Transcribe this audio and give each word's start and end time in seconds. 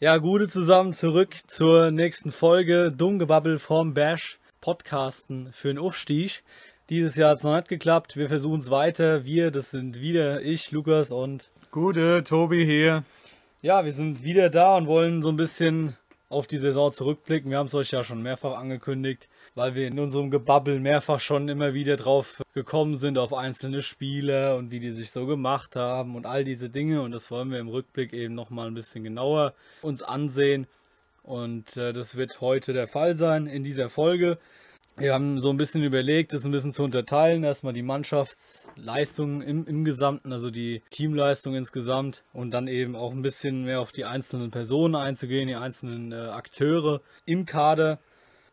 Ja, 0.00 0.18
gute 0.18 0.46
zusammen 0.46 0.92
zurück 0.92 1.34
zur 1.48 1.90
nächsten 1.90 2.30
Folge 2.30 2.92
Dummgebabbel 2.92 3.58
vom 3.58 3.94
Bash 3.94 4.38
Podcasten 4.60 5.48
für 5.50 5.66
den 5.66 5.78
Aufstieg. 5.78 6.44
Dieses 6.88 7.16
Jahr 7.16 7.30
hat 7.30 7.38
es 7.38 7.42
noch 7.42 7.56
nicht 7.56 7.66
geklappt. 7.66 8.16
Wir 8.16 8.28
versuchen 8.28 8.60
es 8.60 8.70
weiter. 8.70 9.24
Wir, 9.24 9.50
das 9.50 9.72
sind 9.72 10.00
wieder 10.00 10.40
ich, 10.40 10.70
Lukas 10.70 11.10
und. 11.10 11.50
Gute, 11.72 12.22
Tobi 12.22 12.64
hier. 12.64 13.02
Ja, 13.60 13.84
wir 13.84 13.90
sind 13.90 14.22
wieder 14.22 14.50
da 14.50 14.76
und 14.76 14.86
wollen 14.86 15.20
so 15.20 15.30
ein 15.30 15.36
bisschen 15.36 15.96
auf 16.28 16.46
die 16.46 16.58
Saison 16.58 16.92
zurückblicken. 16.92 17.50
Wir 17.50 17.58
haben 17.58 17.66
es 17.66 17.74
euch 17.74 17.90
ja 17.90 18.04
schon 18.04 18.22
mehrfach 18.22 18.56
angekündigt, 18.56 19.28
weil 19.58 19.74
wir 19.74 19.88
in 19.88 19.98
unserem 19.98 20.30
Gebabbel 20.30 20.78
mehrfach 20.78 21.18
schon 21.18 21.48
immer 21.48 21.74
wieder 21.74 21.96
drauf 21.96 22.42
gekommen 22.54 22.96
sind 22.96 23.18
auf 23.18 23.34
einzelne 23.34 23.82
Spiele 23.82 24.54
und 24.56 24.70
wie 24.70 24.78
die 24.78 24.92
sich 24.92 25.10
so 25.10 25.26
gemacht 25.26 25.74
haben 25.74 26.14
und 26.14 26.26
all 26.26 26.44
diese 26.44 26.70
Dinge. 26.70 27.02
Und 27.02 27.10
das 27.10 27.28
wollen 27.32 27.50
wir 27.50 27.58
im 27.58 27.66
Rückblick 27.66 28.12
eben 28.12 28.34
nochmal 28.34 28.68
ein 28.68 28.74
bisschen 28.74 29.02
genauer 29.02 29.54
uns 29.82 30.04
ansehen. 30.04 30.68
Und 31.24 31.76
äh, 31.76 31.92
das 31.92 32.16
wird 32.16 32.40
heute 32.40 32.72
der 32.72 32.86
Fall 32.86 33.16
sein 33.16 33.48
in 33.48 33.64
dieser 33.64 33.88
Folge. 33.88 34.38
Wir 34.96 35.12
haben 35.12 35.40
so 35.40 35.50
ein 35.50 35.56
bisschen 35.56 35.82
überlegt, 35.82 36.32
das 36.32 36.44
ein 36.44 36.52
bisschen 36.52 36.72
zu 36.72 36.84
unterteilen. 36.84 37.42
Erstmal 37.42 37.72
die 37.72 37.82
Mannschaftsleistung 37.82 39.42
im, 39.42 39.66
im 39.66 39.84
Gesamten, 39.84 40.32
also 40.32 40.50
die 40.50 40.82
Teamleistung 40.90 41.56
insgesamt 41.56 42.22
und 42.32 42.52
dann 42.52 42.68
eben 42.68 42.94
auch 42.94 43.10
ein 43.10 43.22
bisschen 43.22 43.64
mehr 43.64 43.80
auf 43.80 43.90
die 43.90 44.04
einzelnen 44.04 44.52
Personen 44.52 44.94
einzugehen, 44.94 45.48
die 45.48 45.56
einzelnen 45.56 46.12
äh, 46.12 46.14
Akteure 46.14 47.00
im 47.26 47.44
Kader 47.44 47.98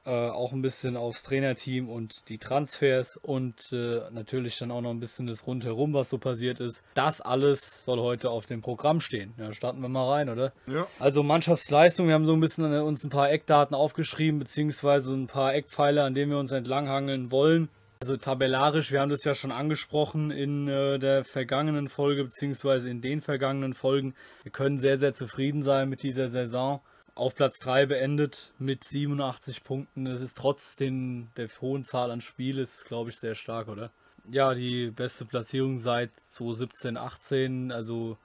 äh, 0.05 0.09
auch 0.09 0.53
ein 0.53 0.61
bisschen 0.61 0.97
aufs 0.97 1.23
Trainerteam 1.23 1.89
und 1.89 2.29
die 2.29 2.37
Transfers 2.37 3.17
und 3.17 3.71
äh, 3.73 4.01
natürlich 4.11 4.57
dann 4.59 4.71
auch 4.71 4.81
noch 4.81 4.91
ein 4.91 4.99
bisschen 4.99 5.27
das 5.27 5.47
Rundherum, 5.47 5.93
was 5.93 6.09
so 6.09 6.17
passiert 6.17 6.59
ist. 6.59 6.83
Das 6.93 7.21
alles 7.21 7.83
soll 7.85 7.99
heute 7.99 8.29
auf 8.29 8.45
dem 8.45 8.61
Programm 8.61 8.99
stehen. 8.99 9.33
Ja, 9.37 9.51
starten 9.51 9.81
wir 9.81 9.89
mal 9.89 10.07
rein, 10.07 10.29
oder? 10.29 10.53
Ja. 10.67 10.87
Also 10.99 11.23
Mannschaftsleistung, 11.23 12.07
wir 12.07 12.13
haben 12.13 12.25
so 12.25 12.33
ein 12.33 12.39
bisschen 12.39 12.71
äh, 12.71 12.79
uns 12.79 13.03
ein 13.03 13.09
paar 13.09 13.31
Eckdaten 13.31 13.75
aufgeschrieben, 13.75 14.39
beziehungsweise 14.39 15.13
ein 15.13 15.27
paar 15.27 15.53
Eckpfeiler, 15.55 16.03
an 16.03 16.13
denen 16.13 16.31
wir 16.31 16.39
uns 16.39 16.51
entlanghangeln 16.51 17.31
wollen. 17.31 17.69
Also 17.99 18.17
tabellarisch, 18.17 18.91
wir 18.91 18.99
haben 18.99 19.09
das 19.09 19.23
ja 19.23 19.33
schon 19.33 19.51
angesprochen 19.51 20.29
in 20.29 20.67
äh, 20.67 20.99
der 20.99 21.23
vergangenen 21.23 21.87
Folge, 21.87 22.25
beziehungsweise 22.25 22.89
in 22.89 23.01
den 23.01 23.21
vergangenen 23.21 23.73
Folgen. 23.73 24.13
Wir 24.43 24.51
können 24.51 24.79
sehr, 24.79 24.99
sehr 24.99 25.13
zufrieden 25.13 25.63
sein 25.63 25.89
mit 25.89 26.03
dieser 26.03 26.29
Saison 26.29 26.81
auf 27.15 27.33
Platz 27.33 27.59
3 27.59 27.85
beendet 27.85 28.53
mit 28.59 28.83
87 28.83 29.63
Punkten. 29.63 30.05
Das 30.05 30.21
ist 30.21 30.37
trotz 30.37 30.75
den, 30.75 31.29
der 31.37 31.49
hohen 31.61 31.85
Zahl 31.85 32.11
an 32.11 32.21
Spielen, 32.21 32.67
glaube 32.85 33.09
ich 33.09 33.17
sehr 33.17 33.35
stark, 33.35 33.69
oder? 33.69 33.89
Ja, 34.29 34.53
die 34.53 34.91
beste 34.91 35.25
Platzierung 35.25 35.79
seit 35.79 36.11
2017, 36.27 36.97
18, 36.97 37.71
also 37.71 38.17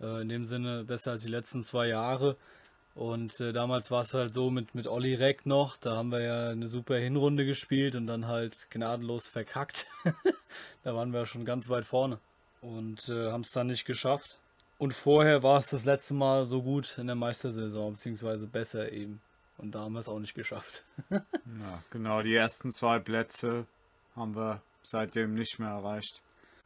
äh, 0.00 0.22
in 0.22 0.28
dem 0.28 0.44
Sinne 0.44 0.84
besser 0.84 1.12
als 1.12 1.22
die 1.22 1.30
letzten 1.30 1.62
zwei 1.62 1.88
Jahre. 1.88 2.36
Und 2.94 3.40
äh, 3.40 3.52
damals 3.52 3.90
war 3.90 4.02
es 4.02 4.14
halt 4.14 4.34
so 4.34 4.50
mit, 4.50 4.74
mit 4.74 4.86
Olli 4.86 5.14
Reck 5.14 5.46
noch, 5.46 5.76
da 5.78 5.96
haben 5.96 6.12
wir 6.12 6.20
ja 6.20 6.48
eine 6.50 6.68
super 6.68 6.96
Hinrunde 6.96 7.46
gespielt 7.46 7.94
und 7.96 8.06
dann 8.06 8.26
halt 8.26 8.66
gnadenlos 8.70 9.28
verkackt. 9.28 9.86
da 10.82 10.94
waren 10.94 11.12
wir 11.12 11.26
schon 11.26 11.44
ganz 11.44 11.70
weit 11.70 11.84
vorne 11.84 12.18
und 12.60 13.08
äh, 13.08 13.30
haben 13.30 13.40
es 13.40 13.50
dann 13.50 13.68
nicht 13.68 13.86
geschafft. 13.86 14.38
Und 14.82 14.94
vorher 14.94 15.44
war 15.44 15.60
es 15.60 15.68
das 15.68 15.84
letzte 15.84 16.12
Mal 16.12 16.44
so 16.44 16.60
gut 16.60 16.98
in 16.98 17.06
der 17.06 17.14
Meistersaison, 17.14 17.92
beziehungsweise 17.92 18.48
besser 18.48 18.90
eben. 18.90 19.20
Und 19.56 19.76
da 19.76 19.82
haben 19.82 19.92
wir 19.92 20.00
es 20.00 20.08
auch 20.08 20.18
nicht 20.18 20.34
geschafft. 20.34 20.82
ja, 21.10 21.22
genau, 21.90 22.20
die 22.22 22.34
ersten 22.34 22.72
zwei 22.72 22.98
Plätze 22.98 23.66
haben 24.16 24.34
wir 24.34 24.60
seitdem 24.82 25.34
nicht 25.34 25.60
mehr 25.60 25.68
erreicht. 25.68 26.16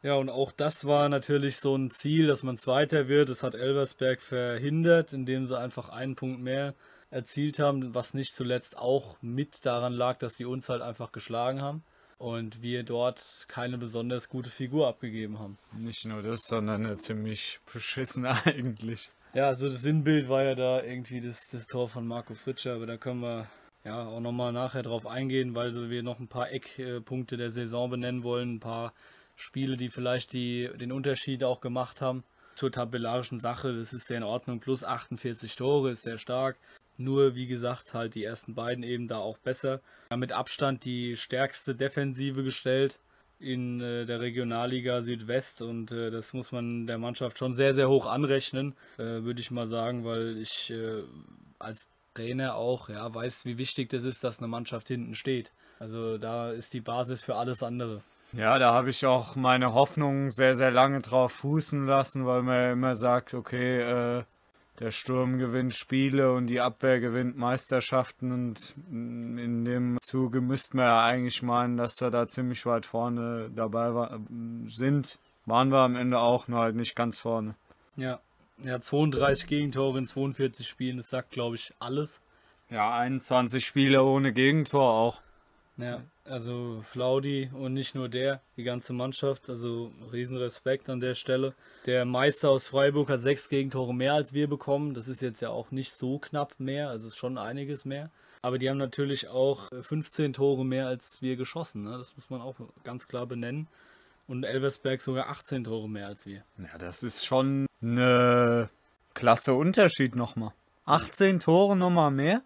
Ja, 0.01 0.15
und 0.15 0.31
auch 0.31 0.51
das 0.51 0.85
war 0.85 1.09
natürlich 1.09 1.57
so 1.57 1.75
ein 1.75 1.91
Ziel, 1.91 2.25
dass 2.25 2.41
man 2.41 2.57
Zweiter 2.57 3.07
wird. 3.07 3.29
Das 3.29 3.43
hat 3.43 3.53
Elversberg 3.53 4.19
verhindert, 4.19 5.13
indem 5.13 5.45
sie 5.45 5.55
einfach 5.55 5.89
einen 5.89 6.15
Punkt 6.15 6.41
mehr 6.41 6.73
erzielt 7.11 7.59
haben, 7.59 7.93
was 7.93 8.15
nicht 8.15 8.33
zuletzt 8.33 8.79
auch 8.79 9.21
mit 9.21 9.63
daran 9.63 9.93
lag, 9.93 10.17
dass 10.17 10.37
sie 10.37 10.45
uns 10.45 10.69
halt 10.69 10.81
einfach 10.81 11.11
geschlagen 11.11 11.61
haben 11.61 11.83
und 12.17 12.61
wir 12.61 12.83
dort 12.83 13.45
keine 13.47 13.77
besonders 13.77 14.29
gute 14.29 14.49
Figur 14.49 14.87
abgegeben 14.87 15.39
haben. 15.39 15.57
Nicht 15.77 16.05
nur 16.05 16.21
das, 16.21 16.41
sondern 16.47 16.85
eine 16.85 16.95
ziemlich 16.97 17.59
beschissene 17.71 18.29
eigentlich. 18.45 19.09
Ja, 19.33 19.47
also 19.47 19.67
das 19.69 19.81
Sinnbild 19.81 20.29
war 20.29 20.43
ja 20.43 20.55
da 20.55 20.81
irgendwie 20.81 21.21
das, 21.21 21.37
das 21.51 21.65
Tor 21.67 21.87
von 21.89 22.07
Marco 22.07 22.33
Fritscher, 22.33 22.75
aber 22.75 22.85
da 22.85 22.97
können 22.97 23.21
wir 23.21 23.47
ja 23.83 24.05
auch 24.07 24.19
nochmal 24.19 24.51
nachher 24.51 24.83
drauf 24.83 25.05
eingehen, 25.05 25.53
weil 25.53 25.73
so 25.73 25.89
wir 25.89 26.03
noch 26.03 26.19
ein 26.19 26.27
paar 26.27 26.51
Eckpunkte 26.51 27.37
der 27.37 27.51
Saison 27.51 27.89
benennen 27.89 28.23
wollen, 28.23 28.55
ein 28.55 28.59
paar 28.59 28.93
Spiele, 29.35 29.77
die 29.77 29.89
vielleicht 29.89 30.33
die, 30.33 30.69
den 30.79 30.91
Unterschied 30.91 31.43
auch 31.43 31.61
gemacht 31.61 32.01
haben. 32.01 32.23
Zur 32.55 32.71
tabellarischen 32.71 33.37
Sache, 33.37 33.77
das 33.77 33.93
ist 33.93 34.07
sehr 34.07 34.17
in 34.17 34.23
Ordnung. 34.23 34.59
Plus 34.59 34.83
48 34.83 35.55
Tore 35.55 35.91
ist 35.91 36.01
sehr 36.01 36.17
stark. 36.17 36.57
Nur, 36.97 37.35
wie 37.35 37.47
gesagt, 37.47 37.93
halt 37.93 38.15
die 38.15 38.23
ersten 38.23 38.55
beiden 38.55 38.83
eben 38.83 39.07
da 39.07 39.17
auch 39.17 39.37
besser. 39.37 39.81
Ja, 40.11 40.17
mit 40.17 40.31
Abstand 40.31 40.85
die 40.85 41.15
stärkste 41.15 41.75
Defensive 41.75 42.43
gestellt 42.43 42.99
in 43.39 43.81
äh, 43.81 44.05
der 44.05 44.19
Regionalliga 44.19 45.01
Südwest 45.01 45.61
und 45.61 45.91
äh, 45.91 46.09
das 46.09 46.33
muss 46.33 46.51
man 46.51 46.87
der 46.87 46.97
Mannschaft 46.97 47.37
schon 47.37 47.53
sehr, 47.53 47.73
sehr 47.73 47.87
hoch 47.87 48.07
anrechnen, 48.07 48.75
äh, 48.97 49.03
würde 49.03 49.41
ich 49.41 49.51
mal 49.51 49.67
sagen, 49.67 50.05
weil 50.05 50.37
ich 50.37 50.71
äh, 50.71 51.03
als 51.59 51.87
Trainer 52.15 52.55
auch 52.55 52.89
ja, 52.89 53.13
weiß, 53.13 53.45
wie 53.45 53.59
wichtig 53.59 53.89
das 53.89 54.03
ist, 54.03 54.23
dass 54.23 54.39
eine 54.39 54.47
Mannschaft 54.47 54.87
hinten 54.87 55.13
steht. 55.13 55.51
Also 55.79 56.17
da 56.17 56.51
ist 56.51 56.73
die 56.73 56.81
Basis 56.81 57.21
für 57.21 57.35
alles 57.35 57.61
andere. 57.61 58.01
Ja, 58.33 58.59
da 58.59 58.73
habe 58.73 58.89
ich 58.89 59.05
auch 59.05 59.35
meine 59.35 59.73
Hoffnung 59.73 60.31
sehr, 60.31 60.55
sehr 60.55 60.71
lange 60.71 60.99
drauf 60.99 61.31
fußen 61.31 61.85
lassen, 61.85 62.25
weil 62.25 62.41
man 62.41 62.71
immer 62.71 62.95
sagt, 62.95 63.33
okay, 63.33 63.81
äh, 63.81 64.23
der 64.79 64.91
Sturm 64.91 65.39
gewinnt 65.39 65.73
Spiele 65.73 66.33
und 66.33 66.47
die 66.47 66.61
Abwehr 66.61 66.99
gewinnt 66.99 67.37
Meisterschaften 67.37 68.31
und 68.31 68.75
in 68.89 69.65
dem 69.65 69.97
Zuge 70.01 70.41
müssten 70.41 70.77
wir 70.77 70.85
ja 70.85 71.03
eigentlich 71.03 71.41
meinen, 71.41 71.77
dass 71.77 71.99
wir 71.99 72.11
da 72.11 72.27
ziemlich 72.27 72.65
weit 72.65 72.85
vorne 72.85 73.49
dabei 73.55 73.93
war, 73.95 74.19
sind. 74.67 75.19
Waren 75.45 75.69
wir 75.69 75.79
am 75.79 75.95
Ende 75.95 76.19
auch, 76.19 76.47
nur 76.47 76.59
halt 76.59 76.75
nicht 76.75 76.95
ganz 76.95 77.19
vorne. 77.19 77.55
Ja, 77.95 78.19
ja 78.63 78.79
32 78.79 79.47
Gegentore 79.47 79.97
in 79.97 80.07
42 80.07 80.67
Spielen, 80.67 80.97
das 80.97 81.09
sagt 81.09 81.31
glaube 81.31 81.55
ich 81.55 81.73
alles. 81.79 82.21
Ja, 82.69 82.93
21 82.97 83.65
Spiele 83.65 84.03
ohne 84.03 84.33
Gegentor 84.33 84.93
auch. 84.93 85.21
Ja, 85.77 86.01
also 86.29 86.81
Flaudi 86.83 87.49
und 87.53 87.73
nicht 87.73 87.95
nur 87.95 88.09
der, 88.09 88.41
die 88.55 88.63
ganze 88.63 88.93
Mannschaft. 88.93 89.49
Also 89.49 89.91
Riesenrespekt 90.11 90.89
an 90.89 90.99
der 90.99 91.15
Stelle. 91.15 91.53
Der 91.85 92.05
Meister 92.05 92.49
aus 92.49 92.67
Freiburg 92.67 93.09
hat 93.09 93.21
sechs 93.21 93.49
Gegentore 93.49 93.93
mehr 93.93 94.13
als 94.13 94.33
wir 94.33 94.47
bekommen. 94.47 94.93
Das 94.93 95.07
ist 95.07 95.21
jetzt 95.21 95.41
ja 95.41 95.49
auch 95.49 95.71
nicht 95.71 95.93
so 95.93 96.19
knapp 96.19 96.55
mehr, 96.59 96.89
also 96.89 97.07
ist 97.07 97.17
schon 97.17 97.37
einiges 97.37 97.85
mehr. 97.85 98.09
Aber 98.41 98.57
die 98.57 98.69
haben 98.69 98.77
natürlich 98.77 99.27
auch 99.27 99.67
15 99.81 100.33
Tore 100.33 100.63
mehr 100.63 100.87
als 100.87 101.21
wir 101.21 101.35
geschossen. 101.35 101.83
Ne? 101.83 101.97
Das 101.97 102.15
muss 102.15 102.29
man 102.29 102.41
auch 102.41 102.55
ganz 102.83 103.07
klar 103.07 103.25
benennen. 103.25 103.67
Und 104.27 104.43
Elversberg 104.43 105.01
sogar 105.01 105.29
18 105.29 105.63
Tore 105.63 105.89
mehr 105.89 106.07
als 106.07 106.25
wir. 106.25 106.43
Ja, 106.57 106.77
das 106.77 107.03
ist 107.03 107.25
schon 107.25 107.65
eine 107.81 108.69
klasse 109.13 109.53
Unterschied 109.53 110.15
nochmal. 110.15 110.53
18 110.85 111.39
Tore 111.39 111.75
nochmal 111.75 112.11
mehr? 112.11 112.41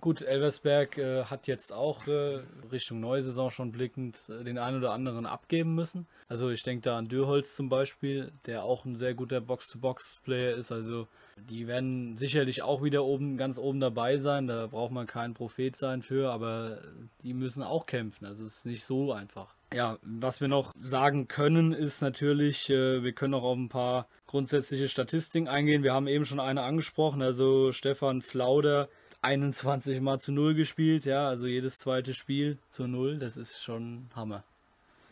Gut, 0.00 0.22
Elversberg 0.22 0.98
äh, 0.98 1.24
hat 1.24 1.46
jetzt 1.46 1.72
auch 1.72 2.06
äh, 2.06 2.40
Richtung 2.70 3.00
neue 3.00 3.22
Saison 3.22 3.50
schon 3.50 3.72
blickend 3.72 4.20
äh, 4.28 4.44
den 4.44 4.58
einen 4.58 4.78
oder 4.78 4.92
anderen 4.92 5.26
abgeben 5.26 5.74
müssen. 5.74 6.06
Also 6.28 6.50
ich 6.50 6.62
denke 6.62 6.82
da 6.82 6.98
an 6.98 7.08
Dürholz 7.08 7.54
zum 7.54 7.68
Beispiel, 7.68 8.32
der 8.46 8.64
auch 8.64 8.84
ein 8.84 8.96
sehr 8.96 9.14
guter 9.14 9.40
Box-to-Box-Player 9.40 10.54
ist. 10.54 10.72
Also 10.72 11.08
die 11.36 11.66
werden 11.66 12.16
sicherlich 12.16 12.62
auch 12.62 12.82
wieder 12.82 13.04
oben, 13.04 13.36
ganz 13.36 13.58
oben 13.58 13.80
dabei 13.80 14.18
sein. 14.18 14.46
Da 14.46 14.66
braucht 14.66 14.92
man 14.92 15.06
kein 15.06 15.34
Prophet 15.34 15.76
sein 15.76 16.02
für, 16.02 16.30
aber 16.30 16.82
die 17.22 17.34
müssen 17.34 17.62
auch 17.62 17.86
kämpfen. 17.86 18.26
Also 18.26 18.44
es 18.44 18.58
ist 18.58 18.66
nicht 18.66 18.84
so 18.84 19.12
einfach. 19.12 19.54
Ja, 19.74 19.98
was 20.02 20.40
wir 20.40 20.48
noch 20.48 20.72
sagen 20.80 21.26
können, 21.26 21.72
ist 21.72 22.00
natürlich, 22.00 22.70
äh, 22.70 23.02
wir 23.02 23.12
können 23.12 23.34
auch 23.34 23.42
auf 23.42 23.56
ein 23.56 23.68
paar 23.68 24.06
grundsätzliche 24.26 24.88
Statistiken 24.88 25.48
eingehen. 25.48 25.82
Wir 25.82 25.92
haben 25.92 26.06
eben 26.06 26.24
schon 26.24 26.38
eine 26.38 26.62
angesprochen, 26.62 27.20
also 27.20 27.72
Stefan 27.72 28.22
Flauder 28.22 28.88
21 29.26 30.00
mal 30.00 30.20
zu 30.20 30.30
0 30.30 30.54
gespielt, 30.54 31.04
ja, 31.04 31.28
also 31.28 31.46
jedes 31.46 31.78
zweite 31.78 32.14
Spiel 32.14 32.58
zu 32.68 32.86
0, 32.86 33.18
das 33.18 33.36
ist 33.36 33.60
schon 33.60 34.08
Hammer. 34.14 34.44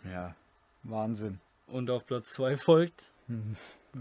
Ja, 0.05 0.37
Wahnsinn. 0.85 1.41
Und 1.67 1.91
auf 1.91 2.07
Platz 2.07 2.33
2 2.35 2.57
folgt? 2.57 3.11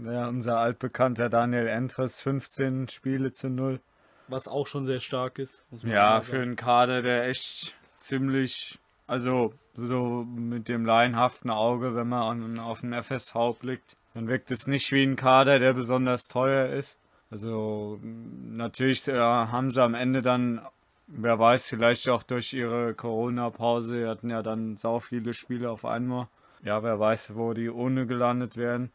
Ja, 0.04 0.28
unser 0.28 0.58
altbekannter 0.58 1.28
Daniel 1.28 1.66
Entres, 1.66 2.20
15 2.20 2.88
Spiele 2.88 3.32
zu 3.32 3.48
0. 3.48 3.80
Was 4.28 4.46
auch 4.46 4.66
schon 4.66 4.84
sehr 4.84 5.00
stark 5.00 5.38
ist. 5.38 5.64
ja, 5.82 6.20
für 6.20 6.40
einen 6.40 6.56
Kader, 6.56 7.02
der 7.02 7.28
echt 7.28 7.74
ziemlich, 7.96 8.78
also 9.06 9.52
so 9.76 10.24
mit 10.24 10.68
dem 10.68 10.86
laienhaften 10.86 11.50
Auge, 11.50 11.96
wenn 11.96 12.08
man 12.08 12.58
auf 12.60 12.82
den 12.82 12.92
FSV 12.92 13.58
blickt, 13.60 13.96
dann 14.14 14.28
wirkt 14.28 14.52
es 14.52 14.68
nicht 14.68 14.92
wie 14.92 15.02
ein 15.02 15.16
Kader, 15.16 15.58
der 15.58 15.72
besonders 15.72 16.28
teuer 16.28 16.68
ist. 16.68 17.00
Also 17.34 17.98
natürlich 18.00 19.08
äh, 19.08 19.18
haben 19.18 19.68
sie 19.68 19.82
am 19.82 19.94
Ende 19.94 20.22
dann, 20.22 20.60
wer 21.08 21.36
weiß, 21.36 21.68
vielleicht 21.68 22.08
auch 22.08 22.22
durch 22.22 22.52
ihre 22.52 22.94
Corona-Pause, 22.94 24.08
hatten 24.08 24.30
ja 24.30 24.40
dann 24.40 24.76
sau 24.76 25.00
viele 25.00 25.34
Spiele 25.34 25.68
auf 25.68 25.84
einmal. 25.84 26.28
Ja, 26.62 26.84
wer 26.84 27.00
weiß, 27.00 27.34
wo 27.34 27.52
die 27.52 27.68
ohne 27.68 28.06
gelandet 28.06 28.56
wären. 28.56 28.92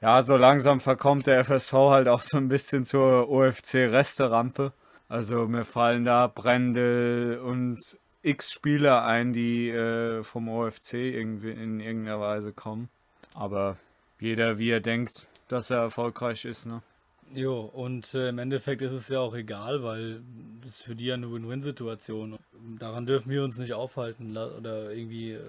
Ja, 0.00 0.22
so 0.22 0.36
langsam 0.36 0.78
verkommt 0.78 1.26
der 1.26 1.40
FSV 1.44 1.72
halt 1.72 2.06
auch 2.06 2.22
so 2.22 2.36
ein 2.36 2.48
bisschen 2.48 2.84
zur 2.84 3.28
OFC-Resterampe. 3.28 4.72
Also 5.08 5.48
mir 5.48 5.64
fallen 5.64 6.04
da 6.04 6.28
Brendel 6.28 7.40
und 7.40 7.80
x 8.22 8.52
Spieler 8.52 9.04
ein, 9.04 9.32
die 9.32 9.70
äh, 9.70 10.22
vom 10.22 10.48
OFC 10.48 10.94
irgendwie 10.94 11.50
in 11.50 11.80
irgendeiner 11.80 12.20
Weise 12.20 12.52
kommen. 12.52 12.90
Aber 13.34 13.76
jeder, 14.20 14.58
wie 14.58 14.70
er 14.70 14.78
denkt, 14.78 15.26
dass 15.48 15.70
er 15.70 15.78
erfolgreich 15.78 16.44
ist, 16.44 16.66
ne? 16.66 16.80
Jo, 17.34 17.60
und 17.60 18.12
äh, 18.14 18.28
im 18.28 18.38
Endeffekt 18.38 18.82
ist 18.82 18.92
es 18.92 19.08
ja 19.08 19.20
auch 19.20 19.34
egal, 19.34 19.82
weil 19.82 20.22
ist 20.64 20.82
für 20.82 20.94
die 20.94 21.06
ja 21.06 21.14
eine 21.14 21.32
Win-Win-Situation. 21.32 22.38
Daran 22.78 23.06
dürfen 23.06 23.30
wir 23.30 23.42
uns 23.42 23.58
nicht 23.58 23.72
aufhalten 23.72 24.36
oder 24.36 24.92
irgendwie, 24.92 25.32
äh, 25.32 25.40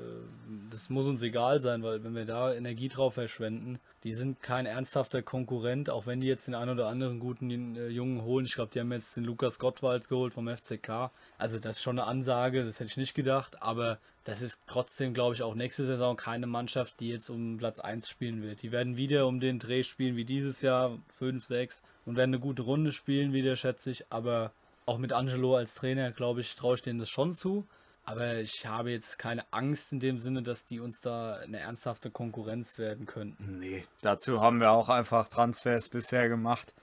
das 0.72 0.90
muss 0.90 1.08
uns 1.08 1.22
egal 1.22 1.62
sein, 1.62 1.84
weil 1.84 2.04
wenn 2.04 2.16
wir 2.16 2.26
da 2.26 2.54
Energie 2.54 2.88
drauf 2.88 3.16
verschwenden, 3.16 3.80
die 4.04 4.14
sind 4.14 4.42
kein 4.42 4.66
ernsthafter 4.66 5.22
Konkurrent, 5.22 5.90
auch 5.90 6.08
wenn 6.08 6.20
die 6.20 6.28
jetzt 6.28 6.48
den 6.48 6.56
einen 6.56 6.72
oder 6.72 6.88
anderen 6.88 7.20
guten 7.20 7.76
äh, 7.76 7.88
Jungen 7.90 8.24
holen. 8.24 8.46
Ich 8.46 8.56
glaube, 8.56 8.72
die 8.74 8.80
haben 8.80 8.92
jetzt 8.92 9.16
den 9.18 9.26
Lukas 9.26 9.60
Gottwald 9.60 10.08
geholt 10.08 10.34
vom 10.34 10.48
FCK. 10.48 11.12
Also 11.38 11.60
das 11.60 11.78
ist 11.78 11.84
schon 11.84 12.00
eine 12.00 12.08
Ansage, 12.08 12.64
das 12.64 12.80
hätte 12.80 12.90
ich 12.90 12.98
nicht 12.98 13.14
gedacht, 13.14 13.62
aber 13.62 14.00
das 14.24 14.42
ist 14.42 14.62
trotzdem, 14.68 15.14
glaube 15.14 15.36
ich, 15.36 15.44
auch 15.44 15.56
nächste 15.56 15.86
Saison 15.86 16.16
keine 16.16 16.48
Mannschaft, 16.48 17.00
die 17.00 17.10
jetzt 17.10 17.30
um 17.30 17.58
Platz 17.58 17.80
1 17.80 18.08
spielen 18.08 18.42
wird. 18.42 18.62
Die 18.62 18.72
werden 18.72 18.96
wieder 18.96 19.28
um 19.28 19.40
den 19.40 19.60
Dreh 19.60 19.84
spielen 19.84 20.16
wie 20.16 20.26
dieses 20.26 20.62
Jahr, 20.62 20.98
5, 21.10 21.44
6 21.44 21.82
und 22.06 22.16
werden 22.16 22.30
eine 22.30 22.40
gute 22.40 22.64
Runde 22.64 22.92
spielen 22.92 23.34
wieder, 23.34 23.56
schätze 23.56 23.92
ich. 23.92 24.06
Aber 24.12 24.52
auch 24.86 24.98
mit 24.98 25.12
Angelo 25.12 25.58
als 25.58 25.76
Trainer, 25.76 26.12
glaube 26.12 26.42
ich, 26.42 26.56
traue 26.56 26.76
ich 26.76 26.82
denen 26.82 27.00
das 27.00 27.10
schon 27.10 27.36
zu. 27.36 27.66
Aber 28.06 28.36
ich 28.36 28.66
habe 28.66 28.92
jetzt 28.92 29.18
keine 29.18 29.46
Angst 29.52 29.94
in 29.94 30.00
dem 30.00 30.20
Sinne, 30.20 30.42
dass 30.42 30.66
die 30.66 30.82
uns 30.82 31.00
da 31.00 31.36
eine 31.36 31.60
ernsthafte 31.60 32.12
Konkurrenz 32.12 32.78
werden 32.78 33.06
könnten. 33.06 33.60
Nee, 33.60 33.86
dazu 34.02 34.42
haben 34.42 34.60
wir 34.60 34.72
auch 34.72 34.90
einfach 34.90 35.30
Transfers 35.30 35.88
bisher 35.88 36.28
gemacht, 36.28 36.74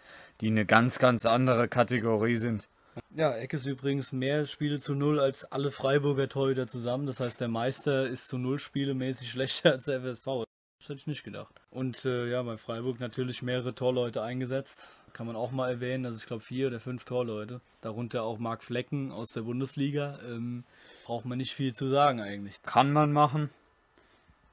die 0.41 0.49
eine 0.49 0.65
ganz, 0.65 0.99
ganz 0.99 1.27
andere 1.27 1.69
Kategorie 1.69 2.37
sind. 2.37 2.69
Ja, 3.15 3.35
Eck 3.35 3.53
ist 3.53 3.67
übrigens 3.67 4.13
mehr 4.13 4.47
Spiele 4.47 4.81
zu 4.81 4.95
null 4.95 5.19
als 5.19 5.45
alle 5.51 5.71
Freiburger 5.71 6.29
Torhüter 6.29 6.67
zusammen. 6.67 7.07
Das 7.07 7.21
heißt, 7.21 7.41
der 7.41 7.49
Meister 7.49 8.07
ist 8.07 8.29
zu 8.29 8.39
null 8.39 8.59
Spiele 8.59 8.95
mäßig 8.95 9.31
schlechter 9.31 9.73
als 9.73 9.87
der 9.87 10.01
FSV. 10.01 10.45
Das 10.79 10.89
hätte 10.89 11.01
ich 11.01 11.07
nicht 11.07 11.25
gedacht. 11.25 11.55
Und 11.71 12.05
äh, 12.07 12.31
ja, 12.31 12.43
bei 12.43 12.57
Freiburg 12.57 13.01
natürlich 13.01 13.43
mehrere 13.43 13.75
Torleute 13.75 14.23
eingesetzt. 14.23 14.89
Kann 15.13 15.27
man 15.27 15.37
auch 15.37 15.51
mal 15.51 15.69
erwähnen. 15.69 16.07
Also 16.07 16.19
ich 16.19 16.27
glaube 16.27 16.43
vier 16.43 16.69
oder 16.69 16.81
fünf 16.81 17.05
Torleute. 17.05 17.61
Darunter 17.81 18.23
auch 18.23 18.39
Marc 18.39 18.63
Flecken 18.63 19.13
aus 19.13 19.33
der 19.33 19.43
Bundesliga. 19.43 20.19
Ähm, 20.27 20.65
braucht 21.05 21.27
man 21.27 21.39
nicht 21.39 21.53
viel 21.53 21.75
zu 21.75 21.89
sagen 21.89 22.21
eigentlich. 22.21 22.63
Kann 22.63 22.93
man 22.93 23.13
machen. 23.13 23.51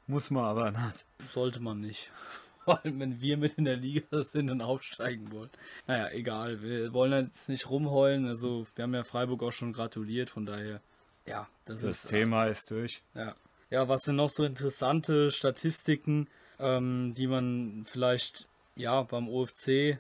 Muss 0.08 0.32
man 0.32 0.46
aber 0.46 0.72
nicht. 0.72 1.06
Sollte 1.32 1.62
man 1.62 1.80
nicht. 1.80 2.12
Vor 2.68 2.84
allem, 2.84 3.00
wenn 3.00 3.22
wir 3.22 3.38
mit 3.38 3.54
in 3.54 3.64
der 3.64 3.78
Liga 3.78 4.04
sind 4.24 4.50
und 4.50 4.62
aufsteigen 4.62 5.32
wollen. 5.32 5.50
Naja, 5.88 6.10
egal. 6.12 6.62
Wir 6.62 6.92
wollen 6.92 7.28
jetzt 7.28 7.48
nicht 7.48 7.70
rumheulen. 7.70 8.28
Also, 8.28 8.68
wir 8.76 8.84
haben 8.84 8.94
ja 8.94 9.06
Freiburg 9.06 9.42
auch 9.42 9.54
schon 9.54 9.72
gratuliert. 9.72 10.30
Von 10.30 10.46
daher, 10.46 10.82
ja, 11.26 11.48
das, 11.64 11.80
das 11.80 12.04
ist. 12.04 12.10
Thema 12.10 12.48
ist 12.48 12.70
durch. 12.70 13.02
Ja. 13.16 13.38
Ja, 13.70 13.88
was 13.88 14.02
sind 14.02 14.18
noch 14.18 14.30
so 14.30 14.44
interessante 14.44 15.32
Statistiken, 15.32 16.28
ähm, 16.60 17.14
die 17.16 17.28
man 17.28 17.86
vielleicht 17.86 18.50
ja 18.76 19.02
beim 19.04 19.30
OFC 19.30 20.00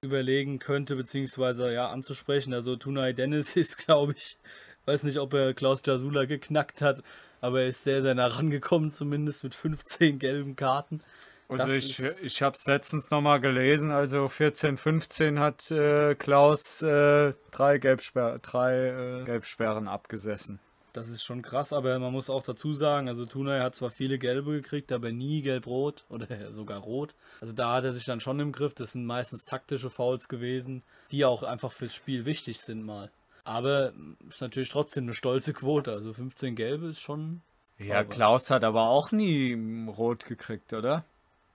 überlegen 0.00 0.58
könnte, 0.58 0.96
beziehungsweise 0.96 1.72
ja 1.72 1.88
anzusprechen. 1.88 2.52
Also 2.52 2.74
Tunai 2.74 3.12
Dennis 3.12 3.54
ist, 3.56 3.78
glaube 3.78 4.14
ich, 4.16 4.38
weiß 4.86 5.04
nicht, 5.04 5.18
ob 5.18 5.34
er 5.34 5.54
Klaus 5.54 5.82
Jasula 5.86 6.24
geknackt 6.24 6.82
hat, 6.82 7.04
aber 7.40 7.60
er 7.60 7.68
ist 7.68 7.84
sehr, 7.84 8.02
sehr 8.02 8.16
nah 8.16 8.26
rangekommen, 8.26 8.90
zumindest 8.90 9.44
mit 9.44 9.54
15 9.54 10.18
gelben 10.18 10.56
Karten. 10.56 11.00
Also 11.48 11.72
ich, 11.72 11.98
ich 11.98 12.42
habe 12.42 12.56
es 12.56 12.66
letztens 12.66 13.10
nochmal 13.10 13.40
gelesen, 13.40 13.90
also 13.90 14.28
14, 14.28 14.76
15 14.76 15.40
hat 15.40 15.70
äh, 15.70 16.14
Klaus 16.14 16.82
äh, 16.82 17.32
drei, 17.50 17.78
Gelbsperr 17.78 18.38
drei 18.40 19.20
äh, 19.20 19.24
Gelbsperren 19.24 19.88
abgesessen. 19.88 20.60
Das 20.92 21.08
ist 21.08 21.22
schon 21.22 21.42
krass, 21.42 21.72
aber 21.72 21.98
man 21.98 22.12
muss 22.12 22.28
auch 22.28 22.42
dazu 22.42 22.74
sagen, 22.74 23.08
also 23.08 23.24
Tunay 23.24 23.60
hat 23.60 23.74
zwar 23.74 23.90
viele 23.90 24.18
gelbe 24.18 24.52
gekriegt, 24.52 24.90
aber 24.90 25.12
nie 25.12 25.42
gelb-rot 25.42 26.04
oder 26.10 26.52
sogar 26.52 26.80
rot. 26.80 27.14
Also 27.40 27.52
da 27.52 27.74
hat 27.74 27.84
er 27.84 27.92
sich 27.92 28.04
dann 28.04 28.20
schon 28.20 28.40
im 28.40 28.52
Griff. 28.52 28.74
Das 28.74 28.92
sind 28.92 29.04
meistens 29.06 29.44
taktische 29.44 29.90
Fouls 29.90 30.28
gewesen, 30.28 30.82
die 31.10 31.24
auch 31.24 31.42
einfach 31.42 31.72
fürs 31.72 31.94
Spiel 31.94 32.24
wichtig 32.24 32.60
sind 32.60 32.84
mal. 32.84 33.10
Aber 33.44 33.92
ist 34.28 34.40
natürlich 34.42 34.68
trotzdem 34.68 35.04
eine 35.04 35.14
stolze 35.14 35.54
Quote. 35.54 35.92
Also 35.92 36.12
15 36.12 36.54
gelbe 36.54 36.88
ist 36.88 37.00
schon. 37.00 37.42
Ja, 37.78 38.02
Klaus 38.02 38.50
hat 38.50 38.64
aber 38.64 38.88
auch 38.88 39.12
nie 39.12 39.86
rot 39.88 40.26
gekriegt, 40.26 40.72
oder? 40.72 41.04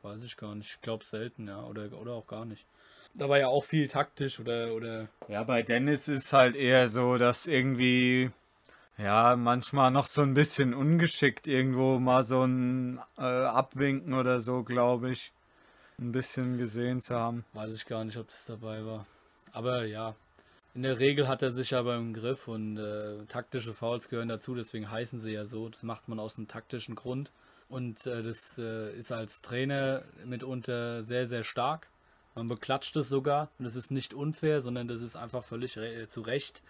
Weiß 0.03 0.23
ich 0.23 0.37
gar 0.37 0.53
nicht. 0.53 0.75
Ich 0.75 0.81
glaube 0.81 1.05
selten, 1.05 1.47
ja. 1.47 1.63
Oder, 1.63 1.91
oder 1.93 2.11
auch 2.11 2.27
gar 2.27 2.45
nicht. 2.45 2.65
Da 3.15 3.29
war 3.29 3.39
ja 3.39 3.47
auch 3.47 3.63
viel 3.63 3.87
taktisch 3.87 4.39
oder, 4.39 4.73
oder. 4.73 5.07
Ja, 5.27 5.43
bei 5.43 5.63
Dennis 5.63 6.07
ist 6.07 6.33
halt 6.33 6.55
eher 6.55 6.87
so, 6.87 7.17
dass 7.17 7.47
irgendwie. 7.47 8.31
Ja, 8.97 9.35
manchmal 9.35 9.89
noch 9.89 10.05
so 10.05 10.21
ein 10.21 10.35
bisschen 10.35 10.75
ungeschickt 10.75 11.47
irgendwo 11.47 11.97
mal 11.97 12.21
so 12.21 12.43
ein 12.43 12.99
äh, 13.17 13.21
Abwinken 13.21 14.13
oder 14.13 14.39
so, 14.39 14.61
glaube 14.61 15.09
ich. 15.09 15.31
Ein 15.99 16.11
bisschen 16.11 16.57
gesehen 16.57 17.01
zu 17.01 17.15
haben. 17.15 17.43
Weiß 17.53 17.73
ich 17.73 17.85
gar 17.87 18.03
nicht, 18.03 18.17
ob 18.17 18.27
das 18.27 18.45
dabei 18.45 18.85
war. 18.85 19.07
Aber 19.51 19.85
ja, 19.85 20.15
in 20.75 20.83
der 20.83 20.99
Regel 20.99 21.27
hat 21.27 21.41
er 21.41 21.51
sich 21.51 21.75
aber 21.75 21.95
im 21.95 22.13
Griff 22.13 22.47
und 22.47 22.77
äh, 22.77 23.25
taktische 23.27 23.73
Fouls 23.73 24.09
gehören 24.09 24.29
dazu, 24.29 24.53
deswegen 24.53 24.91
heißen 24.91 25.19
sie 25.19 25.31
ja 25.31 25.45
so. 25.45 25.69
Das 25.69 25.83
macht 25.83 26.07
man 26.07 26.19
aus 26.19 26.37
einem 26.37 26.47
taktischen 26.47 26.95
Grund. 26.95 27.31
Und 27.73 28.05
äh, 28.05 28.21
das 28.21 28.59
äh, 28.59 28.95
ist 28.95 29.11
als 29.11 29.41
Trainer 29.41 30.03
mitunter 30.25 31.01
sehr, 31.01 31.25
sehr 31.25 31.43
stark. 31.43 31.89
Man 32.35 32.47
beklatscht 32.47 32.95
es 32.97 33.09
sogar 33.09 33.49
und 33.57 33.65
das 33.65 33.75
ist 33.75 33.89
nicht 33.89 34.13
unfair, 34.13 34.61
sondern 34.61 34.87
das 34.87 35.01
ist 35.01 35.15
einfach 35.15 35.43
völlig 35.43 35.79
zu 36.07 36.21
Recht, 36.21 36.61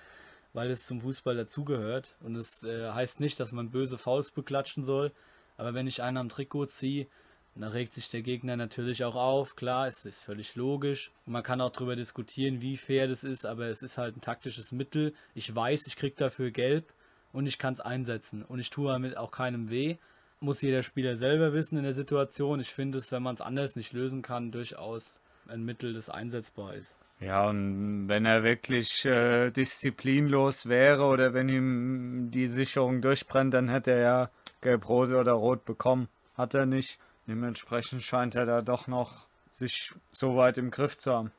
weil 0.53 0.71
es 0.71 0.85
zum 0.85 1.01
Fußball 1.01 1.35
dazugehört. 1.35 2.15
Und 2.21 2.37
es 2.37 2.63
äh, 2.63 2.89
heißt 2.89 3.19
nicht, 3.19 3.37
dass 3.41 3.51
man 3.51 3.69
böse 3.69 3.97
Fouls 3.97 4.31
beklatschen 4.31 4.85
soll, 4.85 5.11
aber 5.57 5.73
wenn 5.73 5.87
ich 5.87 6.01
einen 6.01 6.15
am 6.15 6.29
Trikot 6.29 6.67
ziehe, 6.67 7.07
dann 7.55 7.69
regt 7.69 7.93
sich 7.93 8.09
der 8.09 8.21
Gegner 8.21 8.55
natürlich 8.55 9.03
auch 9.03 9.15
auf. 9.15 9.57
Klar, 9.57 9.87
es 9.87 10.05
ist 10.05 10.23
völlig 10.23 10.55
logisch. 10.55 11.11
Und 11.25 11.33
man 11.33 11.43
kann 11.43 11.59
auch 11.59 11.71
darüber 11.71 11.97
diskutieren, 11.97 12.61
wie 12.61 12.77
fair 12.77 13.09
das 13.09 13.25
ist, 13.25 13.45
aber 13.45 13.67
es 13.67 13.81
ist 13.81 13.97
halt 13.97 14.15
ein 14.15 14.21
taktisches 14.21 14.71
Mittel. 14.71 15.13
Ich 15.35 15.53
weiß, 15.53 15.85
ich 15.85 15.97
kriege 15.97 16.15
dafür 16.15 16.51
gelb 16.51 16.93
und 17.33 17.45
ich 17.45 17.57
kann 17.57 17.73
es 17.73 17.81
einsetzen. 17.81 18.41
Und 18.45 18.59
ich 18.59 18.69
tue 18.69 18.89
damit 18.89 19.17
auch 19.17 19.31
keinem 19.31 19.69
weh 19.69 19.97
muss 20.43 20.61
jeder 20.61 20.83
Spieler 20.83 21.15
selber 21.15 21.53
wissen 21.53 21.77
in 21.77 21.83
der 21.83 21.93
Situation. 21.93 22.59
Ich 22.59 22.73
finde 22.73 22.97
es, 22.99 23.11
wenn 23.11 23.23
man 23.23 23.35
es 23.35 23.41
anders 23.41 23.75
nicht 23.75 23.93
lösen 23.93 24.21
kann, 24.21 24.51
durchaus 24.51 25.17
ein 25.47 25.63
Mittel, 25.63 25.93
das 25.93 26.09
einsetzbar 26.09 26.73
ist. 26.75 26.95
Ja, 27.19 27.47
und 27.47 28.07
wenn 28.07 28.25
er 28.25 28.43
wirklich 28.43 29.05
äh, 29.05 29.49
disziplinlos 29.49 30.67
wäre 30.67 31.03
oder 31.03 31.33
wenn 31.33 31.47
ihm 31.47 32.31
die 32.31 32.47
Sicherung 32.47 33.01
durchbrennt, 33.01 33.53
dann 33.53 33.69
hätte 33.69 33.91
er 33.91 33.99
ja 33.99 34.29
gelb-rot 34.61 35.11
oder 35.11 35.31
rot 35.31 35.63
bekommen. 35.63 36.09
Hat 36.35 36.53
er 36.53 36.65
nicht. 36.65 36.99
Dementsprechend 37.27 38.03
scheint 38.03 38.35
er 38.35 38.45
da 38.45 38.61
doch 38.61 38.87
noch 38.87 39.27
sich 39.51 39.91
so 40.11 40.35
weit 40.35 40.57
im 40.57 40.71
Griff 40.71 40.97
zu 40.97 41.13
haben. 41.13 41.31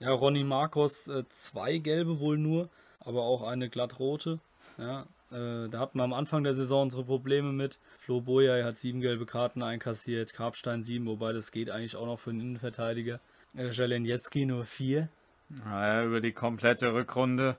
Ja, 0.00 0.10
Ronny 0.10 0.44
Marcos 0.44 1.08
äh, 1.08 1.24
zwei 1.30 1.78
gelbe 1.78 2.18
wohl 2.18 2.36
nur, 2.36 2.68
aber 3.00 3.22
auch 3.22 3.42
eine 3.42 3.70
glattrote. 3.70 4.40
Ja, 4.76 5.06
äh, 5.32 5.68
da 5.68 5.78
hatten 5.78 5.98
wir 5.98 6.04
am 6.04 6.12
Anfang 6.12 6.44
der 6.44 6.54
Saison 6.54 6.82
unsere 6.82 7.04
Probleme 7.04 7.52
mit. 7.52 7.78
Flo 7.98 8.20
Boja 8.20 8.64
hat 8.64 8.78
sieben 8.78 9.00
gelbe 9.00 9.26
Karten 9.26 9.62
einkassiert, 9.62 10.32
Karpstein 10.32 10.82
sieben, 10.82 11.06
wobei 11.06 11.32
das 11.32 11.50
geht 11.50 11.70
eigentlich 11.70 11.96
auch 11.96 12.06
noch 12.06 12.18
für 12.18 12.30
einen 12.30 12.40
Innenverteidiger. 12.40 13.20
Äh, 13.56 13.68
Jelenjetski 13.68 14.46
nur 14.46 14.64
vier. 14.64 15.08
Naja, 15.48 16.04
über 16.04 16.20
die 16.20 16.32
komplette 16.32 16.94
Rückrunde 16.94 17.56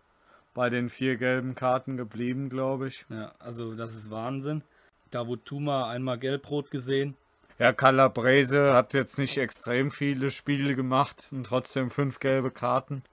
bei 0.54 0.70
den 0.70 0.90
vier 0.90 1.18
gelben 1.18 1.56
Karten 1.56 1.98
geblieben, 1.98 2.50
glaube 2.50 2.88
ich. 2.88 3.06
Ja, 3.10 3.34
also 3.40 3.76
das 3.76 3.96
ist 3.96 4.12
Wahnsinn. 4.12 4.64
Da 5.12 5.28
wurde 5.28 5.44
Tuma 5.44 5.90
einmal 5.90 6.18
gelb-rot 6.18 6.72
gesehen. 6.72 7.16
Ja, 7.60 7.72
Calabrese 7.72 8.74
hat 8.74 8.94
jetzt 8.94 9.20
nicht 9.20 9.38
extrem 9.38 9.92
viele 9.92 10.32
Spiele 10.32 10.76
gemacht 10.76 11.28
und 11.32 11.46
trotzdem 11.46 11.92
fünf 11.92 12.20
gelbe 12.20 12.50
Karten. 12.50 13.04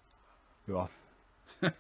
Ja. 0.66 0.88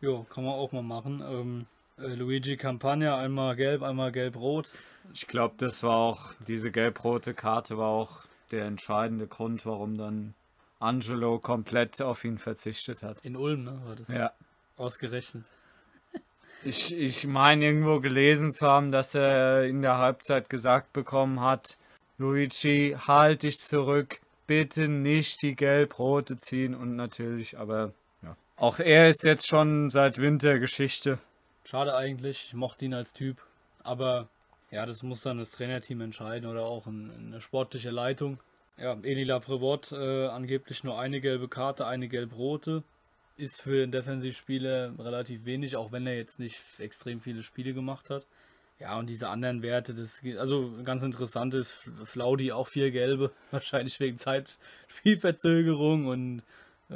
jo, 0.00 0.24
kann 0.30 0.44
man 0.44 0.54
auch 0.54 0.72
mal 0.72 0.82
machen. 0.82 1.22
Ähm, 1.26 1.60
äh, 1.60 1.79
Luigi 2.00 2.56
Campagna, 2.56 3.18
einmal 3.18 3.56
gelb, 3.56 3.82
einmal 3.82 4.12
gelb-rot. 4.12 4.70
Ich 5.12 5.26
glaube, 5.26 5.54
das 5.58 5.82
war 5.82 5.96
auch, 5.96 6.32
diese 6.46 6.70
gelb-rote 6.70 7.34
Karte 7.34 7.76
war 7.76 7.88
auch 7.88 8.24
der 8.50 8.64
entscheidende 8.64 9.26
Grund, 9.26 9.66
warum 9.66 9.96
dann 9.96 10.34
Angelo 10.78 11.38
komplett 11.38 12.00
auf 12.00 12.24
ihn 12.24 12.38
verzichtet 12.38 13.02
hat. 13.02 13.24
In 13.24 13.36
Ulm, 13.36 13.64
ne? 13.64 13.80
War 13.84 13.96
das? 13.96 14.08
Ja. 14.08 14.32
Ausgerechnet. 14.76 15.44
Ich, 16.62 16.94
ich 16.94 17.26
meine 17.26 17.64
irgendwo 17.64 18.00
gelesen 18.00 18.52
zu 18.52 18.66
haben, 18.66 18.92
dass 18.92 19.14
er 19.14 19.64
in 19.64 19.80
der 19.80 19.96
Halbzeit 19.96 20.50
gesagt 20.50 20.92
bekommen 20.92 21.40
hat, 21.40 21.78
Luigi, 22.18 22.98
halt 23.06 23.44
dich 23.44 23.56
zurück, 23.56 24.20
bitte 24.46 24.86
nicht 24.86 25.40
die 25.40 25.56
gelb-rote 25.56 26.36
ziehen 26.36 26.74
und 26.74 26.96
natürlich, 26.96 27.56
aber 27.56 27.94
ja. 28.22 28.36
Auch 28.56 28.78
er 28.78 29.08
ist 29.08 29.24
jetzt 29.24 29.48
schon 29.48 29.88
seit 29.88 30.18
Wintergeschichte. 30.18 31.18
Schade 31.64 31.94
eigentlich, 31.94 32.46
ich 32.48 32.54
mochte 32.54 32.84
ihn 32.84 32.94
als 32.94 33.12
Typ. 33.12 33.38
Aber 33.82 34.28
ja, 34.70 34.86
das 34.86 35.02
muss 35.02 35.22
dann 35.22 35.38
das 35.38 35.50
Trainerteam 35.50 36.00
entscheiden 36.00 36.48
oder 36.48 36.64
auch 36.64 36.86
eine 36.86 37.40
sportliche 37.40 37.90
Leitung. 37.90 38.38
Ja, 38.76 38.96
Elila 39.02 39.40
Prevot 39.40 39.92
äh, 39.92 40.26
angeblich 40.28 40.84
nur 40.84 40.98
eine 40.98 41.20
gelbe 41.20 41.48
Karte, 41.48 41.86
eine 41.86 42.08
gelb-rote. 42.08 42.82
Ist 43.36 43.62
für 43.62 43.82
einen 43.82 43.92
Defensivspieler 43.92 44.92
relativ 44.98 45.44
wenig, 45.44 45.76
auch 45.76 45.92
wenn 45.92 46.06
er 46.06 46.16
jetzt 46.16 46.38
nicht 46.38 46.60
extrem 46.78 47.20
viele 47.20 47.42
Spiele 47.42 47.74
gemacht 47.74 48.10
hat. 48.10 48.26
Ja, 48.78 48.98
und 48.98 49.10
diese 49.10 49.28
anderen 49.28 49.62
Werte, 49.62 49.92
das 49.92 50.22
also 50.38 50.72
ganz 50.84 51.02
interessant 51.02 51.52
ist, 51.52 51.72
Flaudi 52.04 52.52
auch 52.52 52.68
vier 52.68 52.90
gelbe, 52.90 53.30
wahrscheinlich 53.50 54.00
wegen 54.00 54.18
Zeitspielverzögerung 54.18 56.06
und 56.06 56.42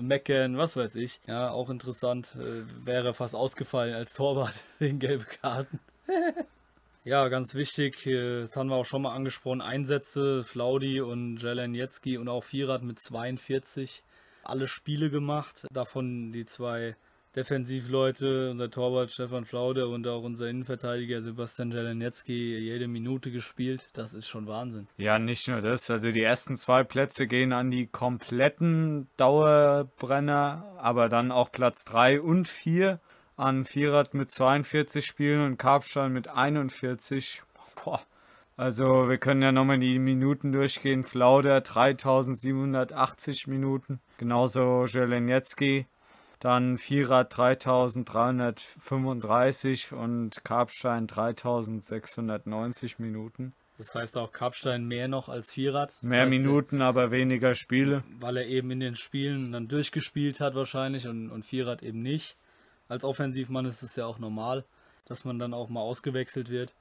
Meckern, 0.01 0.57
was 0.57 0.77
weiß 0.77 0.97
ich. 0.97 1.21
Ja, 1.27 1.51
auch 1.51 1.71
interessant, 1.71 2.37
äh, 2.37 2.65
wäre 2.85 3.15
fast 3.15 3.35
ausgefallen 3.35 3.95
als 3.95 4.15
Torwart 4.15 4.55
wegen 4.79 4.99
gelbe 4.99 5.25
Karten. 5.25 5.81
ja, 7.05 7.29
ganz 7.29 7.55
wichtig, 7.55 8.07
äh, 8.07 8.43
das 8.43 8.57
haben 8.57 8.69
wir 8.69 8.77
auch 8.77 8.85
schon 8.85 9.03
mal 9.03 9.15
angesprochen, 9.15 9.61
Einsätze, 9.61 10.45
Flaudi 10.45 11.01
und 11.01 11.43
Jelenjetski 11.43 12.19
und 12.19 12.29
auch 12.29 12.45
Vierat 12.45 12.83
mit 12.83 13.01
42, 13.01 14.03
alle 14.43 14.67
Spiele 14.67 15.11
gemacht, 15.11 15.67
davon 15.73 16.33
die 16.33 16.45
zwei 16.45 16.97
Defensivleute, 17.37 18.51
unser 18.51 18.71
Torwart 18.71 19.11
Stefan 19.11 19.45
Flaude 19.45 19.89
und 19.89 20.07
auch 20.07 20.23
unser 20.23 20.49
Innenverteidiger 20.49 21.21
Sebastian 21.21 21.73
Jelenetski 21.73 22.59
jede 22.59 22.87
Minute 22.87 23.31
gespielt. 23.31 23.89
Das 23.93 24.15
ist 24.15 24.29
schon 24.29 24.47
Wahnsinn. 24.47 24.87
Ja, 24.97 25.19
nicht 25.19 25.49
nur 25.49 25.61
das. 25.61 25.91
Also 25.91 26.13
die 26.13 26.23
ersten 26.23 26.57
zwei 26.57 26.85
Plätze 26.85 27.27
gehen 27.27 27.53
an 27.53 27.71
die 27.71 27.87
kompletten 27.87 29.09
Dauerbrenner, 29.17 30.77
aber 30.79 31.09
dann 31.09 31.33
auch 31.33 31.51
Platz 31.51 31.85
3 31.85 32.21
und 32.21 32.47
4 32.47 33.01
an 33.37 33.65
Vierrad 33.65 34.15
mit 34.15 34.31
42 34.31 35.05
Spielen 35.05 35.45
und 35.45 35.59
Karpstein 35.59 36.13
mit 36.13 36.29
41. 36.29 37.43
Boah. 37.85 38.01
Also 38.57 39.09
wir 39.09 39.19
können 39.19 39.43
ja 39.43 39.51
nochmal 39.51 39.81
die 39.81 39.99
Minuten 39.99 40.53
durchgehen. 40.53 41.03
Flauder 41.03 41.61
3780 41.61 43.49
Minuten. 43.49 43.99
Genauso 44.19 44.87
Jelenetski 44.87 45.87
dann 46.45 46.77
Vierrad 46.77 47.35
3335 47.37 49.95
und 49.95 50.45
Karpstein 50.45 51.07
3690 51.07 52.99
Minuten. 52.99 53.55
Das 53.79 53.95
heißt 53.95 54.19
auch 54.19 54.31
Karpstein 54.31 54.85
mehr 54.85 55.09
noch 55.09 55.31
als 55.31 55.55
Vierrad. 55.55 55.97
Mehr 56.03 56.27
heißt, 56.27 56.31
Minuten, 56.31 56.83
aber 56.83 57.11
weniger 57.11 57.55
Spiele. 57.55 58.05
Weil 58.21 58.37
er 58.37 58.47
eben 58.47 58.71
in 58.71 58.81
den 58.81 58.95
Spielen 58.95 59.53
dann 59.53 59.69
durchgespielt 59.69 60.41
hat 60.41 60.55
wahrscheinlich 60.55 61.09
und, 61.09 61.31
und 61.31 61.47
Vierrad 61.47 61.83
eben 61.83 62.03
nicht. 62.03 62.37
Als 62.89 63.05
Offensivmann 63.05 63.65
ist 63.65 63.83
es 63.83 63.97
ja 63.97 64.05
auch 64.05 64.19
normal, 64.19 64.67
dass 65.07 65.25
man 65.25 65.39
dann 65.39 65.55
auch 65.55 65.71
mal 65.71 65.81
ausgewechselt 65.81 66.51
wird. 66.51 66.75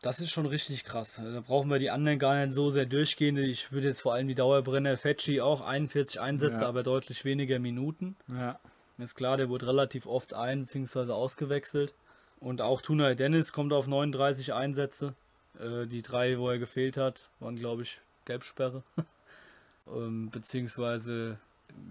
Das 0.00 0.20
ist 0.20 0.30
schon 0.30 0.46
richtig 0.46 0.84
krass. 0.84 1.20
Da 1.22 1.42
brauchen 1.42 1.68
wir 1.68 1.78
die 1.78 1.90
anderen 1.90 2.18
gar 2.18 2.42
nicht 2.42 2.54
so 2.54 2.70
sehr 2.70 2.86
durchgehen. 2.86 3.36
Ich 3.36 3.70
würde 3.70 3.88
jetzt 3.88 4.00
vor 4.00 4.14
allem 4.14 4.28
die 4.28 4.34
Dauerbrenner 4.34 4.96
Fetschi 4.96 5.42
auch 5.42 5.60
41 5.60 6.22
Einsätze, 6.22 6.62
ja. 6.62 6.68
aber 6.68 6.82
deutlich 6.82 7.26
weniger 7.26 7.58
Minuten. 7.58 8.16
Ja. 8.28 8.58
Ist 9.00 9.14
klar, 9.14 9.36
der 9.36 9.48
wurde 9.48 9.66
relativ 9.66 10.06
oft 10.06 10.34
ein- 10.34 10.64
bzw. 10.64 11.12
ausgewechselt. 11.12 11.94
Und 12.38 12.62
auch 12.62 12.80
Tunay 12.80 13.14
Dennis 13.14 13.52
kommt 13.52 13.72
auf 13.72 13.86
39 13.86 14.52
Einsätze. 14.54 15.14
Äh, 15.58 15.86
die 15.86 16.02
drei, 16.02 16.38
wo 16.38 16.48
er 16.48 16.58
gefehlt 16.58 16.96
hat, 16.96 17.28
waren, 17.38 17.56
glaube 17.56 17.82
ich, 17.82 18.00
Gelbsperre. 18.24 18.82
ähm, 19.86 20.30
beziehungsweise, 20.30 21.38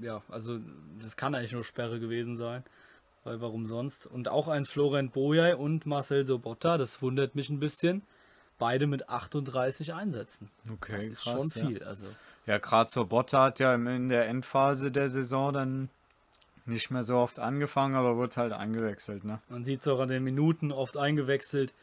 ja, 0.02 0.22
also 0.30 0.60
das 1.02 1.18
kann 1.18 1.36
eigentlich 1.36 1.54
nur 1.54 1.64
Sperre 1.64 2.00
gewesen 2.00 2.36
sein. 2.36 2.64
Weil 3.24 3.42
warum 3.42 3.68
sonst? 3.68 4.08
Und 4.08 4.28
auch 4.30 4.48
ein 4.48 4.66
Florent 4.66 5.14
Boyay 5.14 5.54
und 5.54 5.86
Marcel 5.86 6.26
Sobotta, 6.26 6.78
das 6.78 7.02
wundert 7.02 7.36
mich 7.36 7.50
ein 7.50 7.60
bisschen. 7.60 8.02
Beide 8.58 8.88
mit 8.88 9.10
38 9.10 9.94
Einsätzen. 9.94 10.50
Okay, 10.72 10.94
das 10.94 11.04
ist 11.06 11.24
krass, 11.24 11.54
schon 11.54 11.68
viel. 11.68 11.82
Ja, 11.82 11.88
also. 11.88 12.08
ja 12.46 12.58
gerade 12.58 12.90
Sobotta 12.90 13.46
hat 13.46 13.60
ja 13.60 13.74
in 13.76 14.10
der 14.10 14.28
Endphase 14.28 14.92
der 14.92 15.10
Saison 15.10 15.54
dann 15.54 15.90
nicht 16.70 16.92
mehr 16.92 17.04
so 17.04 17.18
oft 17.18 17.40
angefangen, 17.40 17.96
aber 17.96 18.18
wurde 18.18 18.36
halt 18.38 18.54
eingewechselt. 18.54 19.24
Ne? 19.24 19.40
Man 19.50 19.64
sieht 19.64 19.82
es 19.82 19.88
auch 19.88 20.00
an 20.00 20.10
den 20.10 20.24
Minuten 20.24 20.72
oft 20.72 20.98
eingewechselt. 20.98 21.74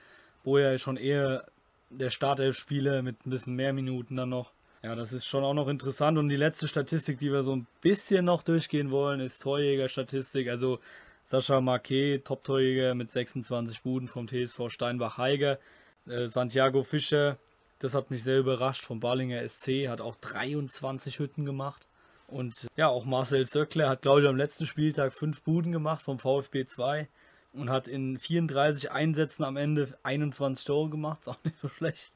Boja 0.45 0.73
ist 0.73 0.83
schon 0.83 0.97
eher 0.97 1.45
der 1.91 2.11
Startelf-Spieler 2.11 3.03
mit 3.03 3.27
ein 3.27 3.31
bisschen 3.31 3.55
mehr 3.55 3.73
Minuten 3.73 4.17
dann 4.17 4.31
noch. 4.31 4.53
Ja, 4.83 4.95
das 4.95 5.13
ist 5.13 5.27
schon 5.27 5.45
auch 5.45 5.55
noch 5.55 5.69
interessant. 5.69 6.19
Und 6.19 6.29
die 6.29 6.37
letzte 6.37 6.69
Statistik, 6.69 7.19
die 7.19 7.33
wir 7.33 7.43
so 7.43 7.57
ein 7.57 7.67
bisschen 7.81 8.25
noch 8.25 8.43
durchgehen 8.43 8.91
wollen, 8.91 9.21
ist 9.21 9.43
Torjäger-Statistik. 9.43 10.49
Also 10.49 10.79
Sascha 11.25 11.61
Marquet, 11.61 12.21
Top-Torjäger 12.25 12.95
mit 12.95 13.11
26 13.11 13.83
Buden 13.83 14.07
vom 14.07 14.29
TSV 14.29 14.69
Steinbach-Heiger. 14.69 15.59
Äh, 16.07 16.29
Santiago 16.29 16.85
Fischer, 16.85 17.37
das 17.81 17.95
hat 17.95 18.11
mich 18.11 18.23
sehr 18.23 18.39
überrascht, 18.39 18.85
vom 18.85 19.01
Barlinger 19.01 19.47
SC, 19.49 19.89
hat 19.89 20.01
auch 20.01 20.15
23 20.15 21.19
Hütten 21.19 21.45
gemacht. 21.45 21.89
Und 22.27 22.67
ja, 22.77 22.89
auch 22.89 23.05
Marcel 23.05 23.45
Söckler 23.45 23.89
hat, 23.89 24.03
glaube 24.03 24.23
ich, 24.23 24.29
am 24.29 24.37
letzten 24.37 24.67
Spieltag 24.67 25.13
fünf 25.13 25.43
Buden 25.43 25.73
gemacht 25.73 26.03
vom 26.03 26.19
VfB 26.19 26.67
2 26.67 27.09
und 27.53 27.71
hat 27.71 27.89
in 27.89 28.19
34 28.19 28.91
Einsätzen 28.91 29.45
am 29.45 29.57
Ende 29.57 29.97
21 30.03 30.65
Tore 30.65 30.91
gemacht. 30.91 31.21
Ist 31.23 31.29
auch 31.29 31.45
nicht 31.45 31.59
so 31.59 31.69
schlecht. 31.69 32.13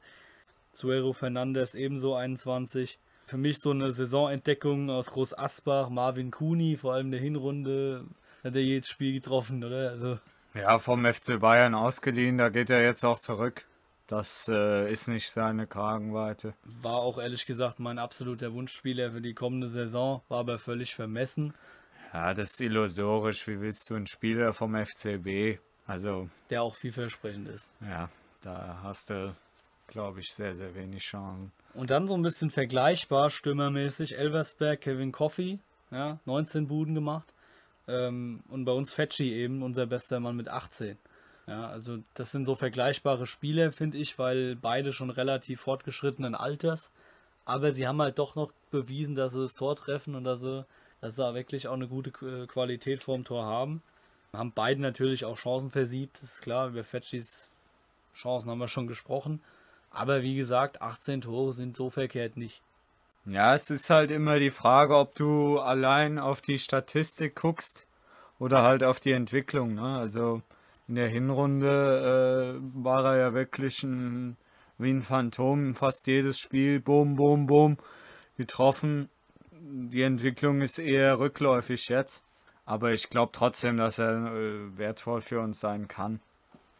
Suero 0.73 1.13
Fernandes 1.13 1.75
ebenso 1.75 2.15
21. 2.15 2.99
Für 3.25 3.37
mich 3.37 3.59
so 3.59 3.71
eine 3.71 3.91
Saisonentdeckung 3.91 4.89
aus 4.89 5.11
Groß 5.11 5.37
Asbach, 5.37 5.89
Marvin 5.89 6.31
Kuni, 6.31 6.75
vor 6.75 6.93
allem 6.93 7.11
der 7.11 7.19
Hinrunde, 7.19 8.05
hat 8.43 8.55
er 8.55 8.61
jedes 8.61 8.89
Spiel 8.89 9.13
getroffen, 9.13 9.63
oder? 9.63 9.91
Also. 9.91 10.19
Ja, 10.53 10.79
vom 10.79 11.05
FC 11.05 11.39
Bayern 11.39 11.75
ausgeliehen, 11.75 12.37
da 12.37 12.49
geht 12.49 12.69
er 12.69 12.83
jetzt 12.83 13.05
auch 13.05 13.19
zurück. 13.19 13.65
Das 14.11 14.49
äh, 14.49 14.91
ist 14.91 15.07
nicht 15.07 15.31
seine 15.31 15.67
Kragenweite. 15.67 16.53
War 16.65 16.97
auch 16.97 17.17
ehrlich 17.17 17.45
gesagt 17.45 17.79
mein 17.79 17.97
absoluter 17.97 18.51
Wunschspieler 18.53 19.11
für 19.11 19.21
die 19.21 19.33
kommende 19.33 19.69
Saison, 19.69 20.21
war 20.27 20.39
aber 20.39 20.59
völlig 20.59 20.93
vermessen. 20.93 21.53
Ja, 22.11 22.33
das 22.33 22.51
ist 22.51 22.59
illusorisch. 22.59 23.47
Wie 23.47 23.61
willst 23.61 23.89
du 23.89 23.95
einen 23.95 24.07
Spieler 24.07 24.51
vom 24.51 24.75
FCB? 24.75 25.61
Also. 25.87 26.27
Der 26.49 26.61
auch 26.61 26.75
vielversprechend 26.75 27.47
ist. 27.47 27.73
Ja, 27.79 28.09
da 28.41 28.81
hast 28.83 29.11
du, 29.11 29.33
glaube 29.87 30.19
ich, 30.19 30.33
sehr, 30.33 30.55
sehr 30.55 30.75
wenig 30.75 31.03
Chancen. 31.03 31.53
Und 31.73 31.89
dann 31.89 32.09
so 32.09 32.13
ein 32.13 32.21
bisschen 32.21 32.49
vergleichbar, 32.49 33.29
stürmermäßig, 33.29 34.17
Elversberg, 34.17 34.81
Kevin 34.81 35.13
Coffey, 35.13 35.59
ja, 35.89 36.19
19 36.25 36.67
Buden 36.67 36.95
gemacht. 36.95 37.33
Ähm, 37.87 38.43
und 38.49 38.65
bei 38.65 38.73
uns 38.73 38.91
Fetschi 38.91 39.31
eben, 39.31 39.63
unser 39.63 39.85
bester 39.85 40.19
Mann 40.19 40.35
mit 40.35 40.49
18. 40.49 40.97
Ja, 41.51 41.67
also 41.67 41.97
das 42.13 42.31
sind 42.31 42.45
so 42.45 42.55
vergleichbare 42.55 43.25
Spiele, 43.25 43.73
finde 43.73 43.97
ich, 43.97 44.17
weil 44.17 44.55
beide 44.55 44.93
schon 44.93 45.09
relativ 45.09 45.59
fortgeschrittenen 45.59 46.33
Alters. 46.33 46.91
Aber 47.43 47.73
sie 47.73 47.85
haben 47.89 48.01
halt 48.01 48.19
doch 48.19 48.35
noch 48.35 48.53
bewiesen, 48.69 49.15
dass 49.15 49.33
sie 49.33 49.41
das 49.41 49.55
Tor 49.55 49.75
treffen 49.75 50.15
und 50.15 50.23
dass 50.23 50.39
sie, 50.39 50.65
dass 51.01 51.17
sie 51.17 51.33
wirklich 51.33 51.67
auch 51.67 51.73
eine 51.73 51.89
gute 51.89 52.11
Qualität 52.47 53.03
vorm 53.03 53.25
Tor 53.25 53.45
haben. 53.45 53.81
Haben 54.31 54.53
beide 54.55 54.79
natürlich 54.79 55.25
auch 55.25 55.35
Chancen 55.35 55.71
versiebt, 55.71 56.21
ist 56.21 56.41
klar. 56.41 56.69
Über 56.69 56.85
Fetschis 56.85 57.51
Chancen 58.15 58.49
haben 58.49 58.59
wir 58.59 58.69
schon 58.69 58.87
gesprochen. 58.87 59.41
Aber 59.89 60.21
wie 60.21 60.37
gesagt, 60.37 60.81
18 60.81 61.19
Tore 61.19 61.51
sind 61.51 61.75
so 61.75 61.89
verkehrt 61.89 62.37
nicht. 62.37 62.61
Ja, 63.25 63.53
es 63.53 63.69
ist 63.69 63.89
halt 63.89 64.09
immer 64.09 64.39
die 64.39 64.51
Frage, 64.51 64.95
ob 64.95 65.15
du 65.15 65.59
allein 65.59 66.17
auf 66.17 66.39
die 66.39 66.59
Statistik 66.59 67.35
guckst 67.35 67.87
oder 68.39 68.61
halt 68.61 68.85
auf 68.85 69.01
die 69.01 69.11
Entwicklung. 69.11 69.73
Ne? 69.73 69.97
Also 69.97 70.41
in 70.91 70.95
der 70.95 71.07
Hinrunde 71.07 72.59
äh, 72.59 72.83
war 72.83 73.05
er 73.05 73.17
ja 73.17 73.33
wirklich 73.33 73.81
ein, 73.81 74.35
wie 74.77 74.89
ein 74.89 75.01
Phantom. 75.01 75.73
Fast 75.73 76.05
jedes 76.07 76.37
Spiel, 76.37 76.81
boom, 76.81 77.15
boom, 77.15 77.45
boom, 77.45 77.77
getroffen. 78.35 79.09
Die 79.51 80.01
Entwicklung 80.01 80.59
ist 80.59 80.79
eher 80.79 81.17
rückläufig 81.17 81.87
jetzt. 81.87 82.25
Aber 82.65 82.91
ich 82.91 83.09
glaube 83.09 83.31
trotzdem, 83.33 83.77
dass 83.77 83.99
er 83.99 84.35
äh, 84.35 84.77
wertvoll 84.77 85.21
für 85.21 85.39
uns 85.39 85.61
sein 85.61 85.87
kann. 85.87 86.19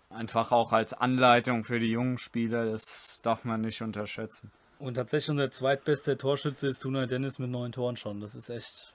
Einfach 0.10 0.51
auch 0.51 0.74
als 0.74 0.91
Anleitung 0.91 1.63
für 1.63 1.80
die 1.80 1.91
jungen 1.91 2.18
Spieler, 2.18 2.65
das 2.65 3.22
darf 3.24 3.46
man 3.46 3.62
nicht 3.62 3.82
unterschätzen. 3.82 4.51
Und 4.77 4.96
tatsächlich 4.96 5.30
unser 5.30 5.51
zweitbester 5.51 6.18
Torschütze 6.18 6.68
ist 6.68 6.82
Tuna 6.82 7.06
Dennis 7.06 7.39
mit 7.39 7.50
neun 7.50 7.72
Toren 7.72 7.96
schon. 7.96 8.20
Das 8.20 8.36
ist 8.36 8.50
echt, 8.50 8.94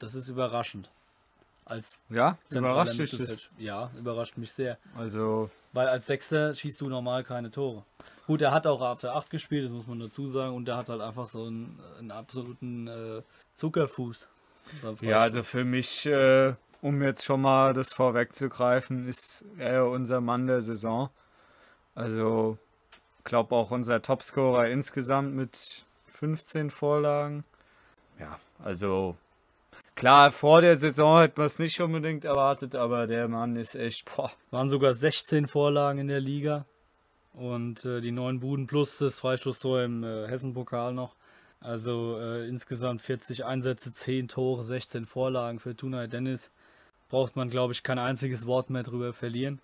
das 0.00 0.16
ist 0.16 0.28
überraschend 0.28 0.90
als 1.66 2.02
ja, 2.08 2.38
überrascht 2.48 2.98
dich 2.98 3.10
das? 3.10 3.50
Ja, 3.58 3.90
überrascht 3.98 4.38
mich 4.38 4.52
sehr. 4.52 4.78
Also. 4.96 5.50
Weil 5.72 5.88
als 5.88 6.06
Sechser 6.06 6.54
schießt 6.54 6.80
du 6.80 6.88
normal 6.88 7.24
keine 7.24 7.50
Tore. 7.50 7.84
Gut, 8.26 8.40
er 8.40 8.52
hat 8.52 8.66
auch 8.66 8.80
auf 8.80 9.00
der 9.00 9.14
8 9.14 9.30
gespielt, 9.30 9.64
das 9.64 9.72
muss 9.72 9.86
man 9.86 10.00
dazu 10.00 10.26
sagen, 10.26 10.54
und 10.54 10.68
er 10.68 10.76
hat 10.76 10.88
halt 10.88 11.00
einfach 11.00 11.26
so 11.26 11.44
einen, 11.44 11.78
einen 11.98 12.10
absoluten 12.10 12.86
äh, 12.86 13.22
Zuckerfuß. 13.54 14.28
Ja, 15.00 15.18
also 15.18 15.42
für 15.42 15.64
mich, 15.64 16.06
äh, 16.06 16.54
um 16.82 17.02
jetzt 17.02 17.24
schon 17.24 17.42
mal 17.42 17.74
das 17.74 17.92
vorwegzugreifen, 17.92 19.06
ist 19.06 19.44
er 19.58 19.86
unser 19.86 20.20
Mann 20.20 20.46
der 20.46 20.62
Saison. 20.62 21.10
Also, 21.94 22.58
glaube 23.24 23.54
auch 23.54 23.70
unser 23.70 24.02
Topscorer 24.02 24.68
insgesamt 24.68 25.34
mit 25.34 25.84
15 26.06 26.70
Vorlagen. 26.70 27.44
Ja, 28.18 28.40
also 28.62 29.16
Klar, 29.96 30.30
vor 30.30 30.60
der 30.60 30.76
Saison 30.76 31.20
hätte 31.20 31.40
man 31.40 31.46
es 31.46 31.58
nicht 31.58 31.80
unbedingt 31.80 32.26
erwartet, 32.26 32.76
aber 32.76 33.06
der 33.06 33.28
Mann 33.28 33.56
ist 33.56 33.74
echt, 33.74 34.04
boah. 34.14 34.30
Waren 34.50 34.68
sogar 34.68 34.92
16 34.92 35.46
Vorlagen 35.46 35.98
in 35.98 36.08
der 36.08 36.20
Liga 36.20 36.66
und 37.32 37.82
äh, 37.86 38.02
die 38.02 38.12
neun 38.12 38.40
Buden 38.40 38.66
plus 38.66 38.98
das 38.98 39.20
Freistoßtor 39.20 39.84
im 39.84 40.04
äh, 40.04 40.28
Hessen-Pokal 40.28 40.92
noch. 40.92 41.16
Also 41.60 42.18
äh, 42.20 42.46
insgesamt 42.46 43.00
40 43.00 43.46
Einsätze, 43.46 43.90
10 43.90 44.28
Tore, 44.28 44.62
16 44.64 45.06
Vorlagen 45.06 45.60
für 45.60 45.74
Tunay 45.74 46.08
Dennis. 46.08 46.50
Braucht 47.08 47.34
man, 47.34 47.48
glaube 47.48 47.72
ich, 47.72 47.82
kein 47.82 47.98
einziges 47.98 48.46
Wort 48.46 48.68
mehr 48.68 48.82
drüber 48.82 49.14
verlieren. 49.14 49.62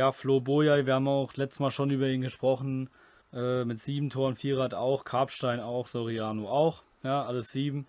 Ja, 0.00 0.10
Flo 0.10 0.40
Boyai, 0.40 0.84
wir 0.86 0.94
haben 0.94 1.06
auch 1.06 1.34
letztes 1.36 1.60
Mal 1.60 1.70
schon 1.70 1.90
über 1.90 2.08
ihn 2.08 2.22
gesprochen. 2.22 2.90
Äh, 3.32 3.64
mit 3.64 3.80
sieben 3.80 4.10
Toren, 4.10 4.34
Vierrad 4.34 4.74
auch, 4.74 5.04
Karpstein 5.04 5.60
auch, 5.60 5.86
Soriano 5.86 6.48
auch. 6.48 6.82
Ja, 7.04 7.24
alles 7.24 7.52
sieben. 7.52 7.86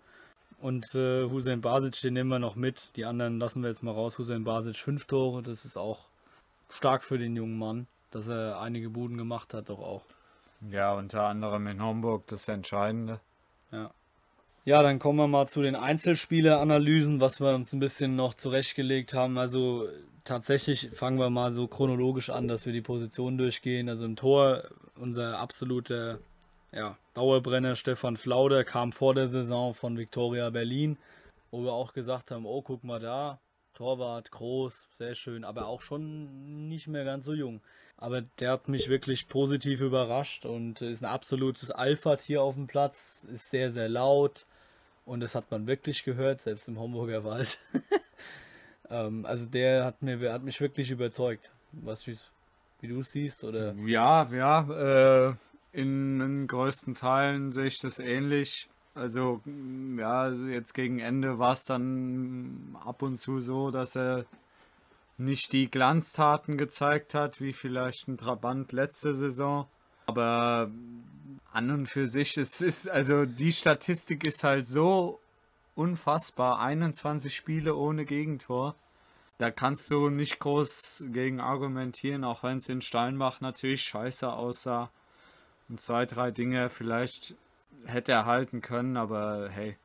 Und 0.61 0.93
äh, 0.93 1.23
Hussein 1.23 1.61
Basic, 1.61 1.99
den 2.01 2.13
nehmen 2.13 2.29
wir 2.29 2.39
noch 2.39 2.55
mit. 2.55 2.95
Die 2.95 3.05
anderen 3.05 3.39
lassen 3.39 3.63
wir 3.63 3.69
jetzt 3.69 3.81
mal 3.81 3.91
raus. 3.91 4.19
Hussein 4.19 4.43
Basic, 4.43 4.77
fünf 4.77 5.05
Tore. 5.05 5.41
Das 5.41 5.65
ist 5.65 5.75
auch 5.75 6.07
stark 6.69 7.03
für 7.03 7.17
den 7.17 7.35
jungen 7.35 7.57
Mann, 7.57 7.87
dass 8.11 8.27
er 8.27 8.61
einige 8.61 8.91
Buden 8.91 9.17
gemacht 9.17 9.55
hat, 9.55 9.69
doch 9.69 9.79
auch. 9.79 10.03
Ja, 10.69 10.93
unter 10.93 11.23
anderem 11.23 11.65
in 11.65 11.81
Homburg 11.81 12.27
das 12.27 12.47
Entscheidende. 12.47 13.19
Ja. 13.71 13.91
Ja, 14.63 14.83
dann 14.83 14.99
kommen 14.99 15.17
wir 15.17 15.27
mal 15.27 15.47
zu 15.47 15.63
den 15.63 15.75
Einzelspieleranalysen, 15.75 17.19
was 17.19 17.41
wir 17.41 17.55
uns 17.55 17.73
ein 17.73 17.79
bisschen 17.79 18.15
noch 18.15 18.35
zurechtgelegt 18.35 19.15
haben. 19.15 19.39
Also 19.39 19.87
tatsächlich 20.23 20.91
fangen 20.91 21.17
wir 21.17 21.31
mal 21.31 21.51
so 21.51 21.67
chronologisch 21.67 22.29
an, 22.29 22.47
dass 22.47 22.67
wir 22.67 22.73
die 22.73 22.81
Position 22.81 23.39
durchgehen. 23.39 23.89
Also 23.89 24.05
im 24.05 24.15
Tor 24.15 24.65
unser 24.95 25.39
absoluter 25.39 26.19
ja, 26.71 26.97
Dauerbrenner 27.13 27.75
Stefan 27.75 28.17
Flauder 28.17 28.63
kam 28.63 28.91
vor 28.91 29.13
der 29.13 29.27
Saison 29.27 29.73
von 29.73 29.97
Viktoria 29.97 30.49
Berlin, 30.49 30.97
wo 31.51 31.63
wir 31.63 31.73
auch 31.73 31.93
gesagt 31.93 32.31
haben, 32.31 32.45
oh 32.45 32.61
guck 32.61 32.83
mal 32.83 32.99
da, 32.99 33.39
Torwart, 33.73 34.31
groß, 34.31 34.87
sehr 34.91 35.15
schön, 35.15 35.43
aber 35.43 35.65
auch 35.67 35.81
schon 35.81 36.69
nicht 36.69 36.87
mehr 36.87 37.03
ganz 37.03 37.25
so 37.25 37.33
jung. 37.33 37.61
Aber 37.97 38.21
der 38.21 38.51
hat 38.51 38.67
mich 38.67 38.89
wirklich 38.89 39.27
positiv 39.27 39.81
überrascht 39.81 40.45
und 40.45 40.81
ist 40.81 41.03
ein 41.03 41.09
absolutes 41.09 41.71
Alpha-Tier 41.71 42.41
auf 42.41 42.55
dem 42.55 42.67
Platz, 42.67 43.27
ist 43.31 43.49
sehr, 43.49 43.71
sehr 43.71 43.89
laut 43.89 44.45
und 45.05 45.19
das 45.19 45.35
hat 45.35 45.51
man 45.51 45.67
wirklich 45.67 46.03
gehört, 46.03 46.41
selbst 46.41 46.67
im 46.67 46.79
Homburger 46.79 47.23
Wald. 47.23 47.59
ähm, 48.89 49.25
also 49.25 49.45
der 49.45 49.85
hat, 49.85 50.01
mir, 50.01 50.31
hat 50.31 50.43
mich 50.43 50.61
wirklich 50.61 50.89
überzeugt. 50.89 51.51
Was, 51.73 52.07
wie 52.07 52.87
du 52.87 52.99
es 53.01 53.11
siehst, 53.11 53.43
oder? 53.43 53.73
Ja, 53.85 54.27
ja, 54.31 55.29
äh, 55.29 55.33
in 55.71 56.19
den 56.19 56.47
größten 56.47 56.95
Teilen 56.95 57.51
sehe 57.51 57.67
ich 57.67 57.79
das 57.79 57.99
ähnlich. 57.99 58.69
Also, 58.93 59.41
ja, 59.97 60.29
jetzt 60.29 60.73
gegen 60.73 60.99
Ende 60.99 61.39
war 61.39 61.53
es 61.53 61.63
dann 61.63 62.77
ab 62.83 63.01
und 63.01 63.17
zu 63.17 63.39
so, 63.39 63.71
dass 63.71 63.95
er 63.95 64.25
nicht 65.17 65.53
die 65.53 65.69
Glanztaten 65.69 66.57
gezeigt 66.57 67.13
hat, 67.13 67.39
wie 67.39 67.53
vielleicht 67.53 68.07
ein 68.07 68.17
Trabant 68.17 68.71
letzte 68.71 69.13
Saison. 69.13 69.67
Aber 70.07 70.69
an 71.53 71.71
und 71.71 71.87
für 71.87 72.07
sich, 72.07 72.37
es 72.37 72.61
ist, 72.61 72.89
also 72.89 73.25
die 73.25 73.51
Statistik 73.51 74.25
ist 74.25 74.43
halt 74.43 74.67
so 74.67 75.19
unfassbar. 75.75 76.59
21 76.59 77.33
Spiele 77.33 77.75
ohne 77.75 78.03
Gegentor. 78.03 78.75
Da 79.37 79.51
kannst 79.51 79.89
du 79.89 80.09
nicht 80.09 80.39
groß 80.39 81.05
gegen 81.07 81.39
argumentieren, 81.39 82.23
auch 82.25 82.43
wenn 82.43 82.57
es 82.57 82.69
in 82.69 82.81
Steinbach 82.81 83.41
natürlich 83.41 83.83
scheiße 83.83 84.31
aussah 84.31 84.91
und 85.71 85.79
zwei, 85.79 86.05
drei 86.05 86.31
Dinge 86.31 86.69
vielleicht 86.69 87.33
hätte 87.85 88.11
er 88.11 88.25
halten 88.25 88.61
können, 88.61 88.97
aber 88.97 89.49
hey. 89.49 89.77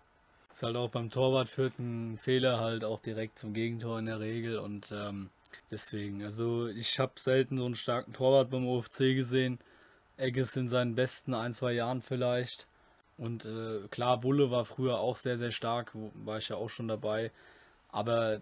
Ist 0.52 0.64
halt 0.64 0.76
auch 0.76 0.90
beim 0.90 1.10
Torwart 1.10 1.48
führt 1.48 1.78
ein 1.78 2.16
Fehler 2.18 2.58
halt 2.58 2.82
auch 2.82 3.00
direkt 3.00 3.38
zum 3.38 3.54
Gegentor 3.54 3.98
in 4.00 4.06
der 4.06 4.18
Regel 4.18 4.58
und 4.58 4.90
ähm, 4.90 5.30
deswegen, 5.70 6.24
also 6.24 6.66
ich 6.66 6.98
habe 6.98 7.12
selten 7.16 7.56
so 7.56 7.66
einen 7.66 7.76
starken 7.76 8.12
Torwart 8.12 8.50
beim 8.50 8.66
OFC 8.66 9.14
gesehen. 9.14 9.58
Egges 10.16 10.56
in 10.56 10.68
seinen 10.68 10.94
besten 10.94 11.34
ein, 11.34 11.54
zwei 11.54 11.72
Jahren 11.72 12.02
vielleicht. 12.02 12.66
Und 13.18 13.44
äh, 13.44 13.86
klar, 13.88 14.22
Wulle 14.22 14.50
war 14.50 14.64
früher 14.64 14.98
auch 14.98 15.16
sehr, 15.16 15.36
sehr 15.36 15.50
stark, 15.50 15.92
war 15.94 16.38
ich 16.38 16.48
ja 16.48 16.56
auch 16.56 16.70
schon 16.70 16.88
dabei. 16.88 17.30
Aber 17.90 18.40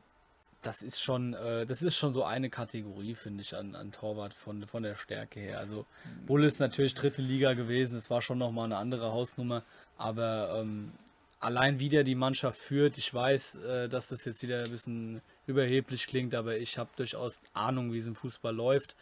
das 0.65 0.83
ist 0.83 1.01
schon, 1.01 1.35
äh, 1.35 1.67
das 1.67 1.83
ist 1.83 1.97
schon 1.97 2.13
so 2.13 2.25
eine 2.25 2.51
Kategorie, 2.51 3.15
finde 3.15 3.43
ich, 3.43 3.57
an, 3.57 3.75
an 3.75 3.93
Torwart 3.93 4.35
von, 4.35 4.67
von 4.67 4.83
der 4.83 4.97
Stärke 4.97 5.41
her. 5.41 5.59
Also 5.59 5.87
Bull 6.27 6.45
ist 6.45 6.59
natürlich 6.59 6.95
dritte 6.95 7.23
Liga 7.23 7.53
gewesen, 7.53 7.97
es 7.97 8.11
war 8.11 8.23
schon 8.23 8.39
nochmal 8.39 8.65
eine 8.67 8.79
andere 8.79 9.13
Hausnummer, 9.13 9.63
aber 9.99 10.61
ähm, 10.61 10.93
allein 11.41 11.79
wie 11.79 11.91
der 11.91 12.05
die 12.05 12.15
Mannschaft 12.15 12.59
führt, 12.59 12.99
ich 12.99 13.13
weiß, 13.13 13.57
äh, 13.57 13.89
dass 13.89 14.09
das 14.09 14.25
jetzt 14.25 14.43
wieder 14.43 14.65
ein 14.65 14.71
bisschen 14.71 15.21
überheblich 15.47 16.07
klingt, 16.07 16.35
aber 16.35 16.57
ich 16.57 16.79
habe 16.79 16.91
durchaus 16.97 17.41
Ahnung, 17.53 17.93
wie 17.93 17.99
es 17.99 18.07
im 18.07 18.17
Fußball 18.17 18.55
läuft. 18.55 18.97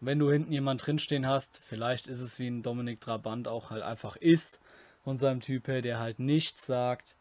Und 0.00 0.08
wenn 0.08 0.18
du 0.18 0.30
hinten 0.30 0.52
jemand 0.52 0.86
drinstehen 0.86 1.26
hast, 1.26 1.58
vielleicht 1.58 2.06
ist 2.06 2.20
es 2.20 2.38
wie 2.38 2.48
ein 2.48 2.62
Dominik 2.62 3.00
Trabant 3.00 3.48
auch 3.48 3.70
halt 3.70 3.82
einfach 3.82 4.16
ist 4.16 4.60
von 5.02 5.18
seinem 5.18 5.40
Typ 5.40 5.68
her, 5.68 5.80
der 5.80 5.98
halt 5.98 6.18
nichts 6.18 6.66
sagt, 6.66 7.16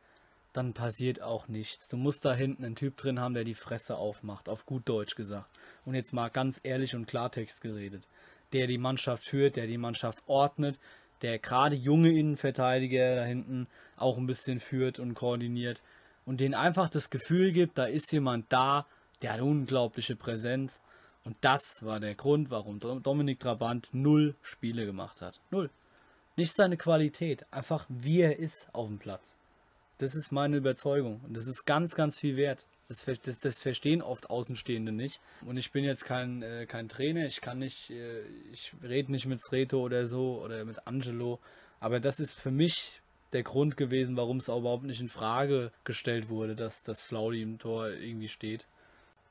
dann 0.55 0.73
passiert 0.73 1.21
auch 1.21 1.47
nichts. 1.47 1.87
Du 1.89 1.97
musst 1.97 2.23
da 2.23 2.33
hinten 2.33 2.63
einen 2.63 2.75
Typ 2.75 2.97
drin 2.97 3.19
haben, 3.19 3.33
der 3.33 3.43
die 3.43 3.55
Fresse 3.55 3.97
aufmacht, 3.97 4.47
auf 4.47 4.65
gut 4.65 4.87
Deutsch 4.87 5.15
gesagt. 5.15 5.49
Und 5.85 5.95
jetzt 5.95 6.13
mal 6.13 6.29
ganz 6.29 6.59
ehrlich 6.63 6.95
und 6.95 7.07
Klartext 7.07 7.61
geredet. 7.61 8.07
Der 8.53 8.67
die 8.67 8.77
Mannschaft 8.77 9.27
führt, 9.27 9.57
der 9.57 9.67
die 9.67 9.77
Mannschaft 9.77 10.23
ordnet, 10.27 10.79
der 11.21 11.39
gerade 11.39 11.75
junge 11.75 12.11
Innenverteidiger 12.11 13.15
da 13.15 13.23
hinten 13.23 13.67
auch 13.97 14.17
ein 14.17 14.27
bisschen 14.27 14.59
führt 14.59 14.99
und 14.99 15.13
koordiniert 15.13 15.81
und 16.25 16.39
denen 16.39 16.53
einfach 16.53 16.89
das 16.89 17.09
Gefühl 17.09 17.51
gibt, 17.51 17.77
da 17.77 17.85
ist 17.85 18.11
jemand 18.11 18.51
da, 18.51 18.85
der 19.21 19.33
hat 19.33 19.41
unglaubliche 19.41 20.15
Präsenz. 20.15 20.79
Und 21.23 21.35
das 21.41 21.61
war 21.81 21.99
der 21.99 22.15
Grund, 22.15 22.51
warum 22.51 22.79
Dominik 22.79 23.39
Trabant 23.39 23.89
null 23.93 24.35
Spiele 24.41 24.85
gemacht 24.85 25.21
hat. 25.21 25.41
Null. 25.49 25.69
Nicht 26.37 26.53
seine 26.55 26.77
Qualität, 26.77 27.45
einfach 27.51 27.85
wie 27.89 28.21
er 28.21 28.37
ist 28.37 28.67
auf 28.73 28.87
dem 28.87 28.99
Platz. 28.99 29.35
Das 29.97 30.13
ist 30.13 30.31
meine 30.31 30.57
Überzeugung. 30.57 31.21
Und 31.25 31.37
das 31.37 31.47
ist 31.47 31.65
ganz, 31.65 31.95
ganz 31.95 32.19
viel 32.19 32.35
wert. 32.35 32.65
Das, 32.87 33.05
das, 33.05 33.39
das 33.39 33.61
verstehen 33.61 34.01
oft 34.01 34.29
Außenstehende 34.29 34.91
nicht. 34.91 35.21
Und 35.45 35.57
ich 35.57 35.71
bin 35.71 35.83
jetzt 35.83 36.05
kein, 36.05 36.43
äh, 36.43 36.65
kein 36.65 36.89
Trainer. 36.89 37.25
Ich 37.25 37.41
kann 37.41 37.59
nicht, 37.59 37.89
äh, 37.91 38.21
ich 38.51 38.73
rede 38.83 39.11
nicht 39.11 39.25
mit 39.25 39.41
Sreto 39.41 39.79
oder 39.79 40.05
so 40.05 40.41
oder 40.43 40.65
mit 40.65 40.85
Angelo. 40.85 41.39
Aber 41.79 41.99
das 41.99 42.19
ist 42.19 42.39
für 42.39 42.51
mich 42.51 43.01
der 43.33 43.43
Grund 43.43 43.77
gewesen, 43.77 44.17
warum 44.17 44.37
es 44.37 44.49
überhaupt 44.49 44.83
nicht 44.83 45.01
in 45.01 45.07
Frage 45.07 45.71
gestellt 45.83 46.29
wurde, 46.29 46.55
dass 46.55 46.83
das 46.83 47.01
Flaudi 47.01 47.41
im 47.41 47.57
Tor 47.57 47.89
irgendwie 47.89 48.29
steht. 48.29 48.67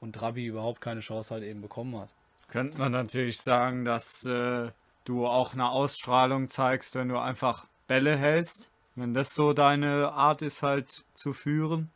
Und 0.00 0.14
Trabi 0.14 0.46
überhaupt 0.46 0.80
keine 0.80 1.00
Chance 1.00 1.32
halt 1.32 1.44
eben 1.44 1.60
bekommen 1.60 1.96
hat. 1.98 2.10
Könnte 2.48 2.78
man 2.78 2.92
natürlich 2.92 3.38
sagen, 3.38 3.84
dass 3.84 4.26
äh, 4.26 4.70
du 5.04 5.26
auch 5.26 5.54
eine 5.54 5.70
Ausstrahlung 5.70 6.48
zeigst, 6.48 6.94
wenn 6.94 7.08
du 7.08 7.18
einfach 7.18 7.66
Bälle 7.86 8.16
hältst 8.16 8.70
wenn 8.96 9.14
das 9.14 9.34
so 9.34 9.52
deine 9.52 10.12
Art 10.12 10.42
ist, 10.42 10.62
halt 10.62 11.04
zu 11.14 11.32
führen. 11.32 11.90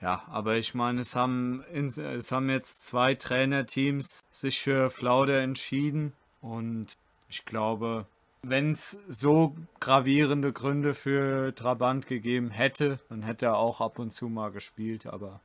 Ja, 0.00 0.24
aber 0.28 0.56
ich 0.56 0.74
meine, 0.74 1.00
es 1.00 1.16
haben, 1.16 1.64
es 1.72 2.30
haben 2.30 2.50
jetzt 2.50 2.84
zwei 2.84 3.14
Trainerteams 3.14 4.20
sich 4.30 4.60
für 4.60 4.90
Flauder 4.90 5.40
entschieden. 5.40 6.12
Und 6.40 6.98
ich 7.28 7.44
glaube, 7.44 8.06
wenn 8.42 8.70
es 8.70 9.00
so 9.08 9.56
gravierende 9.80 10.52
Gründe 10.52 10.94
für 10.94 11.54
Trabant 11.54 12.06
gegeben 12.06 12.50
hätte, 12.50 13.00
dann 13.08 13.22
hätte 13.22 13.46
er 13.46 13.56
auch 13.56 13.80
ab 13.80 13.98
und 13.98 14.10
zu 14.10 14.28
mal 14.28 14.50
gespielt, 14.50 15.06
aber. 15.06 15.40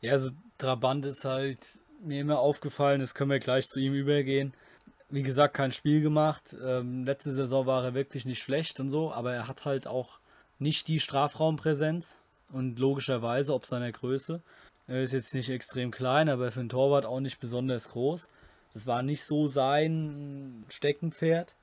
Ja, 0.00 0.12
also 0.12 0.30
Trabant 0.58 1.04
ist 1.06 1.24
halt 1.24 1.80
mir 2.00 2.20
immer 2.20 2.38
aufgefallen, 2.38 3.00
das 3.00 3.14
können 3.14 3.30
wir 3.30 3.38
gleich 3.38 3.66
zu 3.66 3.78
ihm 3.78 3.94
übergehen. 3.94 4.54
Wie 5.10 5.22
gesagt, 5.22 5.54
kein 5.54 5.72
Spiel 5.72 6.00
gemacht. 6.00 6.56
Ähm, 6.64 7.04
letzte 7.04 7.32
Saison 7.32 7.66
war 7.66 7.84
er 7.84 7.94
wirklich 7.94 8.24
nicht 8.24 8.42
schlecht 8.42 8.80
und 8.80 8.90
so, 8.90 9.12
aber 9.12 9.34
er 9.34 9.46
hat 9.46 9.64
halt 9.64 9.86
auch 9.86 10.18
nicht 10.62 10.88
die 10.88 11.00
Strafraumpräsenz 11.00 12.16
und 12.52 12.78
logischerweise 12.78 13.52
ob 13.54 13.66
seiner 13.66 13.92
Größe. 13.92 14.40
Er 14.88 15.02
ist 15.02 15.12
jetzt 15.12 15.34
nicht 15.34 15.50
extrem 15.50 15.90
klein, 15.90 16.28
aber 16.28 16.50
für 16.50 16.60
einen 16.60 16.68
Torwart 16.68 17.04
auch 17.04 17.20
nicht 17.20 17.40
besonders 17.40 17.90
groß. 17.90 18.28
Das 18.74 18.86
war 18.86 19.02
nicht 19.02 19.24
so 19.24 19.48
sein 19.48 20.64
Steckenpferd. 20.68 21.54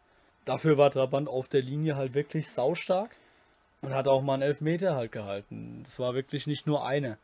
Dafür 0.45 0.77
war 0.77 0.91
Trabant 0.91 1.27
auf 1.27 1.47
der 1.47 1.61
Linie 1.61 1.95
halt 1.95 2.13
wirklich 2.13 2.49
saustark 2.49 3.11
und 3.81 3.93
hat 3.93 4.07
auch 4.07 4.21
mal 4.21 4.35
einen 4.35 4.43
Elfmeter 4.43 4.95
halt 4.95 5.11
gehalten. 5.11 5.81
Das 5.83 5.99
war 5.99 6.13
wirklich 6.13 6.47
nicht 6.47 6.67
nur 6.67 6.85
eine. 6.85 7.17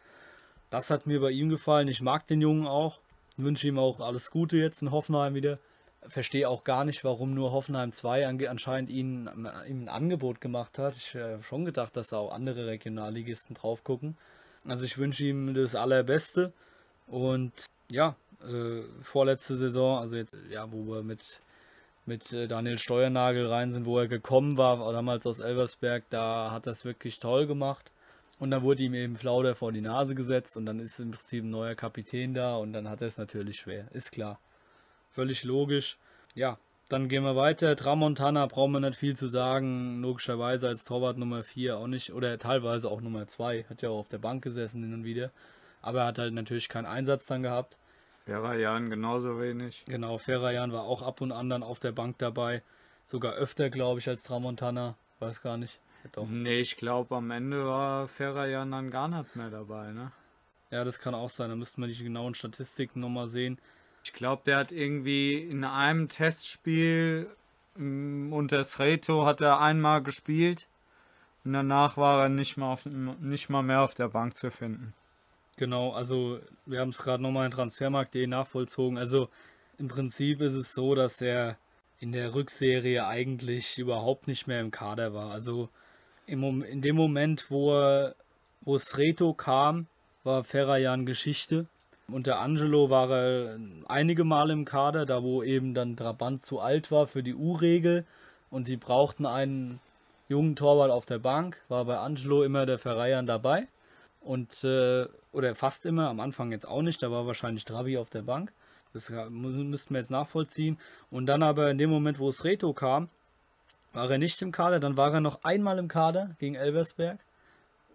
Das 0.70 0.90
hat 0.90 1.08
mir 1.08 1.22
bei 1.22 1.32
ihm 1.32 1.50
gefallen. 1.50 1.88
Ich 1.88 2.02
mag 2.02 2.28
den 2.28 2.42
Jungen 2.42 2.68
auch. 2.68 3.00
Wünsche 3.38 3.68
ihm 3.68 3.80
auch 3.80 4.00
alles 4.00 4.32
Gute 4.32 4.58
jetzt 4.58 4.82
in 4.82 4.92
Hoffenheim 4.92 5.36
wieder 5.36 5.60
verstehe 6.08 6.50
auch 6.50 6.64
gar 6.64 6.86
nicht, 6.86 7.04
warum 7.04 7.34
nur 7.34 7.52
Hoffenheim 7.52 7.92
2 7.92 8.28
anscheinend 8.48 8.90
ihnen, 8.90 9.28
ihm 9.68 9.84
ein 9.84 9.90
Angebot 9.90 10.42
gemacht 10.42 10.78
hat. 10.80 10.96
Ich 10.96 11.16
habe 11.16 11.44
schon 11.44 11.66
gedacht, 11.66 11.96
dass 11.96 12.08
da 12.08 12.18
auch 12.18 12.32
andere 12.32 12.68
Regionalligisten 12.68 13.56
drauf 13.56 13.84
gucken. 13.84 14.18
Also 14.68 14.86
ich 14.86 14.98
wünsche 14.98 15.26
ihm 15.26 15.54
das 15.54 15.76
Allerbeste 15.76 16.52
und 17.08 17.52
ja, 17.90 18.16
äh, 18.42 18.82
vorletzte 19.02 19.56
Saison, 19.56 20.00
also 20.00 20.16
jetzt, 20.16 20.36
ja, 20.50 20.72
wo 20.72 20.86
wir 20.88 21.04
mit, 21.04 21.42
mit 22.06 22.34
äh, 22.34 22.48
Daniel 22.48 22.78
Steuernagel 22.78 23.48
rein 23.48 23.72
sind, 23.72 23.86
wo 23.86 24.00
er 24.00 24.08
gekommen 24.08 24.58
war, 24.58 24.92
damals 24.92 25.26
aus 25.28 25.40
Elversberg, 25.40 26.04
da 26.10 26.52
hat 26.52 26.66
es 26.68 26.84
wirklich 26.84 27.20
toll 27.20 27.46
gemacht. 27.48 27.92
Und 28.38 28.52
dann 28.52 28.64
wurde 28.64 28.84
ihm 28.84 28.94
eben 28.94 29.16
Flauder 29.16 29.56
vor 29.56 29.72
die 29.72 29.82
Nase 29.82 30.14
gesetzt 30.14 30.58
und 30.58 30.66
dann 30.66 30.80
ist 30.80 31.00
im 31.00 31.12
Prinzip 31.12 31.44
ein 31.44 31.52
neuer 31.52 31.76
Kapitän 31.76 32.34
da 32.34 32.58
und 32.58 32.74
dann 32.74 32.90
hat 32.90 33.02
er 33.02 33.08
es 33.08 33.18
natürlich 33.18 33.58
schwer, 33.58 33.88
ist 33.94 34.12
klar 34.12 34.40
völlig 35.16 35.44
logisch. 35.44 35.98
Ja, 36.34 36.58
Dann 36.90 37.08
gehen 37.08 37.24
wir 37.24 37.36
weiter. 37.36 37.76
Tramontana 37.76 38.46
brauchen 38.46 38.74
wir 38.74 38.80
nicht 38.80 39.00
viel 39.00 39.16
zu 39.18 39.28
sagen. 39.28 40.02
Logischerweise 40.02 40.68
als 40.68 40.84
Torwart 40.86 41.18
Nummer 41.18 41.42
4 41.42 41.78
auch 41.78 41.88
nicht. 41.88 42.14
Oder 42.14 42.38
teilweise 42.38 42.92
auch 42.92 43.02
Nummer 43.02 43.28
2. 43.28 43.66
Hat 43.70 43.82
ja 43.82 43.90
auch 43.90 44.00
auf 44.00 44.10
der 44.10 44.20
Bank 44.20 44.44
gesessen 44.44 44.84
hin 44.84 44.94
und 44.94 45.04
wieder. 45.04 45.32
Aber 45.82 46.02
er 46.02 46.08
hat 46.08 46.20
halt 46.20 46.34
natürlich 46.34 46.70
keinen 46.70 46.86
Einsatz 46.86 47.26
dann 47.26 47.42
gehabt. 47.42 47.78
Ferajan 48.26 48.90
genauso 48.90 49.40
wenig. 49.40 49.86
Genau, 49.88 50.18
Ferajan 50.18 50.74
war 50.74 50.84
auch 50.84 51.02
ab 51.02 51.22
und 51.22 51.32
an 51.32 51.50
dann 51.50 51.64
auf 51.64 51.80
der 51.80 51.92
Bank 51.92 52.18
dabei. 52.20 52.62
Sogar 53.06 53.34
öfter, 53.34 53.70
glaube 53.70 54.00
ich, 54.00 54.10
als 54.10 54.24
Tramontana. 54.24 54.96
Weiß 55.20 55.42
gar 55.42 55.58
nicht. 55.58 55.80
Doch. 56.12 56.28
Nee, 56.28 56.60
ich 56.60 56.76
glaube, 56.78 57.16
am 57.16 57.32
Ende 57.32 57.66
war 57.66 58.08
Ferajan 58.08 58.72
dann 58.72 58.92
gar 58.92 59.08
nicht 59.08 59.36
mehr 59.36 59.50
dabei, 59.50 59.92
ne? 59.92 60.12
Ja, 60.72 60.84
das 60.84 61.00
kann 61.00 61.16
auch 61.16 61.30
sein. 61.30 61.50
Da 61.50 61.56
müssten 61.56 61.82
wir 61.82 61.88
die 61.88 62.04
genauen 62.04 62.36
Statistiken 62.36 63.00
nochmal 63.00 63.28
sehen. 63.28 63.60
Ich 64.06 64.14
glaube, 64.14 64.44
der 64.46 64.58
hat 64.58 64.72
irgendwie 64.72 65.34
in 65.34 65.64
einem 65.64 66.10
Testspiel 66.10 67.28
mm, 67.76 68.32
unter 68.32 68.64
Sreto 68.64 69.26
hat 69.26 69.42
er 69.42 69.60
einmal 69.60 70.04
gespielt 70.04 70.68
und 71.44 71.54
danach 71.54 71.98
war 71.98 72.22
er 72.22 72.30
nicht 72.30 72.56
mal, 72.56 72.72
auf, 72.72 72.86
nicht 72.86 73.50
mal 73.50 73.64
mehr 73.64 73.82
auf 73.82 73.96
der 73.96 74.10
Bank 74.10 74.38
zu 74.38 74.52
finden. 74.52 74.94
Genau, 75.58 75.92
also 75.92 76.40
wir 76.68 76.82
haben 76.82 76.90
es 76.90 77.00
gerade 77.00 77.24
nochmal 77.24 77.46
in 77.46 77.52
Transfermarkt.de 77.52 78.28
nachvollzogen. 78.28 79.00
Also 79.00 79.28
im 79.80 79.88
Prinzip 79.88 80.40
ist 80.42 80.54
es 80.54 80.74
so, 80.74 80.94
dass 80.94 81.20
er 81.22 81.58
in 82.00 82.12
der 82.12 82.36
Rückserie 82.36 83.08
eigentlich 83.08 83.80
überhaupt 83.80 84.28
nicht 84.28 84.46
mehr 84.46 84.62
im 84.62 84.70
Kader 84.70 85.16
war. 85.16 85.32
Also 85.32 85.70
im, 86.28 86.62
in 86.62 86.82
dem 86.82 86.96
Moment, 86.96 87.50
wo, 87.50 87.74
er, 87.74 88.16
wo 88.62 88.78
Sreto 88.78 89.34
kam, 89.34 89.88
war 90.24 90.44
Ferrajan 90.44 91.08
Geschichte. 91.08 91.66
Unter 92.12 92.40
Angelo 92.40 92.90
war 92.90 93.10
er 93.10 93.60
einige 93.88 94.24
Male 94.24 94.54
im 94.54 94.66
Kader, 94.66 95.06
da 95.06 95.24
wo 95.24 95.42
eben 95.42 95.74
dann 95.74 95.98
Trabant 95.98 96.46
zu 96.46 96.60
alt 96.60 96.92
war 96.92 97.08
für 97.08 97.24
die 97.24 97.34
U-Regel. 97.34 98.06
Und 98.52 98.68
sie 98.68 98.78
brauchten 98.78 99.26
einen 99.26 99.80
jungen 100.30 100.56
Torwart 100.56 100.92
auf 100.92 101.06
der 101.06 101.20
Bank, 101.20 101.58
war 101.68 101.86
bei 101.86 101.98
Angelo 101.98 102.44
immer 102.44 102.66
der 102.66 102.78
Verreiern 102.78 103.26
dabei. 103.26 103.68
Und 104.22 104.64
äh, 104.64 105.08
oder 105.32 105.56
fast 105.56 105.86
immer, 105.86 106.10
am 106.10 106.20
Anfang 106.20 106.52
jetzt 106.52 106.68
auch 106.68 106.82
nicht, 106.82 107.02
da 107.02 107.12
war 107.12 107.28
wahrscheinlich 107.28 107.66
Trabi 107.66 107.98
auf 107.98 108.10
der 108.10 108.22
Bank. 108.22 108.54
Das 108.94 109.12
müssten 109.30 109.94
wir 109.94 110.00
jetzt 110.00 110.12
nachvollziehen. 110.12 110.80
Und 111.12 111.26
dann 111.26 111.44
aber 111.44 111.70
in 111.70 111.78
dem 111.78 111.90
Moment, 111.90 112.18
wo 112.18 112.30
es 112.30 112.46
Reto 112.46 112.72
kam, 112.74 113.10
war 113.94 114.10
er 114.10 114.18
nicht 114.18 114.42
im 114.42 114.52
Kader, 114.52 114.80
dann 114.80 114.96
war 114.96 115.14
er 115.14 115.22
noch 115.22 115.44
einmal 115.44 115.80
im 115.80 115.88
Kader 115.88 116.36
gegen 116.40 116.56
Elversberg. 116.56 117.20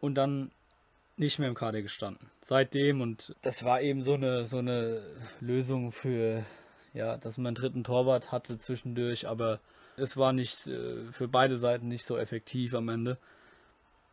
Und 0.01 0.17
dann 0.17 0.51
nicht 1.21 1.39
mehr 1.39 1.49
im 1.49 1.55
Kader 1.55 1.83
gestanden. 1.83 2.31
Seitdem 2.41 3.03
und 3.03 3.37
das 3.43 3.63
war 3.63 3.83
eben 3.83 4.01
so 4.01 4.15
eine, 4.15 4.47
so 4.47 4.59
eine 4.59 5.03
Lösung 5.41 5.93
für, 5.93 6.45
ja, 6.95 7.19
dass 7.19 7.37
man 7.37 7.49
einen 7.49 7.57
dritten 7.57 7.85
Torwart 7.85 8.33
hatte 8.33 8.59
zwischendurch, 8.59 9.29
aber 9.29 9.61
es 9.97 10.17
war 10.17 10.33
nicht 10.33 10.67
äh, 10.67 11.05
für 11.13 11.29
beide 11.29 11.59
Seiten 11.59 11.89
nicht 11.89 12.07
so 12.07 12.17
effektiv 12.17 12.75
am 12.75 12.89
Ende. 12.89 13.19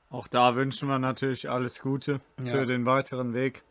Auch 0.10 0.28
da 0.28 0.56
wünschen 0.56 0.90
wir 0.90 1.00
natürlich 1.00 1.50
alles 1.50 1.82
Gute 1.82 2.20
ja. 2.44 2.52
für 2.52 2.66
den 2.66 2.86
weiteren 2.86 3.34
Weg. 3.34 3.64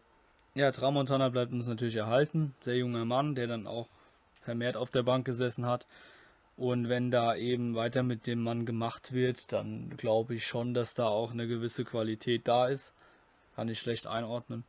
Ja, 0.54 0.72
Tramontana 0.72 1.28
bleibt 1.28 1.52
uns 1.52 1.66
natürlich 1.66 1.96
erhalten. 1.96 2.54
Sehr 2.62 2.76
junger 2.76 3.04
Mann, 3.04 3.34
der 3.34 3.46
dann 3.46 3.66
auch 3.66 3.88
vermehrt 4.40 4.78
auf 4.78 4.90
der 4.90 5.02
Bank 5.02 5.26
gesessen 5.26 5.66
hat. 5.66 5.86
Und 6.56 6.88
wenn 6.88 7.10
da 7.10 7.36
eben 7.36 7.74
weiter 7.74 8.02
mit 8.02 8.26
dem 8.26 8.42
Mann 8.42 8.64
gemacht 8.64 9.12
wird, 9.12 9.52
dann 9.52 9.94
glaube 9.98 10.36
ich 10.36 10.46
schon, 10.46 10.72
dass 10.72 10.94
da 10.94 11.06
auch 11.06 11.32
eine 11.32 11.46
gewisse 11.46 11.84
Qualität 11.84 12.48
da 12.48 12.68
ist. 12.68 12.94
Kann 13.56 13.68
ich 13.68 13.80
schlecht 13.80 14.06
einordnen. 14.06 14.64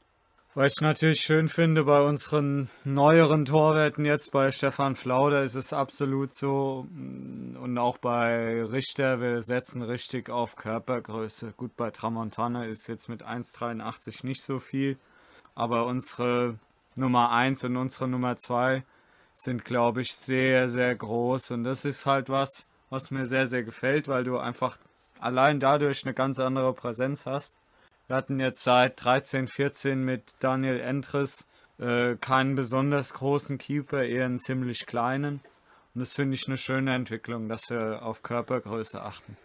Was 0.55 0.73
ich 0.77 0.81
natürlich 0.81 1.19
schön 1.19 1.49
finde 1.49 1.83
bei 1.83 2.01
unseren 2.01 2.69
neueren 2.83 3.45
Torwerten 3.45 4.05
jetzt, 4.05 4.31
bei 4.31 4.51
Stefan 4.51 4.95
Flauder 4.95 5.43
ist 5.43 5.53
es 5.53 5.71
absolut 5.71 6.33
so 6.33 6.87
mm, 6.89 7.57
und 7.57 7.77
auch 7.77 7.97
bei 7.97 8.63
Richter, 8.63 9.21
wir 9.21 9.43
setzen 9.43 9.83
richtig 9.83 10.29
auf 10.29 10.55
Körpergröße. 10.55 11.53
Gut, 11.55 11.75
bei 11.75 11.91
Tramontana 11.91 12.65
ist 12.65 12.87
jetzt 12.87 13.07
mit 13.07 13.23
1,83 13.23 14.25
nicht 14.25 14.41
so 14.41 14.57
viel, 14.57 14.95
aber 15.53 15.85
unsere 15.85 16.57
Nummer 16.95 17.31
1 17.31 17.65
und 17.65 17.77
unsere 17.77 18.07
Nummer 18.07 18.37
2 18.37 18.83
sind, 19.35 19.63
glaube 19.63 20.01
ich, 20.01 20.15
sehr, 20.15 20.69
sehr 20.69 20.95
groß 20.95 21.51
und 21.51 21.65
das 21.65 21.85
ist 21.85 22.05
halt 22.05 22.29
was, 22.29 22.67
was 22.89 23.11
mir 23.11 23.25
sehr, 23.25 23.47
sehr 23.47 23.63
gefällt, 23.63 24.07
weil 24.07 24.23
du 24.23 24.39
einfach 24.39 24.79
allein 25.19 25.59
dadurch 25.59 26.03
eine 26.03 26.15
ganz 26.15 26.39
andere 26.39 26.73
Präsenz 26.73 27.25
hast. 27.25 27.59
Wir 28.07 28.15
hatten 28.15 28.39
jetzt 28.39 28.63
seit 28.63 29.03
13, 29.03 29.47
14 29.47 30.01
mit 30.01 30.35
Daniel 30.39 30.79
Entres 30.79 31.49
äh, 31.77 32.15
keinen 32.15 32.55
besonders 32.55 33.13
großen 33.13 33.57
Keeper, 33.57 34.03
eher 34.03 34.25
einen 34.25 34.39
ziemlich 34.39 34.85
kleinen. 34.85 35.41
Und 35.93 35.99
das 35.99 36.15
finde 36.15 36.35
ich 36.35 36.47
eine 36.47 36.57
schöne 36.57 36.95
Entwicklung, 36.95 37.49
dass 37.49 37.69
wir 37.69 38.03
auf 38.03 38.23
Körpergröße 38.23 39.01
achten. 39.01 39.35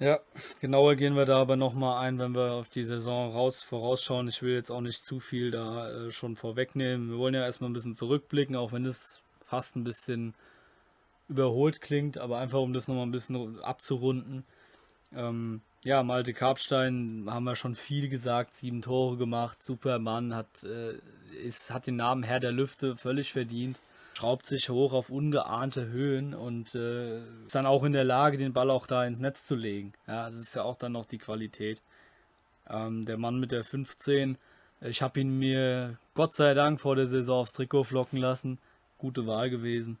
Ja, 0.00 0.18
genauer 0.60 0.96
gehen 0.96 1.14
wir 1.14 1.24
da 1.24 1.38
aber 1.38 1.56
nochmal 1.56 2.06
ein, 2.06 2.18
wenn 2.18 2.34
wir 2.34 2.52
auf 2.52 2.68
die 2.68 2.84
Saison 2.84 3.30
raus, 3.30 3.62
vorausschauen. 3.62 4.28
Ich 4.28 4.42
will 4.42 4.54
jetzt 4.54 4.70
auch 4.70 4.80
nicht 4.80 5.04
zu 5.04 5.18
viel 5.20 5.50
da 5.50 5.90
äh, 5.90 6.10
schon 6.10 6.36
vorwegnehmen. 6.36 7.10
Wir 7.10 7.18
wollen 7.18 7.34
ja 7.34 7.44
erstmal 7.44 7.70
ein 7.70 7.74
bisschen 7.74 7.94
zurückblicken, 7.94 8.56
auch 8.56 8.72
wenn 8.72 8.84
es 8.84 9.22
fast 9.40 9.76
ein 9.76 9.84
bisschen 9.84 10.34
überholt 11.28 11.80
klingt, 11.80 12.18
aber 12.18 12.38
einfach 12.38 12.60
um 12.60 12.72
das 12.72 12.86
nochmal 12.86 13.06
ein 13.06 13.12
bisschen 13.12 13.60
abzurunden. 13.60 14.44
Ähm, 15.14 15.62
ja, 15.82 16.02
Malte 16.02 16.34
Karpstein 16.34 17.26
haben 17.28 17.44
wir 17.44 17.56
schon 17.56 17.74
viel 17.74 18.08
gesagt, 18.08 18.54
sieben 18.54 18.82
Tore 18.82 19.16
gemacht, 19.16 19.62
Supermann, 19.62 20.34
hat, 20.34 20.62
äh, 20.64 20.98
ist, 21.42 21.72
hat 21.72 21.86
den 21.86 21.96
Namen 21.96 22.22
Herr 22.22 22.40
der 22.40 22.52
Lüfte 22.52 22.96
völlig 22.96 23.32
verdient, 23.32 23.80
schraubt 24.14 24.46
sich 24.46 24.68
hoch 24.68 24.92
auf 24.92 25.08
ungeahnte 25.08 25.88
Höhen 25.88 26.34
und 26.34 26.74
äh, 26.74 27.20
ist 27.46 27.54
dann 27.54 27.64
auch 27.64 27.84
in 27.84 27.92
der 27.92 28.04
Lage, 28.04 28.36
den 28.36 28.52
Ball 28.52 28.70
auch 28.70 28.86
da 28.86 29.04
ins 29.04 29.20
Netz 29.20 29.44
zu 29.44 29.54
legen. 29.54 29.94
Ja, 30.06 30.28
das 30.28 30.38
ist 30.38 30.54
ja 30.54 30.62
auch 30.64 30.76
dann 30.76 30.92
noch 30.92 31.06
die 31.06 31.18
Qualität. 31.18 31.80
Ähm, 32.68 33.06
der 33.06 33.16
Mann 33.16 33.40
mit 33.40 33.50
der 33.50 33.64
15, 33.64 34.36
ich 34.82 35.00
habe 35.02 35.20
ihn 35.20 35.38
mir 35.38 35.98
Gott 36.14 36.34
sei 36.34 36.52
Dank 36.52 36.80
vor 36.80 36.94
der 36.94 37.06
Saison 37.06 37.40
aufs 37.40 37.52
Trikot 37.52 37.84
flocken 37.84 38.18
lassen. 38.18 38.58
Gute 38.98 39.26
Wahl 39.26 39.48
gewesen. 39.48 39.98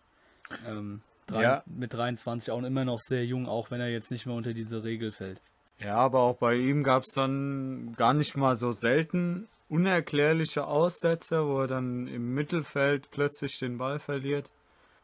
Ähm, 0.66 1.00
drei, 1.26 1.42
ja. 1.42 1.62
Mit 1.66 1.94
23 1.94 2.50
auch 2.50 2.62
immer 2.62 2.84
noch 2.84 3.00
sehr 3.00 3.24
jung, 3.24 3.46
auch 3.46 3.70
wenn 3.70 3.80
er 3.80 3.88
jetzt 3.88 4.10
nicht 4.10 4.26
mehr 4.26 4.34
unter 4.34 4.52
diese 4.52 4.84
Regel 4.84 5.10
fällt. 5.10 5.40
Ja, 5.80 5.96
aber 5.96 6.20
auch 6.20 6.36
bei 6.36 6.54
ihm 6.56 6.82
gab 6.82 7.04
es 7.04 7.12
dann 7.12 7.94
gar 7.96 8.14
nicht 8.14 8.36
mal 8.36 8.54
so 8.54 8.70
selten 8.70 9.48
unerklärliche 9.68 10.66
Aussätze, 10.66 11.46
wo 11.46 11.60
er 11.60 11.66
dann 11.66 12.06
im 12.06 12.34
Mittelfeld 12.34 13.10
plötzlich 13.10 13.58
den 13.58 13.78
Ball 13.78 13.98
verliert. 13.98 14.50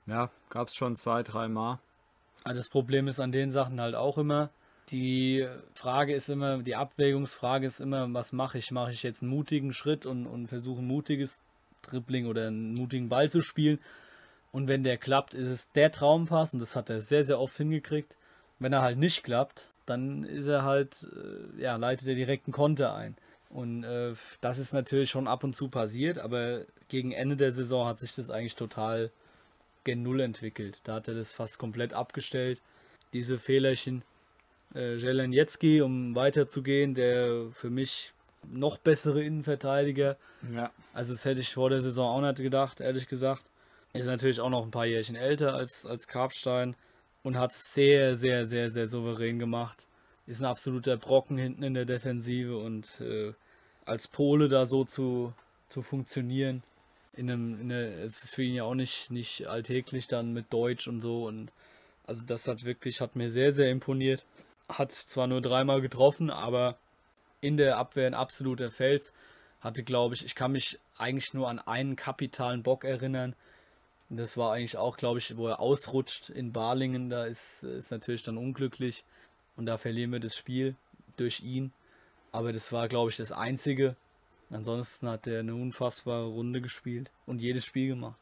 Ja, 0.07 0.31
gab 0.51 0.69
es 0.69 0.75
schon 0.75 0.97
zwei, 0.97 1.23
dreimal. 1.23 1.79
Das 2.45 2.69
Problem 2.69 3.09
ist 3.09 3.21
an 3.21 3.33
den 3.33 3.51
Sachen 3.51 3.81
halt 3.81 3.95
auch 3.95 4.19
immer, 4.19 4.51
die 4.91 5.47
Frage 5.75 6.15
ist 6.15 6.29
immer, 6.29 6.63
die 6.63 6.77
Abwägungsfrage 6.77 7.67
ist 7.67 7.81
immer, 7.81 8.13
was 8.15 8.33
mache 8.33 8.59
ich? 8.59 8.71
Mache 8.71 8.93
ich 8.93 9.03
jetzt 9.03 9.23
einen 9.23 9.31
mutigen 9.31 9.73
Schritt 9.73 10.07
und, 10.07 10.27
und 10.27 10.47
versuche 10.47 10.81
ein 10.81 10.87
mutiges 10.87 11.41
Dribbling 11.83 12.27
oder 12.27 12.47
einen 12.47 12.75
mutigen 12.75 13.09
Ball 13.09 13.31
zu 13.31 13.41
spielen? 13.41 13.81
Und 14.53 14.69
wenn 14.69 14.85
der 14.85 14.97
klappt, 14.97 15.35
ist 15.35 15.49
es 15.49 15.71
der 15.73 15.91
Traumpass 15.91 16.55
und 16.55 16.61
das 16.61 16.77
hat 16.77 16.89
er 16.89 17.01
sehr, 17.01 17.25
sehr 17.25 17.41
oft 17.41 17.57
hingekriegt. 17.57 18.15
Wenn 18.59 18.73
er 18.73 18.83
halt 18.83 18.99
nicht 18.99 19.25
klappt, 19.25 19.71
dann 19.87 20.25
ist 20.25 20.47
er 20.47 20.65
halt, 20.65 21.07
äh, 21.15 21.63
ja, 21.63 21.77
leitet 21.77 22.09
er 22.09 22.15
direkt 22.15 22.47
einen 22.47 22.53
Konter 22.53 22.95
ein. 22.95 23.17
Und 23.49 23.85
äh, 23.85 24.15
das 24.41 24.59
ist 24.59 24.75
natürlich 24.75 25.11
schon 25.11 25.29
ab 25.29 25.45
und 25.45 25.55
zu 25.55 25.69
passiert, 25.69 26.19
aber 26.19 26.67
gegen 26.89 27.13
Ende 27.13 27.37
der 27.37 27.53
Saison 27.53 27.87
hat 27.87 28.01
sich 28.01 28.15
das 28.15 28.29
eigentlich 28.29 28.57
total 28.57 29.11
gen 29.85 30.03
Null 30.03 30.21
entwickelt. 30.21 30.81
Da 30.85 30.95
hat 30.95 31.09
er 31.09 31.15
das 31.15 31.33
fast 31.33 31.59
komplett 31.59 31.95
abgestellt. 31.95 32.61
Diese 33.13 33.39
Fehlerchen. 33.39 34.03
Äh, 34.75 34.97
Jelenjetski, 34.97 35.81
um 35.81 36.15
weiterzugehen, 36.17 36.95
der 36.95 37.47
für 37.51 37.71
mich 37.71 38.13
noch 38.51 38.79
bessere 38.79 39.23
Innenverteidiger. 39.23 40.17
Ja. 40.53 40.71
Also 40.93 41.13
das 41.13 41.25
hätte 41.25 41.41
ich 41.41 41.55
vor 41.55 41.71
der 41.71 41.81
Saison 41.81 42.09
auch 42.09 42.29
nicht 42.29 42.43
gedacht, 42.43 42.81
ehrlich 42.81 43.09
gesagt. 43.09 43.43
Ist 43.93 44.07
natürlich 44.07 44.41
auch 44.41 44.51
noch 44.51 44.65
ein 44.65 44.71
paar 44.71 44.87
Jährchen 44.87 45.17
älter 45.17 45.55
als, 45.55 45.87
als 45.87 46.07
Karpstein 46.07 46.75
und 47.27 47.37
hat 47.37 47.51
es 47.51 47.75
sehr, 47.75 48.15
sehr, 48.15 48.47
sehr, 48.47 48.71
sehr 48.71 48.87
souverän 48.87 49.41
gemacht. 49.41 49.89
Ist 50.29 50.41
ein 50.41 50.47
absoluter 50.47 50.97
Brocken 50.97 51.37
hinten 51.37 51.65
in 51.65 51.75
der 51.75 51.85
Defensive 51.85 52.57
und 52.57 53.01
äh, 53.01 53.33
als 53.85 54.07
Pole 54.07 54.47
da 54.47 54.65
so 54.65 54.85
zu, 54.85 55.35
zu 55.69 55.83
funktionieren, 55.83 56.63
in 57.15 57.29
einem, 57.29 57.61
in 57.61 57.73
einer, 57.73 57.89
es 58.05 58.23
ist 58.23 58.37
für 58.37 58.45
ihn 58.45 58.55
ja 58.55 58.63
auch 58.63 58.77
nicht, 58.77 59.11
nicht 59.11 59.49
alltäglich 59.49 60.07
dann 60.07 60.35
mit 60.35 60.53
Deutsch 60.53 60.87
und 60.87 61.01
so 61.01 61.27
und 61.27 61.51
also 62.07 62.23
das 62.25 62.47
hat 62.47 62.65
wirklich, 62.65 63.01
hat 63.01 63.17
mir 63.17 63.29
sehr, 63.29 63.53
sehr 63.53 63.73
imponiert. 63.73 64.25
Hat 64.69 64.93
zwar 64.93 65.27
nur 65.27 65.41
dreimal 65.41 65.81
getroffen, 65.81 66.31
aber 66.31 66.77
in 67.41 67.57
der 67.57 67.77
Abwehr 67.77 68.07
ein 68.07 68.15
absoluter 68.15 68.71
Fels. 68.71 69.13
Hatte, 69.61 69.83
glaube 69.83 70.15
ich, 70.15 70.25
ich 70.25 70.37
kann 70.37 70.53
mich 70.53 70.79
eigentlich 70.97 71.35
nur 71.35 71.49
an 71.49 71.59
einen 71.59 71.97
kapitalen 71.97 72.63
Bock 72.63 72.85
erinnern, 72.85 73.35
das 74.09 74.37
war 74.37 74.53
eigentlich 74.53 74.77
auch, 74.77 74.97
glaube 74.97 75.19
ich, 75.19 75.37
wo 75.37 75.49
er 75.49 75.61
ausrutscht 75.61 76.31
in 76.31 76.53
Balingen. 76.53 77.11
Da 77.11 77.25
ist, 77.25 77.65
ist 77.65 77.91
natürlich 77.91 78.23
dann 78.23 78.37
unglücklich. 78.37 79.05
Und 79.57 79.67
da 79.67 79.79
verlieren 79.79 80.13
wir 80.13 80.21
das 80.21 80.37
Spiel 80.37 80.77
durch 81.17 81.41
ihn. 81.41 81.73
Aber 82.31 82.53
das 82.53 82.71
war, 82.73 82.89
glaube 82.89 83.11
ich, 83.11 83.17
das 83.17 83.33
Einzige. 83.33 83.97
Ansonsten 84.51 85.09
hat 85.09 85.27
er 85.27 85.41
eine 85.41 85.55
unfassbare 85.55 86.27
Runde 86.27 86.61
gespielt 86.61 87.11
und 87.27 87.41
jedes 87.41 87.65
Spiel 87.65 87.89
gemacht. 87.89 88.17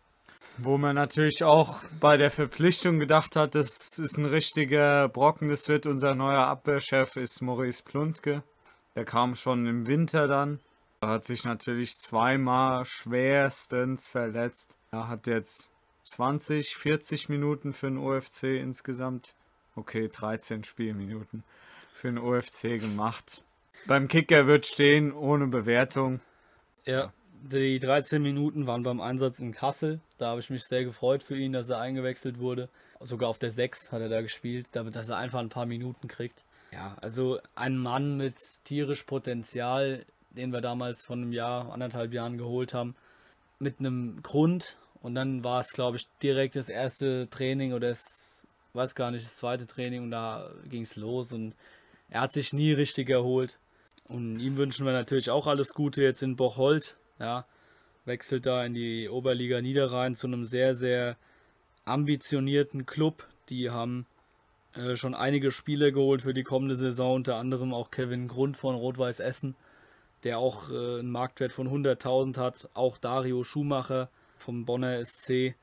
Wo 0.57 0.79
man 0.79 0.95
natürlich 0.95 1.43
auch 1.43 1.83
bei 2.01 2.17
der 2.17 2.31
Verpflichtung 2.31 2.99
gedacht 2.99 3.35
hat, 3.37 3.55
das 3.55 3.99
ist 3.99 4.17
ein 4.17 4.25
richtiger 4.25 5.09
Brocken, 5.09 5.49
das 5.49 5.69
wird 5.69 5.87
unser 5.87 6.15
neuer 6.15 6.47
Abwehrchef, 6.47 7.17
ist 7.17 7.43
Maurice 7.43 7.83
Plundke. 7.83 8.43
Der 8.95 9.05
kam 9.05 9.35
schon 9.35 9.67
im 9.67 9.87
Winter 9.87 10.29
dann. 10.29 10.61
Er 11.01 11.09
hat 11.09 11.25
sich 11.25 11.45
natürlich 11.45 11.99
zweimal 11.99 12.85
schwerstens 12.85 14.07
verletzt. 14.07 14.79
Er 14.93 15.09
hat 15.09 15.27
jetzt 15.27 15.71
20, 16.05 16.77
40 16.77 17.29
Minuten 17.29 17.73
für 17.73 17.87
den 17.87 17.99
OFC 17.99 18.45
insgesamt. 18.61 19.35
Okay, 19.77 20.09
13 20.09 20.65
Spielminuten 20.65 21.43
für 21.95 22.09
den 22.09 22.19
OFC 22.19 22.81
gemacht. 22.81 23.43
Beim 23.87 24.09
Kicker 24.09 24.47
wird 24.47 24.67
stehen, 24.67 25.13
ohne 25.13 25.47
Bewertung. 25.47 26.21
Ja, 26.87 27.13
die 27.43 27.79
13 27.79 28.23
Minuten 28.23 28.67
waren 28.67 28.83
beim 28.83 29.01
Einsatz 29.01 29.39
in 29.39 29.53
Kassel. 29.53 30.01
Da 30.19 30.29
habe 30.29 30.41
ich 30.41 30.51
mich 30.51 30.63
sehr 30.65 30.85
gefreut 30.85 31.23
für 31.23 31.37
ihn, 31.37 31.53
dass 31.53 31.69
er 31.69 31.79
eingewechselt 31.79 32.39
wurde. 32.39 32.69
Sogar 33.01 33.29
auf 33.29 33.39
der 33.39 33.51
6 33.51 33.93
hat 33.93 34.01
er 34.01 34.09
da 34.09 34.23
gespielt, 34.23 34.67
damit 34.73 34.97
dass 34.97 35.11
er 35.11 35.19
einfach 35.19 35.41
ein 35.41 35.51
paar 35.51 35.67
Minuten 35.67 36.09
kriegt. 36.09 36.43
Ja, 36.73 36.97
also 37.01 37.39
ein 37.55 37.77
Mann 37.77 38.17
mit 38.17 38.37
tierisch 38.65 39.05
Potenzial, 39.05 40.05
den 40.31 40.53
wir 40.53 40.61
damals 40.61 41.05
von 41.07 41.23
einem 41.23 41.33
Jahr, 41.33 41.73
anderthalb 41.73 42.13
Jahren 42.13 42.39
geholt 42.39 42.75
haben, 42.75 42.97
mit 43.59 43.79
einem 43.79 44.23
Grund. 44.23 44.77
Und 45.05 45.15
dann 45.15 45.45
war 45.45 45.61
es, 45.61 45.75
glaube 45.75 45.99
ich, 45.99 46.09
direkt 46.23 46.57
das 46.57 46.71
erste 46.71 47.29
Training 47.29 47.75
oder 47.75 47.89
das, 47.89 48.47
weiß 48.73 48.95
gar 48.95 49.11
nicht, 49.11 49.27
das 49.27 49.37
zweite 49.37 49.67
Training 49.67 50.05
und 50.05 50.11
da 50.11 50.51
ging 50.71 50.81
es 50.81 50.97
los 50.97 51.35
und 51.35 51.55
er 52.09 52.23
hat 52.23 52.33
sich 52.33 52.55
nie 52.55 52.73
richtig 52.73 53.11
erholt. 53.11 53.59
Und 54.09 54.41
ihm 54.41 54.57
wünschen 54.57 54.87
wir 54.87 54.95
natürlich 54.95 55.29
auch 55.29 55.47
alles 55.47 55.75
Gute 55.75 56.03
jetzt 56.03 56.23
in 56.23 56.37
Bocholt. 56.37 56.97
Ja, 57.21 57.45
wechselt 58.07 58.47
da 58.47 58.65
in 58.65 58.73
die 58.73 59.11
Oberliga 59.11 59.61
Niederrhein 59.61 60.15
zu 60.15 60.27
einem 60.27 60.43
sehr, 60.43 60.75
sehr 60.75 61.19
ambitionierten 61.85 62.87
Club. 62.87 63.27
Die 63.51 63.69
haben 63.69 64.07
äh, 64.73 64.97
schon 64.97 65.15
einige 65.15 65.51
Spiele 65.51 65.93
geholt 65.93 66.23
für 66.23 66.33
die 66.33 66.45
kommende 66.45 66.77
Saison, 66.77 67.17
unter 67.17 67.37
anderem 67.37 67.75
auch 67.75 67.91
Kevin 67.91 68.27
Grund 68.27 68.57
von 68.57 68.75
Rot-Weiß 68.75 69.21
Essen, 69.21 69.55
der 70.23 70.39
auch 70.39 70.71
äh, 70.71 71.01
einen 71.01 71.11
Marktwert 71.11 71.53
von 71.53 71.69
100.000 71.69 72.39
hat. 72.39 72.71
Auch 72.73 72.97
Dario 72.97 73.43
Schumacher 73.43 74.09
vom 74.37 74.65
Bonner 74.65 75.05
SC 75.05 75.55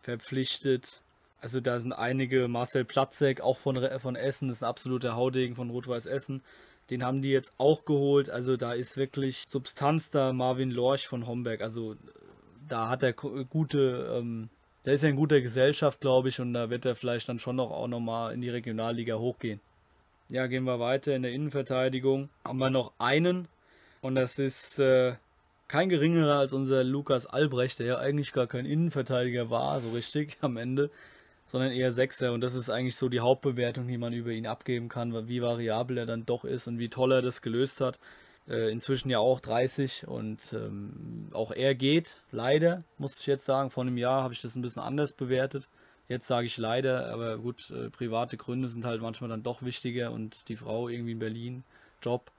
verpflichtet. 0.00 1.02
Also 1.40 1.60
da 1.60 1.78
sind 1.78 1.92
einige, 1.92 2.48
Marcel 2.48 2.84
Platzek, 2.84 3.40
auch 3.40 3.58
von, 3.58 4.00
von 4.00 4.16
Essen, 4.16 4.50
ist 4.50 4.62
ein 4.62 4.68
absoluter 4.68 5.16
Haudegen 5.16 5.54
von 5.54 5.70
Rot-Weiß 5.70 6.06
Essen. 6.06 6.42
Den 6.90 7.04
haben 7.04 7.22
die 7.22 7.30
jetzt 7.30 7.52
auch 7.58 7.84
geholt. 7.84 8.30
Also 8.30 8.56
da 8.56 8.72
ist 8.72 8.96
wirklich 8.96 9.44
Substanz 9.48 10.10
da. 10.10 10.32
Marvin 10.32 10.70
Lorch 10.70 11.06
von 11.08 11.26
Homberg. 11.26 11.60
Also 11.60 11.96
da 12.68 12.88
hat 12.88 13.02
er 13.02 13.12
gute, 13.12 14.16
ähm, 14.16 14.48
der 14.84 14.94
ist 14.94 15.02
ja 15.02 15.10
in 15.10 15.16
guter 15.16 15.40
Gesellschaft, 15.40 16.00
glaube 16.00 16.28
ich. 16.28 16.40
Und 16.40 16.54
da 16.54 16.70
wird 16.70 16.86
er 16.86 16.94
vielleicht 16.94 17.28
dann 17.28 17.38
schon 17.38 17.56
noch 17.56 17.72
auch 17.72 17.88
nochmal 17.88 18.32
in 18.32 18.40
die 18.40 18.50
Regionalliga 18.50 19.16
hochgehen. 19.16 19.60
Ja, 20.28 20.46
gehen 20.46 20.64
wir 20.64 20.78
weiter. 20.78 21.14
In 21.14 21.22
der 21.22 21.32
Innenverteidigung 21.32 22.28
haben 22.44 22.58
wir 22.58 22.70
noch 22.70 22.92
einen. 22.98 23.48
Und 24.00 24.14
das 24.14 24.38
ist 24.38 24.78
äh, 24.78 25.14
kein 25.68 25.88
geringerer 25.88 26.38
als 26.38 26.52
unser 26.52 26.84
Lukas 26.84 27.26
Albrecht, 27.26 27.78
der 27.78 27.86
ja 27.86 27.98
eigentlich 27.98 28.32
gar 28.32 28.46
kein 28.46 28.66
Innenverteidiger 28.66 29.50
war, 29.50 29.80
so 29.80 29.90
richtig 29.90 30.38
am 30.40 30.56
Ende 30.56 30.90
sondern 31.46 31.70
eher 31.70 31.92
Sechser. 31.92 32.32
Und 32.32 32.40
das 32.40 32.54
ist 32.54 32.68
eigentlich 32.68 32.96
so 32.96 33.08
die 33.08 33.20
Hauptbewertung, 33.20 33.86
die 33.86 33.98
man 33.98 34.12
über 34.12 34.32
ihn 34.32 34.46
abgeben 34.46 34.88
kann, 34.88 35.28
wie 35.28 35.40
variabel 35.40 35.98
er 35.98 36.06
dann 36.06 36.26
doch 36.26 36.44
ist 36.44 36.66
und 36.66 36.78
wie 36.78 36.88
toll 36.88 37.12
er 37.12 37.22
das 37.22 37.40
gelöst 37.40 37.80
hat. 37.80 37.98
Äh, 38.48 38.70
inzwischen 38.70 39.10
ja 39.10 39.18
auch 39.18 39.40
30 39.40 40.06
und 40.06 40.52
ähm, 40.52 41.30
auch 41.32 41.50
er 41.50 41.74
geht, 41.74 42.22
leider, 42.30 42.84
muss 42.98 43.18
ich 43.18 43.26
jetzt 43.26 43.44
sagen. 43.44 43.70
Vor 43.70 43.82
einem 43.82 43.96
Jahr 43.96 44.22
habe 44.22 44.34
ich 44.34 44.42
das 44.42 44.54
ein 44.54 44.62
bisschen 44.62 44.82
anders 44.82 45.14
bewertet. 45.14 45.68
Jetzt 46.08 46.28
sage 46.28 46.46
ich 46.46 46.56
leider, 46.56 47.12
aber 47.12 47.38
gut, 47.38 47.70
äh, 47.70 47.90
private 47.90 48.36
Gründe 48.36 48.68
sind 48.68 48.84
halt 48.84 49.02
manchmal 49.02 49.30
dann 49.30 49.42
doch 49.42 49.62
wichtiger 49.62 50.12
und 50.12 50.48
die 50.48 50.54
Frau 50.54 50.88
irgendwie 50.88 51.12
in 51.12 51.18
Berlin, 51.18 51.64
Job. 52.00 52.30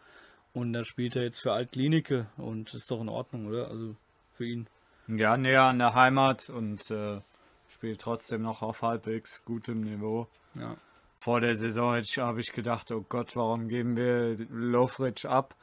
Und 0.57 0.73
dann 0.73 0.85
spielt 0.85 1.15
er 1.15 1.21
jetzt 1.21 1.39
für 1.39 1.53
Altklinike 1.53 2.25
und 2.35 2.73
ist 2.73 2.89
doch 2.89 2.99
in 2.99 3.09
Ordnung, 3.09 3.45
oder? 3.45 3.67
Also 3.69 3.95
für 4.33 4.45
ihn. 4.45 4.67
Ja, 5.07 5.37
näher 5.37 5.65
an 5.65 5.77
der 5.77 5.93
Heimat 5.93 6.49
und 6.49 6.89
äh, 6.89 7.21
spielt 7.69 8.01
trotzdem 8.01 8.41
noch 8.41 8.63
auf 8.63 8.81
halbwegs 8.81 9.45
gutem 9.45 9.81
Niveau. 9.81 10.27
Ja. 10.59 10.75
Vor 11.19 11.41
der 11.41 11.53
Saison 11.53 12.01
habe 12.17 12.39
ich 12.39 12.53
gedacht, 12.53 12.91
oh 12.91 13.05
Gott, 13.07 13.35
warum 13.35 13.67
geben 13.67 13.95
wir 13.95 14.35
Lofridge 14.49 15.29
ab 15.29 15.53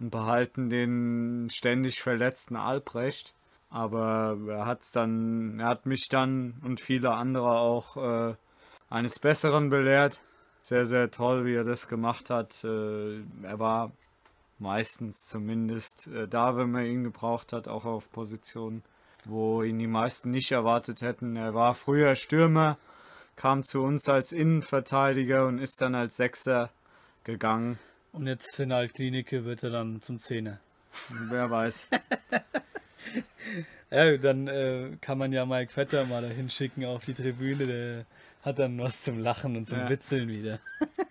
und 0.00 0.08
behalten 0.08 0.70
den 0.70 1.48
ständig 1.50 2.00
verletzten 2.00 2.56
Albrecht? 2.56 3.34
Aber 3.68 4.38
er 4.48 4.64
hat's 4.64 4.92
dann, 4.92 5.60
er 5.60 5.66
hat 5.66 5.84
mich 5.84 6.08
dann 6.08 6.54
und 6.64 6.80
viele 6.80 7.12
andere 7.12 7.58
auch 7.58 7.98
äh, 7.98 8.34
eines 8.88 9.18
Besseren 9.18 9.68
belehrt. 9.68 10.22
Sehr, 10.62 10.86
sehr 10.86 11.10
toll, 11.10 11.44
wie 11.44 11.54
er 11.54 11.64
das 11.64 11.86
gemacht 11.86 12.30
hat. 12.30 12.64
Äh, 12.64 13.18
er 13.42 13.58
war 13.58 13.92
meistens 14.60 15.26
zumindest 15.26 16.08
äh, 16.08 16.28
da, 16.28 16.56
wenn 16.56 16.70
man 16.70 16.84
ihn 16.84 17.04
gebraucht 17.04 17.52
hat, 17.52 17.68
auch 17.68 17.84
auf 17.84 18.10
Positionen 18.10 18.82
wo 19.28 19.62
ihn 19.62 19.78
die 19.78 19.86
meisten 19.86 20.30
nicht 20.30 20.52
erwartet 20.52 21.02
hätten. 21.02 21.36
Er 21.36 21.54
war 21.54 21.74
früher 21.74 22.16
Stürmer, 22.16 22.78
kam 23.36 23.62
zu 23.62 23.82
uns 23.82 24.08
als 24.08 24.32
Innenverteidiger 24.32 25.46
und 25.46 25.58
ist 25.58 25.80
dann 25.80 25.94
als 25.94 26.16
Sechser 26.16 26.70
gegangen. 27.24 27.78
Und 28.12 28.26
jetzt 28.26 28.58
in 28.58 28.70
der 28.70 28.78
Altklinike 28.78 29.44
wird 29.44 29.62
er 29.62 29.70
dann 29.70 30.00
zum 30.02 30.18
Zehner. 30.18 30.60
Wer 31.30 31.50
weiß. 31.50 31.88
ja, 33.90 34.16
dann 34.16 34.48
äh, 34.48 34.96
kann 35.00 35.18
man 35.18 35.32
ja 35.32 35.44
Mike 35.44 35.72
Vetter 35.72 36.06
mal 36.06 36.22
dahin 36.22 36.50
schicken 36.50 36.84
auf 36.86 37.04
die 37.04 37.14
Tribüne. 37.14 37.66
Der 37.66 38.06
hat 38.42 38.58
dann 38.58 38.78
was 38.78 39.02
zum 39.02 39.18
Lachen 39.18 39.56
und 39.56 39.68
zum 39.68 39.80
ja. 39.80 39.90
Witzeln 39.90 40.28
wieder. 40.28 40.58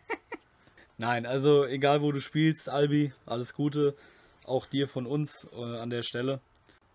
Nein, 0.98 1.26
also 1.26 1.66
egal 1.66 2.02
wo 2.02 2.12
du 2.12 2.22
spielst, 2.22 2.70
Albi, 2.70 3.14
alles 3.26 3.54
Gute. 3.54 3.96
Auch 4.46 4.66
dir 4.66 4.88
von 4.88 5.06
uns 5.06 5.48
äh, 5.56 5.78
an 5.78 5.90
der 5.90 6.02
Stelle. 6.02 6.40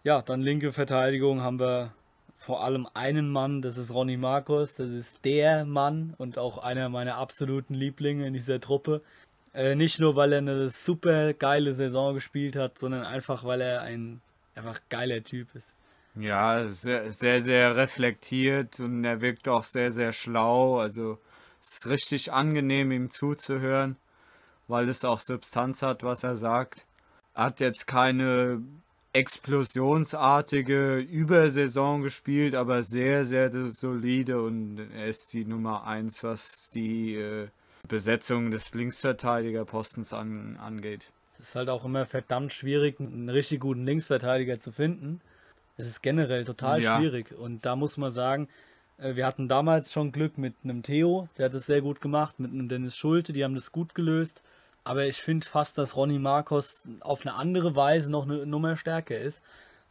Ja, 0.04 0.22
dann 0.22 0.40
linke 0.40 0.72
Verteidigung 0.72 1.42
haben 1.42 1.60
wir 1.60 1.92
vor 2.34 2.64
allem 2.64 2.88
einen 2.94 3.30
Mann, 3.30 3.62
das 3.62 3.76
ist 3.76 3.94
Ronny 3.94 4.16
Marcos, 4.16 4.74
das 4.74 4.90
ist 4.90 5.24
der 5.24 5.64
Mann 5.64 6.14
und 6.18 6.38
auch 6.38 6.58
einer 6.58 6.88
meiner 6.88 7.16
absoluten 7.16 7.74
Lieblinge 7.74 8.26
in 8.26 8.34
dieser 8.34 8.60
Truppe. 8.60 9.00
Äh, 9.54 9.76
nicht 9.76 10.00
nur, 10.00 10.16
weil 10.16 10.32
er 10.32 10.38
eine 10.38 10.70
super 10.70 11.34
geile 11.34 11.74
Saison 11.74 12.14
gespielt 12.14 12.56
hat, 12.56 12.78
sondern 12.78 13.04
einfach, 13.04 13.44
weil 13.44 13.60
er 13.60 13.82
ein 13.82 14.20
einfach 14.56 14.80
geiler 14.88 15.22
Typ 15.22 15.54
ist. 15.54 15.74
Ja, 16.14 16.66
sehr, 16.66 17.12
sehr, 17.12 17.40
sehr 17.40 17.76
reflektiert 17.76 18.80
und 18.80 19.04
er 19.04 19.20
wirkt 19.20 19.46
auch 19.48 19.64
sehr, 19.64 19.92
sehr 19.92 20.12
schlau. 20.12 20.78
Also 20.78 21.18
es 21.62 21.76
ist 21.76 21.88
richtig 21.88 22.32
angenehm, 22.32 22.90
ihm 22.90 23.10
zuzuhören, 23.10 23.96
weil 24.66 24.88
es 24.88 25.04
auch 25.04 25.20
Substanz 25.20 25.82
hat, 25.82 26.02
was 26.02 26.24
er 26.24 26.34
sagt. 26.34 26.84
Er 27.34 27.44
hat 27.44 27.60
jetzt 27.60 27.86
keine 27.86 28.62
explosionsartige 29.12 30.98
Übersaison 30.98 32.02
gespielt, 32.02 32.54
aber 32.54 32.82
sehr, 32.82 33.24
sehr 33.24 33.50
solide 33.70 34.42
und 34.42 34.78
er 34.94 35.06
ist 35.06 35.32
die 35.34 35.44
Nummer 35.44 35.86
1, 35.86 36.24
was 36.24 36.70
die 36.70 37.14
äh, 37.14 37.48
Besetzung 37.86 38.50
des 38.50 38.74
Linksverteidigerpostens 38.74 40.12
an, 40.12 40.56
angeht. 40.56 41.12
Es 41.34 41.48
ist 41.48 41.54
halt 41.54 41.68
auch 41.68 41.84
immer 41.84 42.06
verdammt 42.06 42.52
schwierig, 42.52 42.98
einen 42.98 43.28
richtig 43.28 43.60
guten 43.60 43.84
Linksverteidiger 43.84 44.58
zu 44.58 44.72
finden. 44.72 45.20
Es 45.76 45.86
ist 45.86 46.02
generell 46.02 46.44
total 46.44 46.82
ja. 46.82 46.96
schwierig 46.96 47.32
und 47.32 47.64
da 47.66 47.76
muss 47.76 47.96
man 47.96 48.10
sagen, 48.10 48.48
wir 48.98 49.26
hatten 49.26 49.48
damals 49.48 49.92
schon 49.92 50.12
Glück 50.12 50.38
mit 50.38 50.54
einem 50.64 50.82
Theo, 50.82 51.28
der 51.36 51.46
hat 51.46 51.54
es 51.54 51.66
sehr 51.66 51.80
gut 51.80 52.00
gemacht, 52.00 52.38
mit 52.38 52.52
einem 52.52 52.68
Dennis 52.68 52.96
Schulte, 52.96 53.32
die 53.32 53.44
haben 53.44 53.54
das 53.54 53.72
gut 53.72 53.94
gelöst. 53.94 54.42
Aber 54.84 55.06
ich 55.06 55.18
finde 55.18 55.46
fast, 55.46 55.78
dass 55.78 55.96
Ronny 55.96 56.18
Marcos 56.18 56.82
auf 57.00 57.24
eine 57.24 57.34
andere 57.34 57.76
Weise 57.76 58.10
noch 58.10 58.24
eine 58.24 58.46
Nummer 58.46 58.76
stärker 58.76 59.18
ist. 59.18 59.42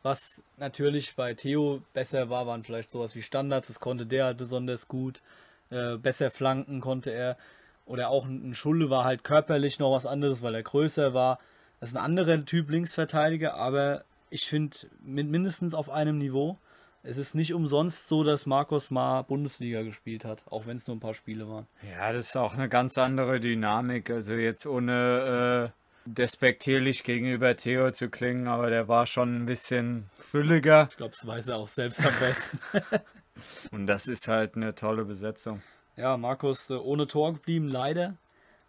Was 0.03 0.41
natürlich 0.57 1.15
bei 1.15 1.33
Theo 1.33 1.81
besser 1.93 2.29
war, 2.29 2.47
waren 2.47 2.63
vielleicht 2.63 2.91
sowas 2.91 3.15
wie 3.15 3.21
Standards, 3.21 3.67
das 3.67 3.79
konnte 3.79 4.05
der 4.05 4.25
halt 4.25 4.37
besonders 4.37 4.87
gut. 4.87 5.21
Äh, 5.69 5.97
besser 5.97 6.31
flanken 6.31 6.81
konnte 6.81 7.11
er. 7.11 7.37
Oder 7.85 8.09
auch 8.09 8.25
ein 8.25 8.53
Schulle 8.53 8.89
war 8.89 9.05
halt 9.05 9.23
körperlich 9.23 9.79
noch 9.79 9.91
was 9.91 10.05
anderes, 10.05 10.41
weil 10.41 10.55
er 10.55 10.63
größer 10.63 11.13
war. 11.13 11.39
Das 11.79 11.89
ist 11.89 11.95
ein 11.95 12.03
anderer 12.03 12.43
Typ 12.45 12.69
Linksverteidiger, 12.69 13.55
aber 13.55 14.03
ich 14.29 14.47
finde 14.47 14.75
mindestens 15.03 15.73
auf 15.73 15.89
einem 15.89 16.17
Niveau. 16.17 16.57
Es 17.03 17.17
ist 17.17 17.33
nicht 17.33 17.53
umsonst 17.53 18.07
so, 18.07 18.23
dass 18.23 18.45
Markus 18.45 18.91
mal 18.91 19.23
Bundesliga 19.23 19.81
gespielt 19.81 20.23
hat, 20.23 20.43
auch 20.51 20.67
wenn 20.67 20.77
es 20.77 20.85
nur 20.85 20.95
ein 20.95 20.99
paar 20.99 21.15
Spiele 21.15 21.49
waren. 21.49 21.67
Ja, 21.89 22.13
das 22.13 22.27
ist 22.27 22.37
auch 22.37 22.53
eine 22.53 22.69
ganz 22.69 22.97
andere 22.97 23.39
Dynamik. 23.39 24.11
Also 24.11 24.33
jetzt 24.33 24.67
ohne 24.67 25.71
äh, 25.73 25.81
despektierlich 26.05 27.03
gegenüber 27.03 27.55
Theo 27.55 27.89
zu 27.89 28.09
klingen, 28.09 28.47
aber 28.47 28.69
der 28.69 28.87
war 28.87 29.07
schon 29.07 29.35
ein 29.35 29.45
bisschen 29.47 30.09
fülliger. 30.17 30.89
Ich 30.91 30.97
glaube, 30.97 31.13
das 31.17 31.25
weiß 31.25 31.47
er 31.47 31.57
auch 31.57 31.69
selbst 31.69 32.05
am 32.05 32.13
besten. 32.19 32.59
Und 33.71 33.87
das 33.87 34.07
ist 34.07 34.27
halt 34.27 34.55
eine 34.55 34.75
tolle 34.75 35.03
Besetzung. 35.03 35.63
Ja, 35.95 36.17
Markus 36.17 36.69
äh, 36.69 36.75
ohne 36.75 37.07
Tor 37.07 37.33
geblieben, 37.33 37.67
leider. 37.67 38.17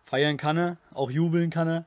Feiern 0.04 0.38
kann 0.38 0.56
er, 0.56 0.76
auch 0.92 1.10
jubeln 1.10 1.50
kann 1.50 1.68
er. 1.68 1.86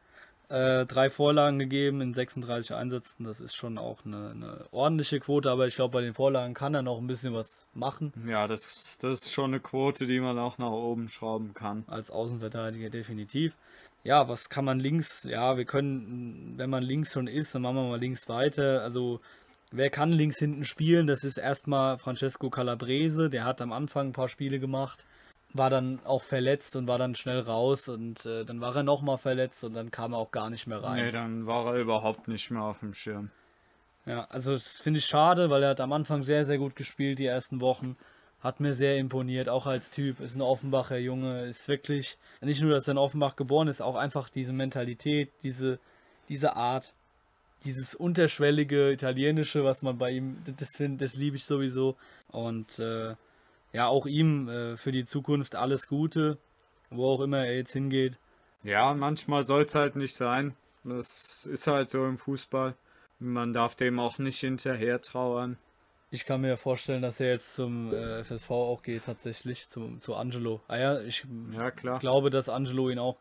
Äh, 0.49 0.85
drei 0.85 1.09
Vorlagen 1.09 1.57
gegeben 1.57 2.01
in 2.01 2.13
36 2.13 2.75
Einsätzen. 2.75 3.23
Das 3.23 3.41
ist 3.41 3.55
schon 3.55 3.77
auch 3.77 4.05
eine, 4.05 4.29
eine 4.29 4.65
ordentliche 4.71 5.19
Quote, 5.19 5.49
aber 5.49 5.65
ich 5.65 5.75
glaube, 5.75 5.93
bei 5.93 6.01
den 6.01 6.13
Vorlagen 6.13 6.53
kann 6.53 6.75
er 6.75 6.83
noch 6.83 6.99
ein 6.99 7.07
bisschen 7.07 7.33
was 7.33 7.67
machen. 7.73 8.13
Ja, 8.27 8.47
das, 8.47 8.97
das 9.01 9.21
ist 9.21 9.31
schon 9.31 9.51
eine 9.51 9.59
Quote, 9.59 10.05
die 10.05 10.19
man 10.19 10.37
auch 10.37 10.57
nach 10.57 10.71
oben 10.71 11.09
schrauben 11.09 11.53
kann. 11.53 11.83
Als 11.87 12.11
Außenverteidiger 12.11 12.89
definitiv. 12.89 13.57
Ja, 14.03 14.27
was 14.27 14.49
kann 14.49 14.65
man 14.65 14.79
links? 14.79 15.23
Ja, 15.23 15.57
wir 15.57 15.65
können, 15.65 16.53
wenn 16.57 16.69
man 16.69 16.83
links 16.83 17.13
schon 17.13 17.27
ist, 17.27 17.55
dann 17.55 17.63
machen 17.63 17.77
wir 17.77 17.89
mal 17.89 17.99
links 17.99 18.29
weiter. 18.29 18.83
Also, 18.83 19.21
wer 19.71 19.89
kann 19.89 20.11
links 20.11 20.37
hinten 20.37 20.63
spielen? 20.63 21.07
Das 21.07 21.23
ist 21.23 21.37
erstmal 21.37 21.97
Francesco 21.97 22.51
Calabrese. 22.51 23.31
Der 23.31 23.45
hat 23.45 23.61
am 23.61 23.71
Anfang 23.71 24.09
ein 24.09 24.13
paar 24.13 24.29
Spiele 24.29 24.59
gemacht 24.59 25.05
war 25.57 25.69
dann 25.69 25.99
auch 26.03 26.23
verletzt 26.23 26.75
und 26.75 26.87
war 26.87 26.97
dann 26.97 27.15
schnell 27.15 27.39
raus 27.39 27.87
und 27.87 28.25
äh, 28.25 28.43
dann 28.43 28.59
war 28.59 28.75
er 28.75 28.83
nochmal 28.83 29.17
verletzt 29.17 29.63
und 29.63 29.73
dann 29.73 29.89
kam 29.89 30.13
er 30.13 30.19
auch 30.19 30.31
gar 30.31 30.49
nicht 30.49 30.67
mehr 30.67 30.83
rein. 30.83 31.05
Nee, 31.05 31.11
dann 31.11 31.45
war 31.45 31.67
er 31.67 31.81
überhaupt 31.81 32.27
nicht 32.27 32.51
mehr 32.51 32.63
auf 32.63 32.79
dem 32.79 32.93
Schirm. 32.93 33.31
Ja, 34.05 34.25
also 34.29 34.51
das 34.51 34.79
finde 34.79 34.99
ich 34.99 35.05
schade, 35.05 35.49
weil 35.49 35.63
er 35.63 35.69
hat 35.69 35.81
am 35.81 35.93
Anfang 35.93 36.23
sehr, 36.23 36.45
sehr 36.45 36.57
gut 36.57 36.75
gespielt, 36.75 37.19
die 37.19 37.25
ersten 37.25 37.61
Wochen. 37.61 37.95
Hat 38.41 38.59
mir 38.59 38.73
sehr 38.73 38.97
imponiert, 38.97 39.49
auch 39.49 39.65
als 39.65 39.89
Typ. 39.89 40.19
Ist 40.19 40.35
ein 40.35 40.41
Offenbacher 40.41 40.97
Junge, 40.97 41.45
ist 41.45 41.67
wirklich, 41.67 42.17
nicht 42.41 42.61
nur, 42.61 42.71
dass 42.71 42.87
er 42.87 42.91
in 42.91 42.97
Offenbach 42.97 43.35
geboren 43.35 43.67
ist, 43.67 43.81
auch 43.81 43.95
einfach 43.95 44.29
diese 44.29 44.53
Mentalität, 44.53 45.31
diese, 45.41 45.79
diese 46.29 46.55
Art, 46.55 46.93
dieses 47.63 47.95
unterschwellige 47.95 48.91
Italienische, 48.91 49.63
was 49.63 49.81
man 49.81 49.97
bei 49.97 50.11
ihm, 50.11 50.37
das, 50.57 50.69
das 50.97 51.15
liebe 51.15 51.37
ich 51.37 51.45
sowieso. 51.45 51.95
Und 52.27 52.77
äh, 52.77 53.15
ja, 53.75 53.87
auch 53.87 54.05
ihm 54.05 54.47
äh, 54.47 54.77
für 54.77 54.93
die 54.93 55.03
Zukunft 55.03 55.55
alles 55.55 55.87
Gute, 55.87 56.37
wo 56.89 57.09
auch 57.09 57.19
immer 57.19 57.45
er 57.45 57.57
jetzt 57.57 57.73
hingeht. 57.73 58.17
Ja, 58.63 58.93
manchmal 58.93 59.43
soll 59.43 59.63
es 59.63 59.75
halt 59.75 59.97
nicht 59.97 60.15
sein. 60.15 60.55
Das 60.85 61.45
ist 61.45 61.67
halt 61.67 61.89
so 61.89 62.05
im 62.05 62.17
Fußball. 62.17 62.75
Man 63.19 63.51
darf 63.51 63.75
dem 63.75 63.99
auch 63.99 64.17
nicht 64.17 64.39
hinterher 64.39 65.01
trauern. 65.01 65.57
Ich 66.09 66.25
kann 66.25 66.41
mir 66.41 66.55
vorstellen, 66.55 67.01
dass 67.01 67.19
er 67.19 67.31
jetzt 67.31 67.53
zum 67.53 67.93
äh, 67.93 68.23
FSV 68.23 68.49
auch 68.51 68.81
geht, 68.81 69.03
tatsächlich, 69.03 69.67
zum, 69.67 69.99
zu 69.99 70.15
Angelo. 70.15 70.61
Ah 70.69 70.77
ja, 70.77 71.01
ich 71.01 71.25
ja, 71.51 71.71
klar. 71.71 71.99
glaube, 71.99 72.29
dass 72.29 72.47
Angelo 72.47 72.89
ihn 72.89 72.99
auch 72.99 73.17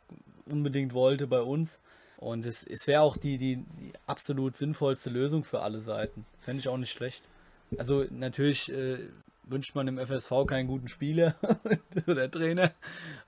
unbedingt 0.46 0.94
wollte 0.94 1.26
bei 1.26 1.40
uns. 1.40 1.80
Und 2.18 2.46
es, 2.46 2.64
es 2.64 2.86
wäre 2.86 3.02
auch 3.02 3.16
die, 3.16 3.38
die, 3.38 3.56
die, 3.56 3.92
absolut 4.06 4.56
sinnvollste 4.56 5.10
Lösung 5.10 5.42
für 5.42 5.62
alle 5.62 5.80
Seiten. 5.80 6.24
Fände 6.38 6.60
ich 6.60 6.68
auch 6.68 6.76
nicht 6.76 6.92
schlecht. 6.92 7.22
Also 7.76 8.04
natürlich 8.10 8.70
äh, 8.70 9.08
wünscht 9.46 9.74
man 9.74 9.86
dem 9.86 9.98
FSV 9.98 10.46
keinen 10.46 10.66
guten 10.66 10.88
Spieler 10.88 11.34
oder 12.06 12.30
Trainer. 12.30 12.72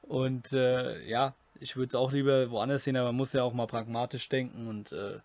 Und 0.03 0.53
äh, 0.53 1.07
ja, 1.07 1.35
ich 1.61 1.77
würde 1.77 1.89
es 1.89 1.95
auch 1.95 2.13
lieber 2.13 2.51
woanders 2.51 2.85
sehen, 2.85 2.97
aber 2.97 3.09
man 3.09 3.17
muss 3.17 3.33
ja 3.33 3.43
auch 3.43 3.55
mal 3.55 3.67
pragmatisch 3.67 4.29
denken 4.29 4.67
und 4.67 4.93
äh, 4.93 5.17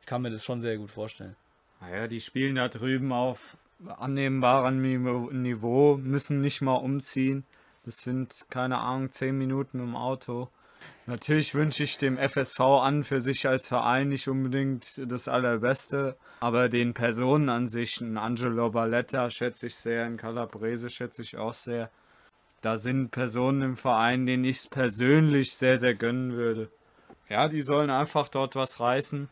ich 0.00 0.06
kann 0.06 0.22
mir 0.22 0.30
das 0.30 0.44
schon 0.44 0.60
sehr 0.60 0.76
gut 0.78 0.90
vorstellen. 0.90 1.36
Naja, 1.80 2.06
die 2.06 2.20
spielen 2.20 2.56
da 2.56 2.68
drüben 2.68 3.12
auf 3.12 3.56
annehmbarem 3.86 4.80
Niveau, 4.82 5.96
müssen 5.96 6.40
nicht 6.40 6.60
mal 6.62 6.74
umziehen. 6.74 7.44
Das 7.84 7.98
sind, 7.98 8.46
keine 8.50 8.78
Ahnung, 8.78 9.12
zehn 9.12 9.38
Minuten 9.38 9.80
im 9.80 9.96
Auto. 9.96 10.48
Natürlich 11.08 11.54
wünsche 11.54 11.84
ich 11.84 11.96
dem 11.96 12.18
FSV 12.18 12.60
an 12.60 13.02
für 13.02 13.18
sich 13.18 13.48
als 13.48 13.66
Verein 13.66 14.10
nicht 14.10 14.28
unbedingt 14.28 15.00
das 15.10 15.26
Allerbeste, 15.26 16.18
aber 16.40 16.68
den 16.68 16.92
Personen 16.92 17.48
an 17.48 17.66
sich, 17.66 18.02
ein 18.02 18.18
Angelo 18.18 18.68
Balletta 18.68 19.30
schätze 19.30 19.68
ich 19.68 19.74
sehr, 19.74 20.04
ein 20.04 20.18
Calabrese 20.18 20.90
schätze 20.90 21.22
ich 21.22 21.38
auch 21.38 21.54
sehr. 21.54 21.88
Da 22.60 22.76
sind 22.76 23.10
Personen 23.10 23.62
im 23.62 23.76
Verein, 23.78 24.26
denen 24.26 24.44
ich 24.44 24.58
es 24.58 24.68
persönlich 24.68 25.54
sehr, 25.54 25.78
sehr 25.78 25.94
gönnen 25.94 26.32
würde. 26.32 26.70
Ja, 27.30 27.48
die 27.48 27.62
sollen 27.62 27.88
einfach 27.88 28.28
dort 28.28 28.54
was 28.54 28.78
reißen. 28.78 29.30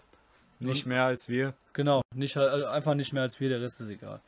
Nicht 0.60 0.86
mehr 0.86 1.04
als 1.04 1.28
wir. 1.28 1.52
Genau, 1.74 2.00
nicht, 2.14 2.36
äh, 2.36 2.64
einfach 2.64 2.94
nicht 2.94 3.12
mehr 3.12 3.24
als 3.24 3.38
wir, 3.38 3.50
der 3.50 3.60
Rest 3.60 3.82
ist 3.82 3.90
egal. 3.90 4.22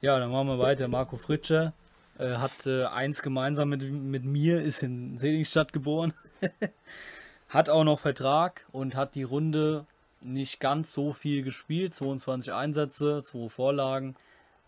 Ja, 0.00 0.18
dann 0.18 0.30
machen 0.30 0.48
wir 0.48 0.58
weiter. 0.58 0.88
Marco 0.88 1.18
Fritscher 1.18 1.74
hat 2.18 2.66
äh, 2.66 2.84
eins 2.84 3.22
gemeinsam 3.22 3.68
mit, 3.68 3.90
mit 3.90 4.24
mir, 4.24 4.62
ist 4.62 4.82
in 4.82 5.18
Seligenstadt 5.18 5.72
geboren. 5.72 6.14
hat 7.48 7.68
auch 7.68 7.84
noch 7.84 8.00
Vertrag 8.00 8.64
und 8.72 8.96
hat 8.96 9.14
die 9.14 9.22
Runde 9.22 9.86
nicht 10.22 10.60
ganz 10.60 10.92
so 10.92 11.12
viel 11.12 11.42
gespielt. 11.42 11.94
22 11.94 12.52
Einsätze, 12.52 13.22
2 13.22 13.48
Vorlagen. 13.48 14.16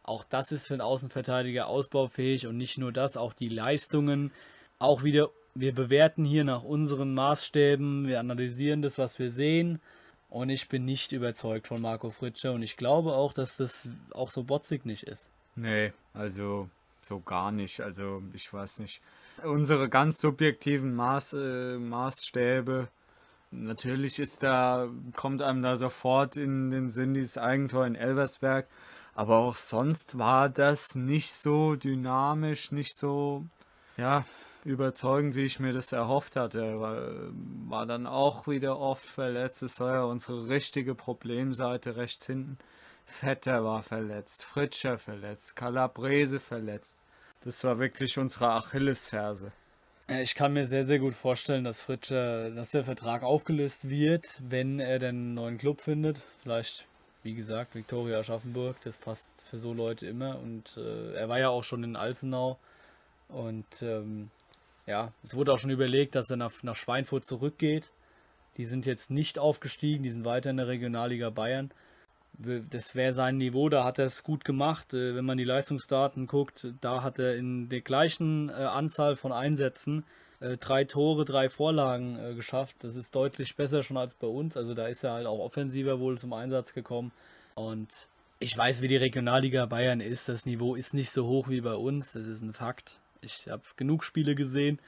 Auch 0.02 0.24
das 0.24 0.52
ist 0.52 0.68
für 0.68 0.74
einen 0.74 0.80
Außenverteidiger 0.80 1.66
ausbaufähig 1.66 2.46
und 2.46 2.56
nicht 2.56 2.78
nur 2.78 2.92
das, 2.92 3.16
auch 3.16 3.32
die 3.32 3.48
Leistungen. 3.48 4.32
Auch 4.78 5.02
wieder, 5.02 5.30
wir 5.54 5.74
bewerten 5.74 6.24
hier 6.24 6.44
nach 6.44 6.62
unseren 6.62 7.12
Maßstäben, 7.14 8.06
wir 8.06 8.20
analysieren 8.20 8.80
das, 8.80 8.98
was 8.98 9.18
wir 9.18 9.30
sehen. 9.30 9.80
Und 10.30 10.50
ich 10.50 10.68
bin 10.68 10.84
nicht 10.84 11.12
überzeugt 11.12 11.66
von 11.66 11.80
Marco 11.80 12.11
Fritsche 12.11 12.52
und 12.52 12.62
ich 12.62 12.76
glaube 12.76 13.14
auch, 13.14 13.32
dass 13.32 13.56
das 13.56 13.88
auch 14.12 14.30
so 14.30 14.44
botzig 14.44 14.84
nicht 14.84 15.04
ist. 15.04 15.28
Nee, 15.56 15.92
also 16.12 16.68
so 17.00 17.20
gar 17.20 17.52
nicht. 17.52 17.80
Also 17.80 18.22
ich 18.32 18.52
weiß 18.52 18.80
nicht. 18.80 19.00
Unsere 19.44 19.88
ganz 19.88 20.20
subjektiven 20.20 20.94
Maß, 20.94 21.34
äh, 21.34 21.78
Maßstäbe. 21.78 22.88
Natürlich 23.50 24.18
ist 24.18 24.42
da, 24.42 24.88
kommt 25.16 25.42
einem 25.42 25.62
da 25.62 25.76
sofort 25.76 26.37
in 26.37 26.70
den 26.70 26.90
Sinn 26.90 27.14
dieses 27.14 27.38
Eigentor 27.38 27.87
in 27.87 27.94
Elversberg. 27.94 28.66
Aber 29.14 29.38
auch 29.38 29.56
sonst 29.56 30.18
war 30.18 30.48
das 30.48 30.94
nicht 30.94 31.32
so 31.32 31.74
dynamisch, 31.74 32.72
nicht 32.72 32.96
so, 32.96 33.44
ja, 33.96 34.24
überzeugend, 34.64 35.34
wie 35.34 35.46
ich 35.46 35.61
mir 35.61 35.72
das 35.72 35.92
erhofft 35.92 36.37
hatte. 36.37 36.80
War, 36.80 37.12
war 37.66 37.87
dann 37.87 38.06
auch 38.06 38.46
wieder 38.46 38.78
oft 38.78 39.04
verletzt. 39.04 39.62
Es 39.62 39.80
war 39.80 39.94
ja 39.94 40.04
unsere 40.04 40.48
richtige 40.48 40.94
Problemseite 40.94 41.96
rechts 41.96 42.26
hinten. 42.26 42.58
Vetter 43.08 43.64
war 43.64 43.82
verletzt, 43.82 44.44
Fritscher 44.44 44.98
verletzt, 44.98 45.56
Calabrese 45.56 46.38
verletzt. 46.38 46.98
Das 47.42 47.64
war 47.64 47.78
wirklich 47.78 48.18
unsere 48.18 48.50
Achillesferse. 48.50 49.50
Ich 50.08 50.34
kann 50.34 50.52
mir 50.52 50.66
sehr, 50.66 50.84
sehr 50.84 50.98
gut 50.98 51.14
vorstellen, 51.14 51.64
dass 51.64 51.82
Fritscher, 51.82 52.50
dass 52.50 52.70
der 52.70 52.84
Vertrag 52.84 53.22
aufgelöst 53.22 53.88
wird, 53.88 54.40
wenn 54.48 54.78
er 54.78 54.98
den 54.98 55.08
einen 55.08 55.34
neuen 55.34 55.58
Club 55.58 55.80
findet. 55.80 56.22
Vielleicht, 56.42 56.86
wie 57.22 57.34
gesagt, 57.34 57.74
Viktoria 57.74 58.20
Aschaffenburg, 58.20 58.76
das 58.84 58.98
passt 58.98 59.26
für 59.50 59.58
so 59.58 59.72
Leute 59.72 60.06
immer. 60.06 60.38
Und 60.38 60.76
äh, 60.76 61.14
er 61.14 61.28
war 61.28 61.40
ja 61.40 61.48
auch 61.48 61.64
schon 61.64 61.84
in 61.84 61.96
Alzenau. 61.96 62.58
Und 63.28 63.82
ähm, 63.82 64.30
ja, 64.86 65.12
es 65.24 65.34
wurde 65.34 65.52
auch 65.52 65.58
schon 65.58 65.70
überlegt, 65.70 66.14
dass 66.14 66.30
er 66.30 66.36
nach, 66.36 66.62
nach 66.62 66.76
Schweinfurt 66.76 67.24
zurückgeht. 67.24 67.90
Die 68.58 68.64
sind 68.64 68.86
jetzt 68.86 69.10
nicht 69.10 69.38
aufgestiegen, 69.38 70.02
die 70.02 70.10
sind 70.10 70.24
weiter 70.24 70.50
in 70.50 70.58
der 70.58 70.68
Regionalliga 70.68 71.30
Bayern 71.30 71.70
das 72.38 72.94
wäre 72.94 73.12
sein 73.12 73.37
Niveau, 73.37 73.68
da 73.68 73.85
hat 73.85 73.98
er 73.98 74.05
es 74.05 74.22
gut 74.22 74.44
gemacht. 74.44 74.94
Äh, 74.94 75.16
wenn 75.16 75.24
man 75.24 75.38
die 75.38 75.44
Leistungsdaten 75.44 76.27
guckt, 76.27 76.68
da 76.81 77.03
hat 77.03 77.18
er 77.18 77.37
in 77.37 77.68
der 77.68 77.81
gleichen 77.81 78.48
äh, 78.48 78.53
Anzahl 78.53 79.16
von 79.16 79.33
Einsätzen 79.33 80.05
äh, 80.40 80.57
drei 80.57 80.85
Tore, 80.85 81.24
drei 81.24 81.48
Vorlagen 81.48 82.37
geschafft. 82.37 82.77
Das 82.81 82.94
ist 82.94 83.14
deutlich 83.14 83.57
besser 83.57 83.83
schon 83.83 83.96
als 83.96 84.14
bei 84.14 84.29
uns. 84.29 84.57
Also 84.57 84.74
da 84.74 84.87
ist 84.87 85.03
er 85.03 85.12
halt 85.12 85.27
auch 85.27 85.40
offensiver 85.40 85.98
wohl 85.98 86.16
zum 86.16 86.33
Einsatz 86.33 86.74
gekommen. 86.74 87.11
Und 87.57 88.09
ich 88.38 88.57
weiß, 88.57 88.83
wie 88.83 88.88
die 88.88 88.96
Regionalliga 88.96 89.66
Bayern 89.66 90.01
ist. 90.01 90.29
Das 90.29 90.46
Niveau 90.46 90.77
ist 90.77 90.94
nicht 90.94 91.11
so 91.11 91.27
hoch 91.27 91.48
wie 91.48 91.61
bei 91.61 91.74
uns. 91.74 92.12
Das 92.12 92.27
ist 92.27 92.42
ein 92.42 92.53
Fakt. 92.53 93.01
Ich 93.20 93.48
habe 93.48 93.64
genug 93.74 94.05
Spiele 94.05 94.37
gesehen, 94.37 94.79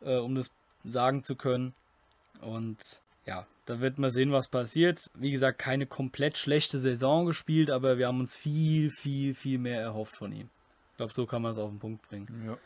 um 0.00 0.34
das 0.34 0.50
sagen 0.82 1.24
zu 1.24 1.36
können. 1.36 1.74
Und 2.40 3.02
ja, 3.26 3.46
da 3.66 3.80
wird 3.80 3.98
man 3.98 4.10
sehen, 4.10 4.32
was 4.32 4.48
passiert. 4.48 5.10
Wie 5.14 5.30
gesagt, 5.30 5.58
keine 5.58 5.86
komplett 5.86 6.36
schlechte 6.36 6.78
Saison 6.78 7.26
gespielt, 7.26 7.70
aber 7.70 7.98
wir 7.98 8.08
haben 8.08 8.20
uns 8.20 8.34
viel, 8.34 8.90
viel, 8.90 9.34
viel 9.34 9.58
mehr 9.58 9.80
erhofft 9.80 10.16
von 10.16 10.32
ihm. 10.32 10.48
Ich 10.92 10.96
glaube, 10.96 11.12
so 11.12 11.26
kann 11.26 11.42
man 11.42 11.52
es 11.52 11.58
auf 11.58 11.70
den 11.70 11.78
Punkt 11.78 12.02
bringen. 12.08 12.26
Ja. 12.46 12.58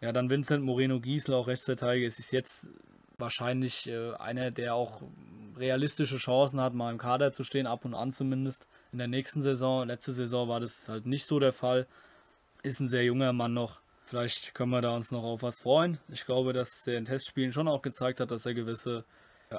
Ja, 0.00 0.12
dann 0.12 0.28
Vincent 0.28 0.62
Moreno 0.62 1.00
Giesel, 1.00 1.34
auch 1.34 1.46
Rechtsverteidiger. 1.46 2.06
Es 2.06 2.18
ist 2.18 2.32
jetzt 2.32 2.68
wahrscheinlich 3.16 3.88
äh, 3.88 4.12
einer, 4.14 4.50
der 4.50 4.74
auch 4.74 5.02
realistische 5.56 6.18
Chancen 6.18 6.60
hat, 6.60 6.74
mal 6.74 6.90
im 6.90 6.98
Kader 6.98 7.32
zu 7.32 7.44
stehen, 7.44 7.66
ab 7.66 7.84
und 7.84 7.94
an 7.94 8.12
zumindest. 8.12 8.68
In 8.92 8.98
der 8.98 9.08
nächsten 9.08 9.40
Saison, 9.40 9.86
letzte 9.86 10.12
Saison 10.12 10.48
war 10.48 10.60
das 10.60 10.88
halt 10.88 11.06
nicht 11.06 11.26
so 11.26 11.38
der 11.38 11.52
Fall. 11.52 11.86
Ist 12.62 12.80
ein 12.80 12.88
sehr 12.88 13.04
junger 13.04 13.32
Mann 13.32 13.54
noch. 13.54 13.80
Vielleicht 14.04 14.54
können 14.54 14.70
wir 14.70 14.82
da 14.82 14.94
uns 14.94 15.10
noch 15.10 15.24
auf 15.24 15.42
was 15.42 15.60
freuen. 15.62 15.98
Ich 16.08 16.26
glaube, 16.26 16.52
dass 16.52 16.82
der 16.86 16.98
in 16.98 17.06
Testspielen 17.06 17.52
schon 17.52 17.68
auch 17.68 17.80
gezeigt 17.80 18.20
hat, 18.20 18.30
dass 18.30 18.44
er 18.44 18.52
gewisse 18.54 19.04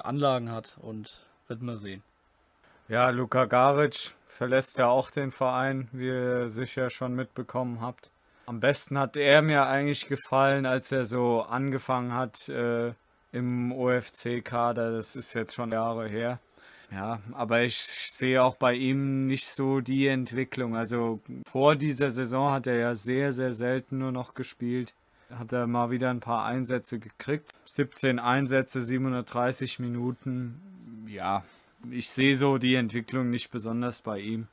Anlagen 0.04 0.50
hat 0.50 0.76
und 0.80 1.26
wird 1.48 1.62
man 1.62 1.76
sehen. 1.76 2.02
Ja, 2.88 3.10
Luka 3.10 3.46
Garic 3.46 4.14
verlässt 4.26 4.78
ja 4.78 4.88
auch 4.88 5.10
den 5.10 5.32
Verein, 5.32 5.88
wie 5.92 6.06
ihr 6.06 6.50
sicher 6.50 6.90
schon 6.90 7.14
mitbekommen 7.14 7.80
habt. 7.80 8.10
Am 8.46 8.60
besten 8.60 8.98
hat 8.98 9.16
er 9.16 9.42
mir 9.42 9.66
eigentlich 9.66 10.06
gefallen, 10.06 10.66
als 10.66 10.92
er 10.92 11.04
so 11.04 11.42
angefangen 11.42 12.14
hat 12.14 12.48
äh, 12.48 12.92
im 13.32 13.72
OFC-Kader. 13.72 14.92
Das 14.92 15.16
ist 15.16 15.34
jetzt 15.34 15.54
schon 15.54 15.72
Jahre 15.72 16.08
her. 16.08 16.38
Ja, 16.92 17.18
aber 17.32 17.62
ich 17.62 17.76
sehe 17.76 18.40
auch 18.42 18.54
bei 18.54 18.74
ihm 18.74 19.26
nicht 19.26 19.48
so 19.48 19.80
die 19.80 20.06
Entwicklung. 20.06 20.76
Also 20.76 21.20
vor 21.50 21.74
dieser 21.74 22.12
Saison 22.12 22.52
hat 22.52 22.68
er 22.68 22.76
ja 22.76 22.94
sehr, 22.94 23.32
sehr 23.32 23.52
selten 23.52 23.98
nur 23.98 24.12
noch 24.12 24.34
gespielt 24.34 24.94
hat 25.30 25.52
er 25.52 25.66
mal 25.66 25.90
wieder 25.90 26.10
ein 26.10 26.20
paar 26.20 26.44
Einsätze 26.44 26.98
gekriegt. 26.98 27.50
17 27.64 28.18
Einsätze, 28.18 28.80
730 28.80 29.78
Minuten. 29.78 31.06
ja, 31.08 31.44
ich 31.90 32.08
sehe 32.10 32.34
so 32.34 32.58
die 32.58 32.74
Entwicklung 32.74 33.30
nicht 33.30 33.50
besonders 33.50 34.00
bei 34.00 34.18
ihm. 34.18 34.48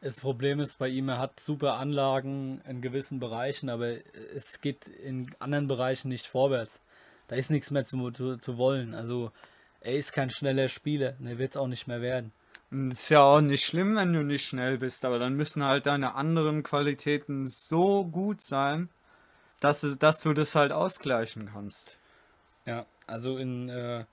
Das 0.00 0.20
Problem 0.20 0.60
ist 0.60 0.78
bei 0.78 0.88
ihm, 0.88 1.08
er 1.08 1.18
hat 1.18 1.40
super 1.40 1.74
Anlagen 1.74 2.60
in 2.68 2.80
gewissen 2.80 3.18
Bereichen, 3.18 3.68
aber 3.68 3.96
es 4.34 4.60
geht 4.60 4.86
in 4.86 5.30
anderen 5.40 5.66
Bereichen 5.66 6.08
nicht 6.08 6.26
vorwärts. 6.26 6.80
Da 7.26 7.36
ist 7.36 7.50
nichts 7.50 7.70
mehr 7.70 7.84
zu, 7.84 8.10
zu, 8.12 8.36
zu 8.36 8.58
wollen. 8.58 8.94
Also 8.94 9.32
er 9.80 9.96
ist 9.96 10.12
kein 10.12 10.30
schneller 10.30 10.68
Spieler 10.68 11.14
und 11.18 11.26
er 11.26 11.38
wird 11.38 11.52
es 11.52 11.56
auch 11.56 11.66
nicht 11.66 11.88
mehr 11.88 12.00
werden. 12.00 12.32
Ist 12.70 13.08
ja 13.08 13.22
auch 13.22 13.40
nicht 13.40 13.64
schlimm, 13.64 13.96
wenn 13.96 14.12
du 14.12 14.22
nicht 14.22 14.46
schnell 14.46 14.78
bist, 14.78 15.04
aber 15.04 15.18
dann 15.18 15.34
müssen 15.34 15.64
halt 15.64 15.86
deine 15.86 16.14
anderen 16.14 16.62
Qualitäten 16.62 17.46
so 17.46 18.04
gut 18.04 18.42
sein, 18.42 18.90
dass, 19.60 19.82
es, 19.82 19.98
dass 19.98 20.22
du 20.22 20.32
das 20.32 20.54
halt 20.54 20.72
ausgleichen 20.72 21.50
kannst. 21.52 21.98
Ja, 22.66 22.86
also 23.06 23.38
in, 23.38 23.68
äh, 23.68 24.04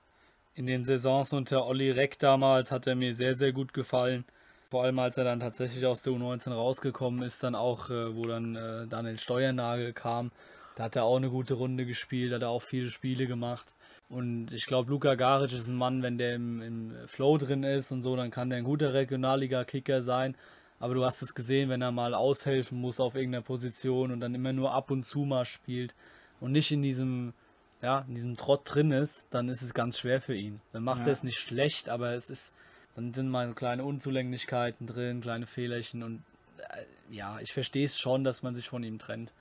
in 0.54 0.66
den 0.66 0.84
Saisons 0.84 1.32
unter 1.32 1.66
Olli 1.66 1.90
Reck 1.90 2.18
damals 2.18 2.72
hat 2.72 2.86
er 2.86 2.94
mir 2.94 3.14
sehr, 3.14 3.34
sehr 3.34 3.52
gut 3.52 3.72
gefallen. 3.74 4.24
Vor 4.70 4.82
allem 4.82 4.98
als 4.98 5.16
er 5.16 5.24
dann 5.24 5.40
tatsächlich 5.40 5.86
aus 5.86 6.02
der 6.02 6.12
U19 6.12 6.52
rausgekommen 6.52 7.22
ist, 7.22 7.42
dann 7.42 7.54
auch, 7.54 7.90
äh, 7.90 8.16
wo 8.16 8.26
dann 8.26 8.56
äh, 8.56 8.86
Daniel 8.86 9.18
Steuernagel 9.18 9.92
kam. 9.92 10.32
Da 10.74 10.84
hat 10.84 10.96
er 10.96 11.04
auch 11.04 11.16
eine 11.16 11.30
gute 11.30 11.54
Runde 11.54 11.86
gespielt, 11.86 12.32
hat 12.32 12.42
er 12.42 12.48
auch 12.48 12.62
viele 12.62 12.90
Spiele 12.90 13.26
gemacht. 13.26 13.74
Und 14.08 14.52
ich 14.52 14.66
glaube, 14.66 14.90
Luka 14.90 15.14
Garic 15.14 15.52
ist 15.52 15.66
ein 15.66 15.74
Mann, 15.74 16.02
wenn 16.02 16.18
der 16.18 16.34
im, 16.34 16.62
im 16.62 16.92
Flow 17.06 17.38
drin 17.38 17.64
ist 17.64 17.90
und 17.92 18.02
so, 18.02 18.14
dann 18.14 18.30
kann 18.30 18.50
der 18.50 18.58
ein 18.58 18.64
guter 18.64 18.94
Regionalliga-Kicker 18.94 20.02
sein. 20.02 20.36
Aber 20.78 20.94
du 20.94 21.04
hast 21.04 21.22
es 21.22 21.34
gesehen, 21.34 21.70
wenn 21.70 21.82
er 21.82 21.92
mal 21.92 22.14
aushelfen 22.14 22.80
muss 22.80 23.00
auf 23.00 23.14
irgendeiner 23.14 23.42
Position 23.42 24.12
und 24.12 24.20
dann 24.20 24.34
immer 24.34 24.52
nur 24.52 24.72
ab 24.72 24.90
und 24.90 25.04
zu 25.04 25.20
mal 25.20 25.44
spielt 25.44 25.94
und 26.40 26.52
nicht 26.52 26.70
in 26.70 26.82
diesem, 26.82 27.32
ja, 27.80 28.04
in 28.08 28.14
diesem 28.14 28.36
Trott 28.36 28.62
drin 28.64 28.90
ist, 28.90 29.24
dann 29.30 29.48
ist 29.48 29.62
es 29.62 29.72
ganz 29.72 29.98
schwer 29.98 30.20
für 30.20 30.34
ihn. 30.34 30.60
Dann 30.72 30.84
macht 30.84 31.00
ja. 31.00 31.06
er 31.06 31.12
es 31.12 31.22
nicht 31.22 31.38
schlecht, 31.38 31.88
aber 31.88 32.12
es 32.12 32.28
ist, 32.28 32.54
dann 32.94 33.14
sind 33.14 33.28
mal 33.28 33.52
kleine 33.54 33.84
Unzulänglichkeiten 33.84 34.86
drin, 34.86 35.22
kleine 35.22 35.46
Fehlerchen 35.46 36.02
und 36.02 36.22
äh, 36.58 36.84
ja, 37.14 37.38
ich 37.40 37.52
verstehe 37.52 37.86
es 37.86 37.98
schon, 37.98 38.24
dass 38.24 38.42
man 38.42 38.54
sich 38.54 38.68
von 38.68 38.82
ihm 38.82 38.98
trennt. 38.98 39.32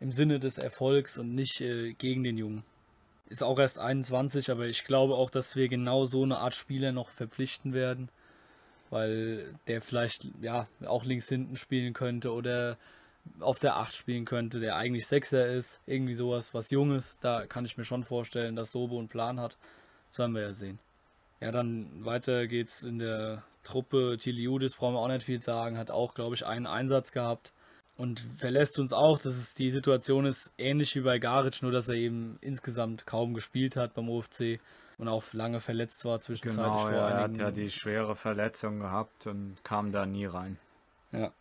Im 0.00 0.10
Sinne 0.10 0.40
des 0.40 0.58
Erfolgs 0.58 1.18
und 1.18 1.34
nicht 1.34 1.60
äh, 1.60 1.92
gegen 1.92 2.24
den 2.24 2.36
Jungen. 2.36 2.64
Ist 3.28 3.42
auch 3.42 3.58
erst 3.58 3.78
21, 3.78 4.50
aber 4.50 4.66
ich 4.66 4.84
glaube 4.84 5.14
auch, 5.14 5.30
dass 5.30 5.56
wir 5.56 5.68
genau 5.68 6.04
so 6.04 6.24
eine 6.24 6.38
Art 6.38 6.54
Spieler 6.54 6.92
noch 6.92 7.08
verpflichten 7.08 7.72
werden. 7.72 8.08
Weil 8.94 9.58
der 9.66 9.80
vielleicht 9.80 10.28
ja 10.40 10.68
auch 10.86 11.04
links 11.04 11.28
hinten 11.28 11.56
spielen 11.56 11.94
könnte 11.94 12.32
oder 12.32 12.78
auf 13.40 13.58
der 13.58 13.74
8 13.74 13.92
spielen 13.92 14.24
könnte, 14.24 14.60
der 14.60 14.76
eigentlich 14.76 15.08
Sechser 15.08 15.48
ist. 15.48 15.80
Irgendwie 15.84 16.14
sowas, 16.14 16.54
was 16.54 16.70
Junges. 16.70 17.18
Da 17.20 17.44
kann 17.46 17.64
ich 17.64 17.76
mir 17.76 17.82
schon 17.82 18.04
vorstellen, 18.04 18.54
dass 18.54 18.70
Sobo 18.70 19.00
einen 19.00 19.08
Plan 19.08 19.40
hat. 19.40 19.58
Das 20.10 20.20
werden 20.20 20.36
wir 20.36 20.42
ja 20.42 20.52
sehen. 20.54 20.78
Ja, 21.40 21.50
dann 21.50 22.04
weiter 22.04 22.46
geht's 22.46 22.84
in 22.84 23.00
der 23.00 23.42
Truppe. 23.64 24.16
Tiliudis 24.16 24.76
brauchen 24.76 24.94
wir 24.94 25.00
auch 25.00 25.08
nicht 25.08 25.26
viel 25.26 25.42
sagen, 25.42 25.76
hat 25.76 25.90
auch, 25.90 26.14
glaube 26.14 26.36
ich, 26.36 26.46
einen 26.46 26.68
Einsatz 26.68 27.10
gehabt 27.10 27.52
und 27.96 28.20
verlässt 28.20 28.78
uns 28.78 28.92
auch, 28.92 29.18
dass 29.18 29.34
es 29.34 29.54
die 29.54 29.72
Situation 29.72 30.24
ist 30.24 30.52
ähnlich 30.56 30.94
wie 30.94 31.00
bei 31.00 31.18
Garic, 31.18 31.62
nur 31.62 31.72
dass 31.72 31.88
er 31.88 31.96
eben 31.96 32.38
insgesamt 32.42 33.06
kaum 33.06 33.34
gespielt 33.34 33.74
hat 33.74 33.94
beim 33.94 34.08
OFC 34.08 34.60
und 34.98 35.08
auch 35.08 35.24
lange 35.32 35.60
verletzt 35.60 36.04
war 36.04 36.20
zwischenzeitlich 36.20 36.64
genau, 36.64 36.78
vor 36.78 36.92
ja, 36.92 37.08
er 37.08 37.20
hat 37.22 37.38
ja 37.38 37.50
die 37.50 37.70
schwere 37.70 38.16
Verletzung 38.16 38.80
gehabt 38.80 39.26
und 39.26 39.56
kam 39.64 39.92
da 39.92 40.06
nie 40.06 40.26
rein. 40.26 40.58
Ja. 41.12 41.32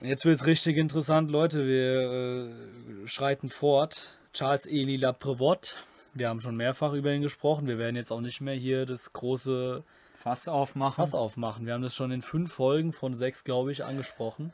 Jetzt 0.00 0.24
wird 0.24 0.36
es 0.36 0.46
richtig 0.46 0.76
interessant, 0.78 1.30
Leute. 1.30 1.66
Wir 1.66 3.02
äh, 3.04 3.06
schreiten 3.06 3.50
fort. 3.50 4.16
Charles 4.32 4.64
Eli 4.66 4.96
Laprevot 4.96 5.76
wir 6.14 6.28
haben 6.28 6.40
schon 6.40 6.56
mehrfach 6.56 6.92
über 6.92 7.12
ihn 7.12 7.22
gesprochen. 7.22 7.66
Wir 7.66 7.78
werden 7.78 7.96
jetzt 7.96 8.10
auch 8.10 8.20
nicht 8.20 8.40
mehr 8.40 8.54
hier 8.54 8.86
das 8.86 9.12
große 9.12 9.84
Fass 10.14 10.48
aufmachen. 10.48 11.04
Fass 11.04 11.14
aufmachen. 11.14 11.66
Wir 11.66 11.74
haben 11.74 11.82
das 11.82 11.94
schon 11.94 12.10
in 12.10 12.22
fünf 12.22 12.52
Folgen 12.52 12.92
von 12.92 13.16
sechs, 13.16 13.44
glaube 13.44 13.72
ich, 13.72 13.84
angesprochen. 13.84 14.52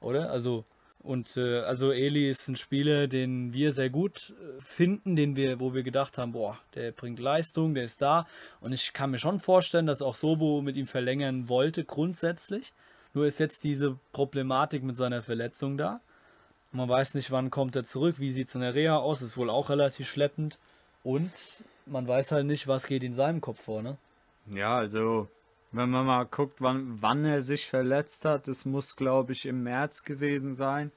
Oder? 0.00 0.30
Also, 0.30 0.64
und 1.02 1.36
äh, 1.36 1.60
also 1.60 1.90
Eli 1.90 2.30
ist 2.30 2.48
ein 2.48 2.56
Spieler, 2.56 3.08
den 3.08 3.52
wir 3.52 3.72
sehr 3.72 3.90
gut 3.90 4.34
äh, 4.40 4.60
finden, 4.60 5.16
den 5.16 5.34
wir, 5.34 5.58
wo 5.58 5.74
wir 5.74 5.82
gedacht 5.82 6.16
haben, 6.16 6.32
boah, 6.32 6.58
der 6.74 6.92
bringt 6.92 7.18
Leistung, 7.18 7.74
der 7.74 7.84
ist 7.84 8.00
da. 8.00 8.26
Und 8.60 8.72
ich 8.72 8.92
kann 8.92 9.10
mir 9.10 9.18
schon 9.18 9.40
vorstellen, 9.40 9.86
dass 9.86 10.00
auch 10.00 10.14
Sobo 10.14 10.62
mit 10.62 10.76
ihm 10.76 10.86
verlängern 10.86 11.48
wollte, 11.48 11.84
grundsätzlich. 11.84 12.72
Nur 13.14 13.26
ist 13.26 13.40
jetzt 13.40 13.64
diese 13.64 13.98
Problematik 14.12 14.84
mit 14.84 14.96
seiner 14.96 15.22
Verletzung 15.22 15.76
da. 15.76 16.00
Man 16.70 16.88
weiß 16.88 17.14
nicht, 17.14 17.30
wann 17.30 17.50
kommt 17.50 17.76
er 17.76 17.84
zurück, 17.84 18.18
wie 18.18 18.32
sieht 18.32 18.48
es 18.48 18.54
in 18.54 18.62
der 18.62 18.74
Reha 18.74 18.96
aus, 18.96 19.22
ist 19.22 19.36
wohl 19.36 19.50
auch 19.50 19.70
relativ 19.70 20.08
schleppend. 20.08 20.58
Und 21.02 21.32
man 21.84 22.06
weiß 22.06 22.32
halt 22.32 22.46
nicht, 22.46 22.68
was 22.68 22.86
geht 22.86 23.02
in 23.02 23.14
seinem 23.14 23.40
Kopf 23.40 23.64
vor, 23.64 23.82
ne? 23.82 23.98
Ja, 24.46 24.78
also, 24.78 25.28
wenn 25.72 25.90
man 25.90 26.06
mal 26.06 26.24
guckt, 26.24 26.60
wann, 26.60 27.00
wann 27.00 27.24
er 27.24 27.42
sich 27.42 27.66
verletzt 27.66 28.24
hat, 28.24 28.46
das 28.46 28.64
muss, 28.64 28.96
glaube 28.96 29.32
ich, 29.32 29.46
im 29.46 29.62
März 29.62 30.04
gewesen 30.04 30.54
sein. 30.54 30.92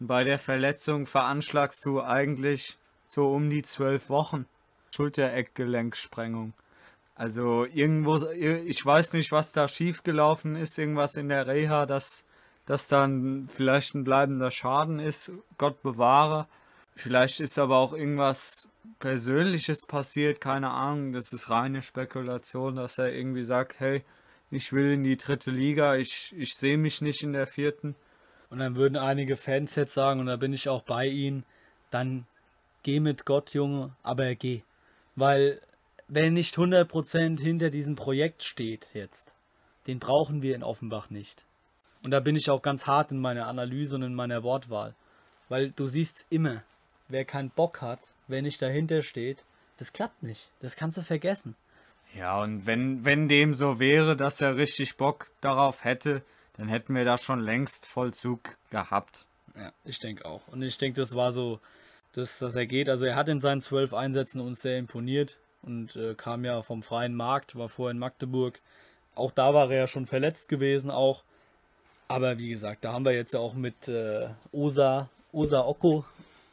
Und 0.00 0.08
bei 0.08 0.24
der 0.24 0.38
Verletzung 0.38 1.06
veranschlagst 1.06 1.84
du 1.86 2.02
eigentlich 2.02 2.76
so 3.06 3.32
um 3.32 3.48
die 3.48 3.62
zwölf 3.62 4.10
Wochen. 4.10 4.46
Schultereckgelenksprengung. 4.94 6.52
Also 7.14 7.64
irgendwo, 7.64 8.16
ich 8.30 8.84
weiß 8.84 9.12
nicht, 9.14 9.32
was 9.32 9.52
da 9.52 9.66
schiefgelaufen 9.66 10.56
ist, 10.56 10.78
irgendwas 10.78 11.16
in 11.16 11.28
der 11.28 11.46
Reha, 11.46 11.84
dass, 11.86 12.26
dass 12.64 12.88
dann 12.88 13.48
vielleicht 13.48 13.94
ein 13.94 14.04
bleibender 14.04 14.50
Schaden 14.50 14.98
ist, 15.00 15.32
Gott 15.56 15.82
bewahre. 15.82 16.46
Vielleicht 16.94 17.40
ist 17.40 17.58
aber 17.58 17.76
auch 17.76 17.92
irgendwas 17.92 18.68
Persönliches 18.98 19.86
passiert, 19.86 20.40
keine 20.40 20.70
Ahnung. 20.70 21.12
Das 21.12 21.32
ist 21.32 21.50
reine 21.50 21.82
Spekulation, 21.82 22.76
dass 22.76 22.98
er 22.98 23.12
irgendwie 23.12 23.42
sagt, 23.42 23.80
hey, 23.80 24.04
ich 24.50 24.72
will 24.72 24.92
in 24.92 25.04
die 25.04 25.16
dritte 25.16 25.50
Liga, 25.50 25.96
ich, 25.96 26.34
ich 26.36 26.54
sehe 26.54 26.78
mich 26.78 27.00
nicht 27.02 27.22
in 27.22 27.32
der 27.32 27.46
vierten. 27.46 27.94
Und 28.50 28.60
dann 28.60 28.76
würden 28.76 28.96
einige 28.96 29.36
Fans 29.36 29.74
jetzt 29.74 29.94
sagen, 29.94 30.20
und 30.20 30.26
da 30.26 30.36
bin 30.36 30.52
ich 30.52 30.68
auch 30.68 30.82
bei 30.82 31.06
ihnen, 31.06 31.44
dann 31.90 32.26
geh 32.82 33.00
mit 33.00 33.26
Gott, 33.26 33.52
Junge, 33.52 33.94
aber 34.02 34.34
geh. 34.34 34.62
Weil, 35.16 35.60
wer 36.08 36.30
nicht 36.30 36.56
100% 36.56 37.40
hinter 37.40 37.70
diesem 37.70 37.94
Projekt 37.94 38.42
steht 38.42 38.88
jetzt, 38.94 39.34
den 39.86 39.98
brauchen 39.98 40.42
wir 40.42 40.54
in 40.54 40.62
Offenbach 40.62 41.10
nicht. 41.10 41.44
Und 42.04 42.10
da 42.10 42.20
bin 42.20 42.36
ich 42.36 42.48
auch 42.48 42.62
ganz 42.62 42.86
hart 42.86 43.10
in 43.10 43.20
meiner 43.20 43.46
Analyse 43.46 43.96
und 43.96 44.02
in 44.02 44.14
meiner 44.14 44.42
Wortwahl. 44.42 44.94
Weil 45.48 45.72
du 45.72 45.88
siehst 45.88 46.26
immer, 46.30 46.62
wer 47.08 47.24
keinen 47.24 47.50
Bock 47.50 47.82
hat, 47.82 48.14
wer 48.28 48.42
nicht 48.42 48.62
dahinter 48.62 49.02
steht, 49.02 49.44
das 49.78 49.92
klappt 49.92 50.22
nicht. 50.22 50.48
Das 50.60 50.76
kannst 50.76 50.96
du 50.96 51.02
vergessen. 51.02 51.56
Ja, 52.14 52.40
und 52.42 52.66
wenn, 52.66 53.04
wenn 53.04 53.28
dem 53.28 53.54
so 53.54 53.78
wäre, 53.78 54.16
dass 54.16 54.40
er 54.40 54.56
richtig 54.56 54.96
Bock 54.96 55.30
darauf 55.40 55.84
hätte, 55.84 56.22
dann 56.56 56.68
hätten 56.68 56.94
wir 56.94 57.04
da 57.04 57.18
schon 57.18 57.40
längst 57.40 57.86
Vollzug 57.86 58.56
gehabt. 58.70 59.26
Ja, 59.54 59.72
ich 59.84 59.98
denke 59.98 60.24
auch. 60.24 60.46
Und 60.48 60.62
ich 60.62 60.78
denke, 60.78 61.00
das 61.00 61.14
war 61.14 61.32
so, 61.32 61.60
dass, 62.12 62.38
dass 62.38 62.56
er 62.56 62.66
geht. 62.66 62.88
Also 62.88 63.06
er 63.06 63.16
hat 63.16 63.28
in 63.28 63.40
seinen 63.40 63.60
zwölf 63.60 63.92
Einsätzen 63.94 64.40
uns 64.40 64.60
sehr 64.60 64.78
imponiert 64.78 65.38
und 65.62 65.96
äh, 65.96 66.14
kam 66.14 66.44
ja 66.44 66.62
vom 66.62 66.82
freien 66.82 67.14
Markt, 67.14 67.56
war 67.56 67.68
vorher 67.68 67.92
in 67.92 67.98
Magdeburg. 67.98 68.60
Auch 69.14 69.30
da 69.30 69.54
war 69.54 69.70
er 69.70 69.78
ja 69.78 69.86
schon 69.86 70.06
verletzt 70.06 70.48
gewesen 70.48 70.90
auch. 70.90 71.22
Aber 72.08 72.38
wie 72.38 72.48
gesagt, 72.48 72.84
da 72.84 72.92
haben 72.92 73.04
wir 73.04 73.12
jetzt 73.12 73.34
ja 73.34 73.40
auch 73.40 73.54
mit 73.54 73.86
äh, 73.88 74.28
Osa, 74.50 75.10
Osa 75.30 75.60
Oko 75.60 76.04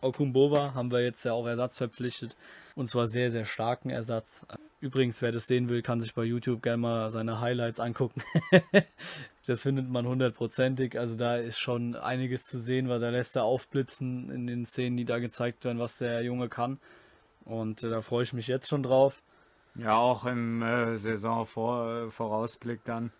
Okumbova 0.05 0.73
haben 0.73 0.91
wir 0.91 1.03
jetzt 1.03 1.23
ja 1.25 1.33
auch 1.33 1.47
Ersatz 1.47 1.77
verpflichtet. 1.77 2.35
Und 2.75 2.89
zwar 2.89 3.07
sehr, 3.07 3.31
sehr 3.31 3.45
starken 3.45 3.89
Ersatz. 3.89 4.45
Übrigens, 4.81 5.21
wer 5.21 5.31
das 5.31 5.47
sehen 5.47 5.69
will, 5.69 5.81
kann 5.81 6.01
sich 6.01 6.13
bei 6.13 6.23
YouTube 6.23 6.61
gerne 6.61 6.77
mal 6.77 7.09
seine 7.09 7.39
Highlights 7.39 7.79
angucken. 7.79 8.21
das 9.45 9.61
findet 9.61 9.89
man 9.89 10.05
hundertprozentig. 10.05 10.99
Also 10.99 11.15
da 11.15 11.37
ist 11.37 11.57
schon 11.57 11.95
einiges 11.95 12.45
zu 12.45 12.59
sehen, 12.59 12.89
weil 12.89 12.99
da 12.99 13.09
lässt 13.09 13.35
er 13.35 13.43
aufblitzen 13.43 14.29
in 14.29 14.47
den 14.47 14.65
Szenen, 14.65 14.97
die 14.97 15.05
da 15.05 15.19
gezeigt 15.19 15.65
werden, 15.65 15.79
was 15.79 15.97
der 15.97 16.21
Junge 16.23 16.49
kann. 16.49 16.79
Und 17.45 17.83
äh, 17.83 17.89
da 17.89 18.01
freue 18.01 18.23
ich 18.23 18.33
mich 18.33 18.47
jetzt 18.47 18.67
schon 18.67 18.83
drauf. 18.83 19.23
Ja, 19.77 19.97
auch 19.97 20.25
im 20.25 20.61
äh, 20.61 20.95
Saisonvorausblick 20.97 22.79
äh, 22.79 22.85
dann. 22.85 23.11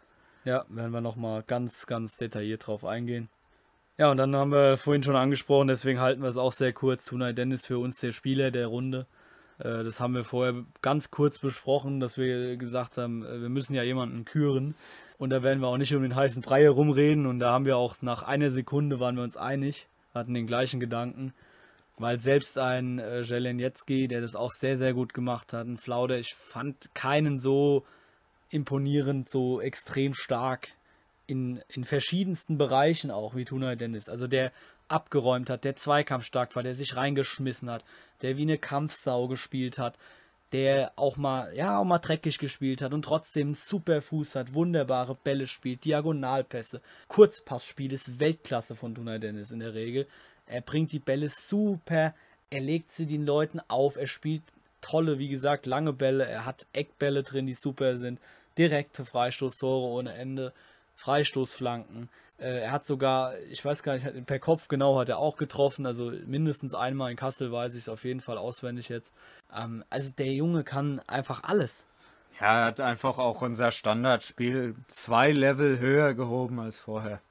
Ja, 0.44 0.66
werden 0.70 0.92
wir 0.92 1.02
nochmal 1.02 1.44
ganz, 1.44 1.86
ganz 1.88 2.18
detailliert 2.18 2.68
drauf 2.68 2.86
eingehen. 2.86 3.30
Ja, 3.98 4.12
und 4.12 4.18
dann 4.18 4.36
haben 4.36 4.52
wir 4.52 4.76
vorhin 4.76 5.04
schon 5.04 5.16
angesprochen, 5.16 5.70
deswegen 5.70 6.02
halten 6.02 6.22
wir 6.22 6.28
es 6.28 6.36
auch 6.36 6.52
sehr 6.52 6.74
kurz. 6.74 7.06
Tunay 7.06 7.34
Dennis 7.34 7.66
für 7.66 7.80
uns 7.80 7.98
der 8.02 8.12
Spieler 8.12 8.52
der 8.52 8.68
Runde. 8.68 9.06
Äh, 9.58 9.86
das 9.86 10.02
haben 10.02 10.14
wir 10.14 10.26
vorher 10.26 10.66
ganz 10.82 11.12
kurz 11.12 11.40
besprochen, 11.40 12.02
dass 12.02 12.18
wir 12.18 12.58
gesagt 12.58 12.98
haben, 12.98 13.26
äh, 13.26 13.42
wir 13.42 13.48
müssen 13.48 13.74
ja 13.74 13.84
jemanden 13.84 14.26
küren. 14.26 14.76
Und 15.18 15.30
da 15.30 15.44
werden 15.44 15.62
wir 15.62 15.68
auch 15.70 15.78
nicht 15.78 15.96
um 15.96 16.02
den 16.02 16.14
heißen 16.14 16.42
Brei 16.42 16.64
herumreden. 16.64 17.26
Und 17.26 17.40
da 17.40 17.54
haben 17.54 17.64
wir 17.64 17.78
auch 17.78 18.02
nach 18.02 18.24
einer 18.24 18.50
Sekunde 18.50 19.00
waren 19.00 19.16
wir 19.16 19.24
uns 19.24 19.38
einig, 19.38 19.88
hatten 20.14 20.34
den 20.34 20.46
gleichen 20.46 20.82
Gedanken. 20.82 21.34
Weil 21.98 22.18
selbst 22.18 22.60
ein 22.60 23.00
äh, 23.00 23.22
Jelenjetski, 23.22 24.10
der 24.10 24.20
das 24.20 24.36
auch 24.36 24.52
sehr, 24.52 24.76
sehr 24.76 24.94
gut 24.94 25.14
gemacht 25.14 25.54
hat, 25.54 25.68
ein 25.68 25.78
Flauder, 25.78 26.20
ich 26.20 26.36
fand 26.36 26.94
keinen 26.94 27.40
so 27.40 27.86
imponierend, 28.50 29.30
so 29.30 29.62
extrem 29.62 30.14
stark 30.14 30.68
in, 31.28 31.62
in 31.70 31.84
verschiedensten 31.84 32.58
Bereichen 32.58 33.12
auch, 33.12 33.36
wie 33.36 33.46
Tuna 33.46 33.76
Dennis. 33.76 34.10
Also 34.10 34.28
der 34.28 34.52
abgeräumt 34.88 35.50
hat, 35.50 35.64
der 35.64 35.76
zweikampfstark 35.76 36.56
war, 36.56 36.64
der 36.64 36.76
sich 36.76 36.96
reingeschmissen 36.96 37.70
hat, 37.70 37.84
der 38.22 38.38
wie 38.38 38.44
eine 38.44 38.58
Kampfsau 38.58 39.28
gespielt 39.28 39.80
hat, 39.80 39.98
der 40.52 40.94
auch 40.96 41.18
mal, 41.18 41.54
ja, 41.56 41.80
auch 41.80 41.84
mal 41.84 42.00
dreckig 42.00 42.38
gespielt 42.38 42.82
hat 42.82 42.94
und 42.94 43.02
trotzdem 43.04 43.56
super 43.56 44.02
Fuß 44.02 44.36
hat, 44.36 44.54
wunderbare 44.54 45.16
Bälle 45.16 45.48
spielt, 45.48 45.84
Diagonalpässe, 45.86 46.82
Kurzpassspiel 47.08 47.92
ist 47.92 48.20
Weltklasse 48.20 48.76
von 48.76 48.94
Dunay 48.94 49.20
Dennis 49.20 49.52
in 49.52 49.60
der 49.60 49.74
Regel. 49.74 50.08
Er 50.46 50.62
bringt 50.62 50.92
die 50.92 51.00
Bälle 51.00 51.30
super, 51.30 52.14
er 52.52 52.62
legt 52.62 52.94
sie 52.94 53.08
den 53.08 53.26
Leuten 53.26 53.60
auf, 53.68 53.98
er 53.98 54.08
spielt 54.08 54.44
tolle, 54.82 55.18
wie 55.18 55.30
gesagt, 55.30 55.66
lange 55.66 55.94
Bälle, 55.94 56.26
er 56.26 56.46
hat 56.46 56.68
Eckbälle 56.74 57.24
drin, 57.24 57.48
die 57.48 57.56
super 57.56 57.98
sind, 57.98 58.20
direkte 58.58 59.04
Freistoßtore 59.04 59.88
ohne 59.88 60.14
Ende, 60.14 60.54
Freistoßflanken. 60.96 62.10
Äh, 62.38 62.60
er 62.64 62.72
hat 62.72 62.86
sogar, 62.86 63.38
ich 63.50 63.64
weiß 63.64 63.84
gar 63.84 63.94
nicht, 63.94 64.26
per 64.26 64.40
Kopf 64.40 64.68
genau 64.68 65.00
hat 65.00 65.10
er 65.10 65.20
auch 65.20 65.38
getroffen, 65.38 65.86
also 65.86 66.12
mindestens 66.26 66.74
einmal 66.74 67.12
in 67.12 67.18
Kassel 67.18 67.52
weiß 67.52 67.76
ich 67.76 67.82
es 67.82 67.90
auf 67.90 68.04
jeden 68.04 68.20
Fall 68.20 68.38
auswendig 68.38 68.90
jetzt. 68.90 69.14
Ähm, 69.56 69.84
also 69.90 70.12
der 70.18 70.34
Junge 70.34 70.64
kann 70.64 71.02
einfach 71.08 71.44
alles. 71.44 71.84
Ja, 72.40 72.60
er 72.60 72.66
hat 72.66 72.82
einfach 72.82 73.18
auch 73.18 73.42
unser 73.42 73.72
Standardspiel 73.72 74.76
zwei 74.90 75.32
Level 75.32 75.80
höher 75.80 76.14
gehoben 76.14 76.60
als 76.60 76.80
vorher. 76.80 77.22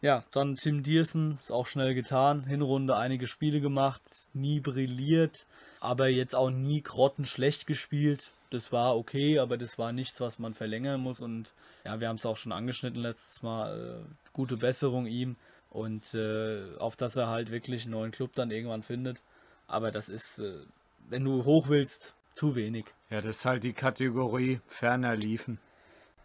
Ja, 0.00 0.24
dann 0.30 0.54
Tim 0.54 0.82
Diersen, 0.82 1.38
ist 1.42 1.50
auch 1.50 1.66
schnell 1.66 1.94
getan. 1.94 2.44
Hinrunde 2.44 2.96
einige 2.96 3.26
Spiele 3.26 3.60
gemacht, 3.60 4.00
nie 4.32 4.60
brilliert, 4.60 5.44
aber 5.80 6.08
jetzt 6.08 6.34
auch 6.34 6.50
nie 6.50 6.82
grottenschlecht 6.82 7.66
gespielt 7.66 8.32
das 8.50 8.72
war 8.72 8.96
okay, 8.96 9.38
aber 9.38 9.56
das 9.58 9.78
war 9.78 9.92
nichts, 9.92 10.20
was 10.20 10.38
man 10.38 10.54
verlängern 10.54 11.00
muss. 11.00 11.20
Und 11.20 11.54
ja, 11.84 12.00
wir 12.00 12.08
haben 12.08 12.16
es 12.16 12.26
auch 12.26 12.36
schon 12.36 12.52
angeschnitten 12.52 13.02
letztes 13.02 13.42
Mal. 13.42 14.04
Äh, 14.06 14.14
gute 14.32 14.56
Besserung 14.56 15.06
ihm 15.06 15.36
und 15.70 16.14
äh, 16.14 16.76
auf 16.78 16.96
dass 16.96 17.16
er 17.16 17.28
halt 17.28 17.50
wirklich 17.50 17.82
einen 17.82 17.92
neuen 17.92 18.12
Club 18.12 18.34
dann 18.34 18.50
irgendwann 18.50 18.82
findet. 18.82 19.20
Aber 19.66 19.90
das 19.90 20.08
ist, 20.08 20.38
äh, 20.38 20.60
wenn 21.08 21.24
du 21.24 21.44
hoch 21.44 21.68
willst, 21.68 22.14
zu 22.34 22.54
wenig. 22.54 22.86
Ja, 23.10 23.20
das 23.20 23.38
ist 23.38 23.44
halt 23.44 23.64
die 23.64 23.72
Kategorie 23.72 24.60
ferner 24.68 25.16
liefen. 25.16 25.58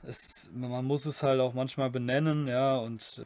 Es, 0.03 0.49
man 0.53 0.86
muss 0.86 1.05
es 1.05 1.24
halt 1.24 1.39
auch 1.39 1.53
manchmal 1.53 1.89
benennen, 1.89 2.47
ja, 2.47 2.76
und 2.76 3.26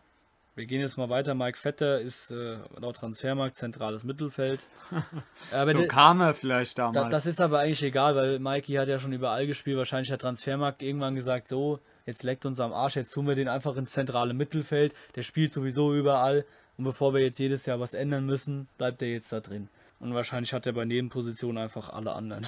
wir 0.58 0.66
gehen 0.66 0.82
jetzt 0.82 0.98
mal 0.98 1.10
weiter. 1.10 1.36
Mike 1.36 1.58
Vetter 1.58 2.02
ist 2.02 2.32
äh, 2.32 2.58
laut 2.80 2.96
Transfermarkt 2.96 3.56
zentrales 3.56 4.04
Mittelfeld. 4.04 4.68
Aber 5.52 5.72
so 5.72 5.86
kam 5.88 6.20
er 6.20 6.34
vielleicht 6.34 6.80
damals. 6.80 7.12
das 7.12 7.28
ist 7.28 7.40
aber 7.40 7.60
eigentlich 7.60 7.84
egal, 7.84 8.16
weil 8.16 8.40
Mikey 8.40 8.74
hat 8.74 8.88
ja 8.88 8.98
schon 8.98 9.14
überall 9.14 9.46
gespielt. 9.46 9.78
Wahrscheinlich 9.78 10.12
hat 10.12 10.22
Transfermarkt 10.22 10.82
irgendwann 10.82 11.14
gesagt, 11.14 11.48
so, 11.48 11.80
jetzt 12.08 12.24
leckt 12.24 12.46
uns 12.48 12.60
am 12.60 12.74
Arsch, 12.74 12.96
jetzt 12.96 13.14
tun 13.14 13.28
wir 13.28 13.36
den 13.36 13.48
einfach 13.48 13.76
ins 13.78 13.92
zentrale 13.92 14.34
Mittelfeld. 14.34 14.96
Der 15.16 15.22
spielt 15.22 15.54
sowieso 15.54 15.94
überall. 15.94 16.44
Und 16.78 16.86
bevor 16.86 17.14
wir 17.14 17.22
jetzt 17.22 17.38
jedes 17.38 17.68
Jahr 17.68 17.80
was 17.80 17.94
ändern 17.94 18.26
müssen, 18.26 18.68
bleibt 18.80 19.02
er 19.04 19.10
jetzt 19.10 19.32
da 19.32 19.40
drin. 19.40 19.70
Und 20.00 20.16
wahrscheinlich 20.16 20.54
hat 20.54 20.66
er 20.66 20.74
bei 20.74 20.86
Nebenpositionen 20.86 21.62
einfach 21.62 21.90
alle 21.90 22.14
anderen. 22.14 22.48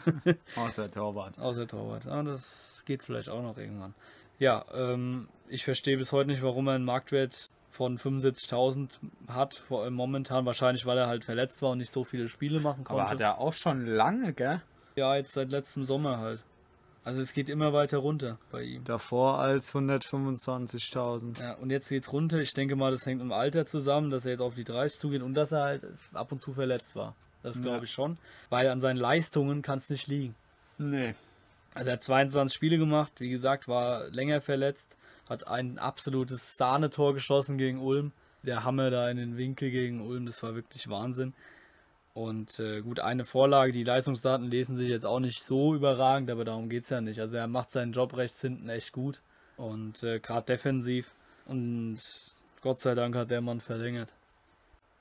Außer 0.56 0.90
Torwart. 0.90 1.38
Außer 1.38 1.66
Torwart. 1.66 2.04
Ja, 2.04 2.22
das 2.22 2.52
geht 2.84 3.02
vielleicht 3.02 3.30
auch 3.30 3.42
noch 3.42 3.56
irgendwann. 3.56 3.94
Ja, 4.38 4.64
ähm, 4.74 5.28
ich 5.48 5.64
verstehe 5.64 5.96
bis 5.96 6.12
heute 6.12 6.30
nicht, 6.30 6.42
warum 6.42 6.68
er 6.68 6.74
einen 6.74 6.84
Marktwert 6.84 7.50
von 7.70 7.98
75.000 7.98 8.98
hat, 9.28 9.62
momentan. 9.90 10.46
Wahrscheinlich, 10.46 10.86
weil 10.86 10.98
er 10.98 11.08
halt 11.08 11.24
verletzt 11.24 11.60
war 11.62 11.70
und 11.70 11.78
nicht 11.78 11.92
so 11.92 12.04
viele 12.04 12.28
Spiele 12.28 12.60
machen 12.60 12.84
konnte. 12.84 13.02
Aber 13.02 13.10
hat 13.10 13.20
er 13.20 13.38
auch 13.38 13.52
schon 13.52 13.86
lange, 13.86 14.32
gell? 14.32 14.62
Ja, 14.96 15.14
jetzt 15.16 15.34
seit 15.34 15.50
letztem 15.50 15.84
Sommer 15.84 16.18
halt. 16.18 16.42
Also 17.04 17.20
es 17.20 17.34
geht 17.34 17.50
immer 17.50 17.72
weiter 17.72 17.98
runter 17.98 18.38
bei 18.50 18.62
ihm. 18.62 18.82
Davor 18.82 19.38
als 19.38 19.72
125.000. 19.72 21.40
Ja, 21.40 21.52
und 21.52 21.70
jetzt 21.70 21.88
geht's 21.88 22.12
runter. 22.12 22.40
Ich 22.40 22.52
denke 22.52 22.74
mal, 22.74 22.90
das 22.90 23.06
hängt 23.06 23.20
dem 23.20 23.30
Alter 23.30 23.64
zusammen, 23.64 24.10
dass 24.10 24.24
er 24.24 24.32
jetzt 24.32 24.40
auf 24.40 24.56
die 24.56 24.64
30 24.64 24.98
zugeht 24.98 25.22
und 25.22 25.34
dass 25.34 25.52
er 25.52 25.62
halt 25.62 25.86
ab 26.14 26.32
und 26.32 26.42
zu 26.42 26.52
verletzt 26.52 26.96
war. 26.96 27.14
Das 27.44 27.62
glaube 27.62 27.84
ich 27.84 27.92
schon. 27.92 28.18
Weil 28.48 28.68
an 28.68 28.80
seinen 28.80 28.96
Leistungen 28.96 29.62
kann 29.62 29.78
es 29.78 29.88
nicht 29.88 30.08
liegen. 30.08 30.34
Nee. 30.78 31.14
Also 31.74 31.90
er 31.90 31.92
hat 31.92 32.02
22 32.02 32.52
Spiele 32.52 32.76
gemacht, 32.78 33.12
wie 33.18 33.28
gesagt, 33.28 33.68
war 33.68 34.08
länger 34.08 34.40
verletzt, 34.40 34.98
hat 35.28 35.46
ein 35.48 35.78
absolutes 35.78 36.56
Sahnetor 36.56 37.14
geschossen 37.14 37.58
gegen 37.58 37.80
Ulm. 37.80 38.12
Der 38.42 38.64
Hammer 38.64 38.90
da 38.90 39.10
in 39.10 39.16
den 39.16 39.36
Winkel 39.36 39.70
gegen 39.70 40.00
Ulm, 40.00 40.26
das 40.26 40.42
war 40.42 40.54
wirklich 40.54 40.88
Wahnsinn. 40.88 41.34
Und 42.14 42.60
äh, 42.60 42.80
gut, 42.80 43.00
eine 43.00 43.24
Vorlage, 43.24 43.72
die 43.72 43.84
Leistungsdaten 43.84 44.50
lesen 44.50 44.76
sich 44.76 44.88
jetzt 44.88 45.04
auch 45.04 45.20
nicht 45.20 45.42
so 45.42 45.74
überragend, 45.74 46.30
aber 46.30 46.44
darum 46.44 46.68
geht 46.68 46.84
es 46.84 46.90
ja 46.90 47.00
nicht. 47.00 47.20
Also 47.20 47.36
er 47.36 47.46
macht 47.46 47.72
seinen 47.72 47.92
Job 47.92 48.16
rechts 48.16 48.40
hinten 48.40 48.68
echt 48.68 48.92
gut 48.92 49.20
und 49.56 50.02
äh, 50.02 50.18
gerade 50.20 50.46
defensiv. 50.46 51.14
Und 51.44 51.98
Gott 52.62 52.80
sei 52.80 52.94
Dank 52.94 53.14
hat 53.16 53.30
der 53.30 53.42
Mann 53.42 53.60
verlängert. 53.60 54.14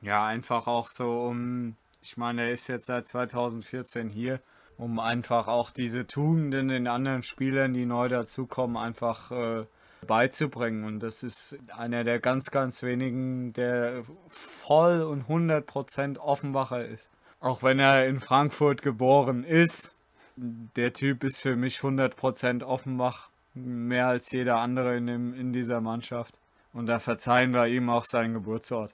Ja, 0.01 0.25
einfach 0.25 0.67
auch 0.67 0.87
so 0.87 1.21
um, 1.21 1.77
ich 2.01 2.17
meine, 2.17 2.43
er 2.43 2.51
ist 2.51 2.67
jetzt 2.67 2.87
seit 2.87 3.07
2014 3.07 4.09
hier 4.09 4.41
um 4.77 4.99
einfach 4.99 5.47
auch 5.47 5.71
diese 5.71 6.05
Tugenden 6.05 6.67
den 6.67 6.87
anderen 6.87 7.23
Spielern, 7.23 7.73
die 7.73 7.85
neu 7.85 8.09
dazukommen, 8.09 8.77
einfach 8.77 9.31
äh, 9.31 9.65
beizubringen. 10.05 10.83
Und 10.83 10.99
das 11.01 11.23
ist 11.23 11.57
einer 11.75 12.03
der 12.03 12.19
ganz, 12.19 12.51
ganz 12.51 12.83
wenigen, 12.83 13.53
der 13.53 14.03
voll 14.29 15.01
und 15.01 15.27
100% 15.27 16.17
Offenbacher 16.17 16.85
ist. 16.85 17.09
Auch 17.39 17.63
wenn 17.63 17.79
er 17.79 18.07
in 18.07 18.19
Frankfurt 18.19 18.81
geboren 18.81 19.43
ist, 19.43 19.95
der 20.35 20.93
Typ 20.93 21.23
ist 21.23 21.41
für 21.41 21.55
mich 21.55 21.79
100% 21.79 22.63
Offenbach, 22.63 23.29
mehr 23.53 24.07
als 24.07 24.31
jeder 24.31 24.57
andere 24.57 24.97
in, 24.97 25.07
dem, 25.07 25.33
in 25.33 25.53
dieser 25.53 25.81
Mannschaft. 25.81 26.35
Und 26.73 26.87
da 26.87 26.99
verzeihen 26.99 27.53
wir 27.53 27.67
ihm 27.67 27.89
auch 27.89 28.05
seinen 28.05 28.33
Geburtsort. 28.33 28.93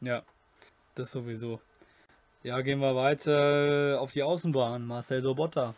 Ja, 0.00 0.22
das 0.94 1.10
sowieso. 1.10 1.60
Ja, 2.42 2.60
gehen 2.60 2.80
wir 2.80 2.94
weiter 2.94 3.98
auf 4.00 4.12
die 4.12 4.22
Außenbahn. 4.22 4.86
Marcel 4.86 5.22
Sobotta 5.22 5.74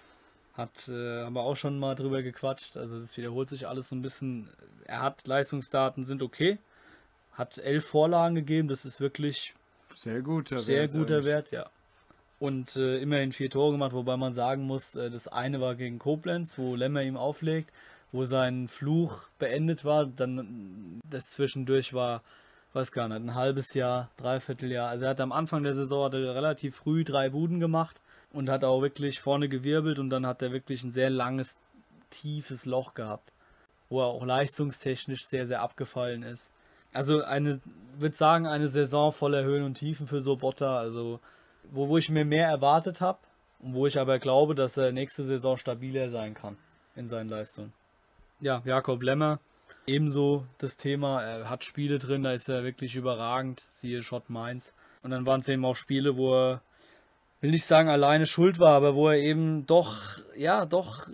hat, 0.57 0.89
äh, 0.89 1.25
haben 1.25 1.35
wir 1.35 1.43
auch 1.43 1.57
schon 1.57 1.79
mal 1.79 1.95
drüber 1.95 2.23
gequatscht. 2.23 2.77
Also 2.77 3.01
das 3.01 3.17
wiederholt 3.17 3.49
sich 3.49 3.67
alles 3.67 3.89
so 3.89 3.97
ein 3.97 4.03
bisschen. 4.03 4.49
Er 4.85 5.03
hat 5.03 5.27
Leistungsdaten, 5.27 6.05
sind 6.05 6.23
okay. 6.23 6.59
Hat 7.33 7.59
elf 7.59 7.85
Vorlagen 7.85 8.37
gegeben, 8.37 8.69
das 8.69 8.85
ist 8.85 9.01
wirklich 9.01 9.55
sehr 9.93 10.23
guter 10.23 10.59
sehr 10.59 10.83
Wert. 10.83 10.93
Sehr 10.93 11.01
guter 11.01 11.15
eigentlich. 11.15 11.27
Wert, 11.27 11.51
ja. 11.51 11.67
Und 12.39 12.77
äh, 12.77 12.99
immerhin 12.99 13.33
vier 13.33 13.51
Tore 13.51 13.73
gemacht, 13.73 13.93
wobei 13.93 14.17
man 14.17 14.35
sagen 14.35 14.63
muss, 14.63 14.95
äh, 14.95 15.11
das 15.11 15.29
eine 15.29 15.61
war 15.61 15.75
gegen 15.75 15.99
Koblenz, 15.99 16.59
wo 16.59 16.77
Lemmer 16.77 17.03
ihm 17.03 17.17
auflegt, 17.17 17.71
wo 18.13 18.25
sein 18.25 18.69
Fluch 18.69 19.29
beendet 19.39 19.85
war. 19.85 20.07
Dann 20.07 21.01
das 21.11 21.31
zwischendurch 21.31 21.95
war 21.95 22.23
weiß 22.75 22.91
gar 22.91 23.07
nicht, 23.07 23.21
ein 23.21 23.37
halbes 23.37 23.73
Jahr, 23.75 24.11
dreiviertel 24.17 24.73
Jahr. 24.73 24.89
Also 24.89 25.05
er 25.05 25.11
hat 25.11 25.21
am 25.21 25.31
Anfang 25.31 25.63
der 25.63 25.77
Saison 25.77 26.11
relativ 26.13 26.75
früh 26.75 27.05
drei 27.05 27.31
Buden 27.31 27.61
gemacht 27.61 28.01
und 28.35 28.51
hat 28.51 28.65
auch 28.65 28.83
wirklich 28.83 29.21
vorne 29.21 29.49
gewirbelt 29.49 29.99
und 29.99 30.11
dann 30.11 30.27
hat 30.27 30.43
er 30.43 30.53
wirklich 30.53 30.85
ein 30.85 30.93
sehr 30.93 31.11
langes, 31.11 31.57
tiefes 32.11 32.67
Loch 32.67 32.95
gehabt, 32.95 33.33
wo 33.89 34.01
er 34.01 34.07
auch 34.07 34.25
leistungstechnisch 34.25 35.25
sehr, 35.27 35.47
sehr 35.47 35.63
abgefallen 35.63 36.23
ist. 36.23 36.51
Also 36.93 37.23
eine, 37.23 37.61
würde 37.99 38.17
sagen, 38.17 38.47
eine 38.47 38.69
Saison 38.69 39.13
voller 39.13 39.43
Höhen 39.43 39.65
und 39.65 39.75
Tiefen 39.75 40.07
für 40.07 40.21
Sobotta, 40.21 40.79
also 40.79 41.21
wo, 41.71 41.89
wo 41.89 41.99
ich 41.99 42.11
mir 42.11 42.25
mehr 42.25 42.49
erwartet 42.49 43.01
habe 43.01 43.19
und 43.61 43.75
wo 43.75 43.87
ich 43.87 43.99
aber 43.99 44.19
glaube, 44.19 44.55
dass 44.55 44.77
er 44.77 44.93
nächste 44.93 45.25
Saison 45.25 45.57
stabiler 45.57 46.11
sein 46.11 46.35
kann 46.35 46.57
in 46.95 47.09
seinen 47.09 47.31
Leistungen. 47.31 47.73
Ja, 48.41 48.63
Jakob 48.65 49.03
Lemmer, 49.03 49.41
Ebenso 49.87 50.47
das 50.59 50.77
Thema, 50.77 51.23
er 51.23 51.51
hat 51.51 51.65
Spiele 51.65 51.99
drin, 51.99 52.23
da 52.23 52.33
ist 52.33 52.49
er 52.49 52.65
wirklich 52.65 52.97
überragend, 52.97 53.67
siehe 53.71 54.03
Schott 54.03 54.31
Mainz. 54.31 54.75
Und 55.03 55.11
dann 55.11 55.27
waren 55.27 55.41
es 55.41 55.49
eben 55.49 55.65
auch 55.65 55.77
Spiele, 55.77 56.17
wo 56.17 56.35
er, 56.35 56.63
will 57.45 57.51
nicht 57.51 57.67
sagen 57.67 57.91
alleine 57.91 58.25
schuld 58.25 58.59
war, 58.59 58.73
aber 58.73 58.95
wo 58.95 59.11
er 59.11 59.19
eben 59.19 59.67
doch, 59.67 60.01
ja, 60.35 60.65
doch 60.65 61.07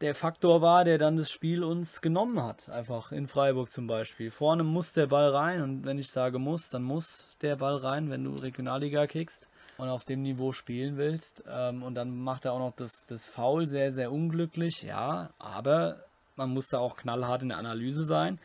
der 0.00 0.16
Faktor 0.16 0.60
war, 0.60 0.82
der 0.82 0.98
dann 0.98 1.16
das 1.16 1.30
Spiel 1.30 1.62
uns 1.62 2.00
genommen 2.00 2.42
hat. 2.42 2.68
Einfach 2.68 3.12
in 3.12 3.28
Freiburg 3.28 3.70
zum 3.70 3.86
Beispiel. 3.86 4.32
Vorne 4.32 4.64
muss 4.64 4.92
der 4.92 5.06
Ball 5.06 5.30
rein 5.30 5.62
und 5.62 5.84
wenn 5.84 5.98
ich 5.98 6.10
sage 6.10 6.40
muss, 6.40 6.68
dann 6.70 6.82
muss 6.82 7.28
der 7.40 7.54
Ball 7.54 7.76
rein, 7.76 8.10
wenn 8.10 8.24
du 8.24 8.34
Regionalliga 8.34 9.06
kickst 9.06 9.46
und 9.78 9.88
auf 9.88 10.04
dem 10.04 10.22
Niveau 10.22 10.50
spielen 10.50 10.96
willst. 10.96 11.44
Ähm, 11.48 11.84
und 11.84 11.94
dann 11.94 12.18
macht 12.18 12.46
er 12.46 12.54
auch 12.54 12.58
noch 12.58 12.74
das, 12.74 13.04
das 13.06 13.28
Foul 13.28 13.68
sehr, 13.68 13.92
sehr 13.92 14.10
unglücklich, 14.10 14.82
ja, 14.82 15.30
aber 15.38 16.00
man 16.34 16.50
muss 16.50 16.66
da 16.66 16.80
auch 16.80 16.96
knallhart 16.96 17.44
in 17.44 17.50
der 17.50 17.58
Analyse 17.58 18.04
sein. 18.04 18.40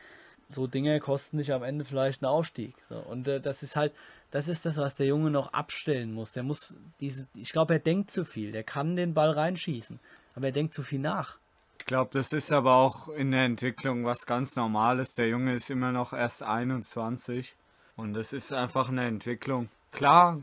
So 0.53 0.67
Dinge 0.67 0.99
kosten 0.99 1.37
dich 1.37 1.53
am 1.53 1.63
Ende 1.63 1.85
vielleicht 1.85 2.23
einen 2.23 2.31
Aufstieg. 2.31 2.75
So, 2.89 2.97
und 2.97 3.27
äh, 3.27 3.39
das 3.39 3.63
ist 3.63 3.75
halt, 3.75 3.93
das 4.31 4.47
ist 4.47 4.65
das, 4.65 4.77
was 4.77 4.95
der 4.95 5.07
Junge 5.07 5.29
noch 5.29 5.53
abstellen 5.53 6.13
muss. 6.13 6.31
Der 6.31 6.43
muss 6.43 6.75
diese, 6.99 7.27
ich 7.35 7.51
glaube, 7.51 7.73
er 7.73 7.79
denkt 7.79 8.11
zu 8.11 8.25
viel. 8.25 8.51
Der 8.51 8.63
kann 8.63 8.95
den 8.95 9.13
Ball 9.13 9.31
reinschießen, 9.31 9.99
aber 10.35 10.47
er 10.47 10.51
denkt 10.51 10.73
zu 10.73 10.83
viel 10.83 10.99
nach. 10.99 11.37
Ich 11.79 11.85
glaube, 11.85 12.11
das 12.13 12.31
ist 12.31 12.51
aber 12.53 12.75
auch 12.75 13.09
in 13.09 13.31
der 13.31 13.43
Entwicklung 13.43 14.05
was 14.05 14.25
ganz 14.25 14.55
Normales. 14.55 15.13
Der 15.15 15.27
Junge 15.27 15.55
ist 15.55 15.69
immer 15.69 15.91
noch 15.91 16.13
erst 16.13 16.43
21 16.43 17.55
und 17.95 18.13
das 18.13 18.33
ist 18.33 18.53
einfach 18.53 18.89
eine 18.89 19.05
Entwicklung. 19.05 19.69
Klar 19.91 20.39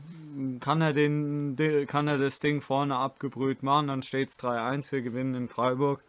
kann 0.59 0.81
er, 0.81 0.93
den, 0.93 1.55
kann 1.87 2.07
er 2.07 2.17
das 2.17 2.39
Ding 2.39 2.61
vorne 2.61 2.97
abgebrüht 2.97 3.63
machen, 3.63 3.87
dann 3.87 4.03
steht 4.03 4.29
es 4.29 4.37
3-1, 4.37 4.91
wir 4.91 5.01
gewinnen 5.01 5.33
in 5.33 5.47
Freiburg. 5.47 6.01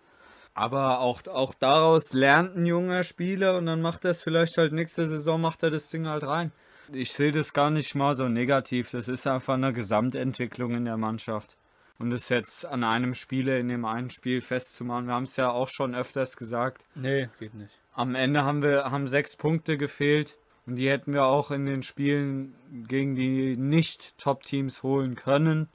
Aber 0.61 1.01
auch, 1.01 1.27
auch 1.27 1.55
daraus 1.55 2.13
lernt 2.13 2.55
ein 2.55 2.67
junger 2.67 3.03
Spieler 3.03 3.57
und 3.57 3.65
dann 3.65 3.81
macht 3.81 4.05
er 4.05 4.11
es 4.11 4.23
vielleicht 4.23 4.59
halt 4.59 4.75
nächste 4.75 5.07
Saison, 5.07 5.41
macht 5.41 5.63
er 5.63 5.71
das 5.71 5.89
Ding 5.89 6.07
halt 6.07 6.23
rein. 6.23 6.53
Ich 6.93 7.15
sehe 7.15 7.33
das 7.33 7.55
gar 7.55 7.71
nicht 7.71 7.95
mal 7.95 8.13
so 8.13 8.29
negativ. 8.29 8.91
Das 8.91 9.09
ist 9.09 9.27
einfach 9.27 9.55
eine 9.55 9.73
Gesamtentwicklung 9.73 10.75
in 10.75 10.85
der 10.85 10.99
Mannschaft. 10.99 11.57
Und 11.99 12.13
es 12.13 12.29
jetzt 12.29 12.67
an 12.67 12.85
einem 12.85 13.15
Spieler 13.15 13.57
in 13.57 13.69
dem 13.69 13.87
einen 13.87 14.11
Spiel 14.11 14.43
festzumachen, 14.43 15.07
wir 15.07 15.15
haben 15.15 15.23
es 15.23 15.37
ja 15.37 15.51
auch 15.51 15.69
schon 15.69 15.95
öfters 15.95 16.37
gesagt. 16.37 16.85
Nee, 16.95 17.31
geht 17.39 17.55
nicht. 17.55 17.73
Am 17.95 18.15
Ende 18.15 18.45
haben 18.45 18.63
wir 18.63 18.91
haben 18.91 19.07
sechs 19.07 19.37
Punkte 19.37 19.79
gefehlt 19.79 20.37
und 20.67 20.77
die 20.77 20.91
hätten 20.91 21.15
wir 21.15 21.25
auch 21.25 21.51
in 21.51 21.65
den 21.65 21.83
Spielen 21.83 22.55
gegen 22.87 23.15
die 23.15 23.57
nicht 23.57 24.19
Top-Teams 24.19 24.83
holen 24.83 25.15
können. 25.15 25.71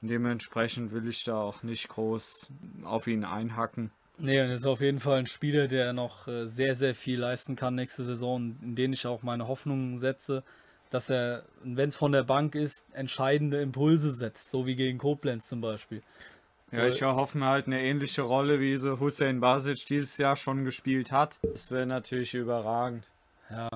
Und 0.00 0.08
dementsprechend 0.08 0.92
will 0.92 1.06
ich 1.06 1.22
da 1.22 1.36
auch 1.36 1.62
nicht 1.62 1.90
groß 1.90 2.50
auf 2.84 3.06
ihn 3.06 3.26
einhacken. 3.26 3.90
Nee, 4.18 4.40
und 4.40 4.50
ist 4.50 4.66
auf 4.66 4.80
jeden 4.80 5.00
Fall 5.00 5.18
ein 5.18 5.26
Spieler, 5.26 5.68
der 5.68 5.92
noch 5.92 6.28
äh, 6.28 6.46
sehr, 6.46 6.74
sehr 6.74 6.94
viel 6.94 7.18
leisten 7.18 7.56
kann 7.56 7.74
nächste 7.74 8.04
Saison, 8.04 8.56
in 8.62 8.74
den 8.74 8.92
ich 8.92 9.06
auch 9.06 9.22
meine 9.22 9.48
Hoffnungen 9.48 9.98
setze, 9.98 10.42
dass 10.90 11.10
er, 11.10 11.44
wenn 11.64 11.88
es 11.88 11.96
von 11.96 12.12
der 12.12 12.22
Bank 12.22 12.54
ist, 12.54 12.84
entscheidende 12.92 13.62
Impulse 13.62 14.12
setzt, 14.12 14.50
so 14.50 14.66
wie 14.66 14.76
gegen 14.76 14.98
Koblenz 14.98 15.46
zum 15.46 15.60
Beispiel. 15.60 16.02
Ja, 16.70 16.86
ich 16.86 17.02
hoffe 17.02 17.36
mir 17.36 17.46
halt 17.46 17.66
eine 17.66 17.82
ähnliche 17.82 18.22
Rolle, 18.22 18.58
wie 18.58 18.76
so 18.76 18.98
Hussein 18.98 19.40
Basic 19.40 19.84
dieses 19.86 20.16
Jahr 20.16 20.36
schon 20.36 20.64
gespielt 20.64 21.12
hat. 21.12 21.38
Das 21.42 21.70
wäre 21.70 21.86
natürlich 21.86 22.32
überragend. 22.32 23.06
Ja, 23.50 23.68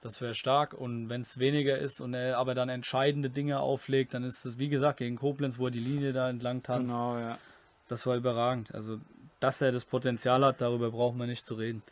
das 0.00 0.22
wäre 0.22 0.34
stark. 0.34 0.72
Und 0.72 1.10
wenn 1.10 1.20
es 1.20 1.38
weniger 1.38 1.76
ist 1.76 2.00
und 2.00 2.14
er 2.14 2.38
aber 2.38 2.54
dann 2.54 2.70
entscheidende 2.70 3.28
Dinge 3.28 3.60
auflegt, 3.60 4.14
dann 4.14 4.24
ist 4.24 4.46
es, 4.46 4.58
wie 4.58 4.70
gesagt, 4.70 4.98
gegen 4.98 5.16
Koblenz, 5.16 5.58
wo 5.58 5.66
er 5.66 5.70
die 5.70 5.80
Linie 5.80 6.12
da 6.12 6.30
entlang 6.30 6.62
tanzt. 6.62 6.92
Genau, 6.92 7.18
ja. 7.18 7.38
Das 7.88 8.06
war 8.06 8.16
überragend. 8.16 8.74
Also, 8.74 9.00
dass 9.44 9.60
er 9.60 9.72
das 9.72 9.84
Potenzial 9.84 10.42
hat, 10.42 10.62
darüber 10.62 10.90
brauchen 10.90 11.18
wir 11.18 11.26
nicht 11.26 11.44
zu 11.44 11.56
reden. 11.56 11.82